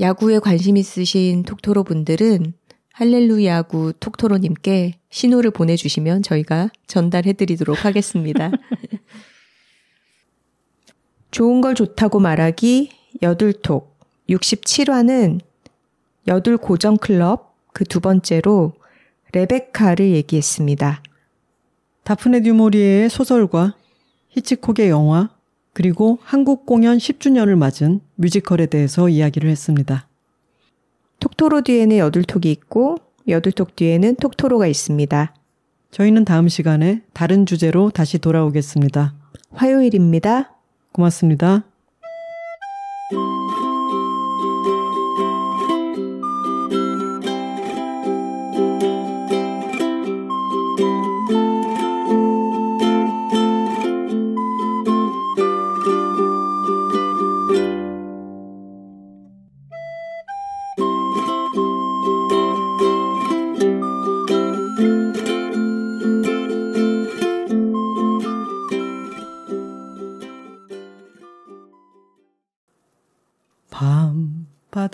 [0.00, 2.54] 야구에 관심 있으신 톡토로 분들은
[2.92, 8.50] 할렐루야구 톡토로님께 신호를 보내주시면 저희가 전달해드리도록 하겠습니다.
[11.34, 12.90] 좋은 걸 좋다고 말하기
[13.20, 13.98] 여둘톡
[14.30, 15.40] 67화는
[16.28, 18.72] 여둘 고정 클럽 그 두 번째로
[19.32, 21.02] 레베카를 얘기했습니다.
[22.04, 23.74] 다프네 듀모리의 소설과
[24.28, 25.30] 히치콕의 영화
[25.72, 30.06] 그리고 한국 공연 10주년을 맞은 뮤지컬에 대해서 이야기를 했습니다.
[31.18, 35.34] 톡토로 뒤에는 여둘톡이 있고 여둘톡 뒤에는 톡토로가 있습니다.
[35.90, 39.14] 저희는 다음 시간에 다른 주제로 다시 돌아오겠습니다.
[39.50, 40.53] 화요일입니다.
[40.94, 41.62] 고맙습니다.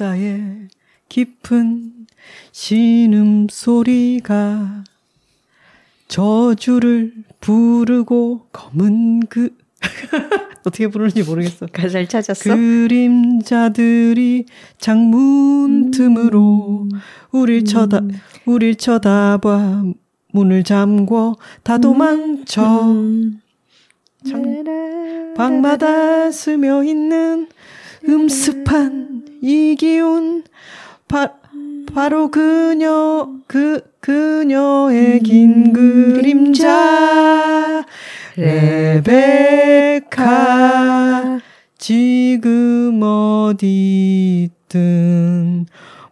[0.00, 0.68] 바다의
[1.10, 2.06] 깊은
[2.52, 4.24] 신음소리가
[6.08, 9.50] 저주를 부르고 검은 그
[10.64, 11.66] 어떻게 부르는지 모르겠어.
[11.66, 12.54] 가사를 찾았어?
[12.54, 13.26] 그림자들이
[14.78, 15.90] 창문 음.
[15.90, 16.88] 틈으로
[17.30, 18.10] 우릴 쳐다 음.
[18.46, 19.84] 우릴 쳐다봐
[20.32, 22.90] 문을 잠궈 다 도망쳐.
[22.90, 23.40] 음.
[25.36, 27.48] 방마다 스며 있는
[28.06, 29.09] 음습한
[29.40, 30.44] 이 기운
[31.08, 31.32] 바,
[31.92, 37.84] 바로 그녀 그 그녀의 긴 그림자.
[38.36, 40.10] 레베카
[41.78, 43.66] 지금 어디든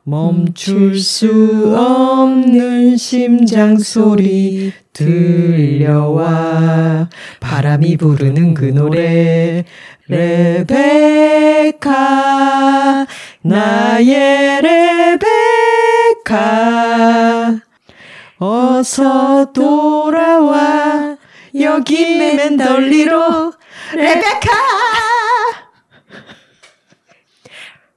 [0.04, 7.10] 멈출 수 없는 심장 소리 들려와.
[7.40, 9.64] 바람이 부르는 그 노래
[10.08, 11.86] 레베카
[13.42, 15.28] 나의 레베카
[18.38, 21.18] 어서 돌아와.
[21.60, 23.52] 여기 맨덜리로
[23.94, 24.50] 레베카.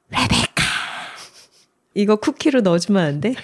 [0.09, 0.63] 레베카.
[1.93, 3.35] 이거 쿠키로 넣어주면 안 돼?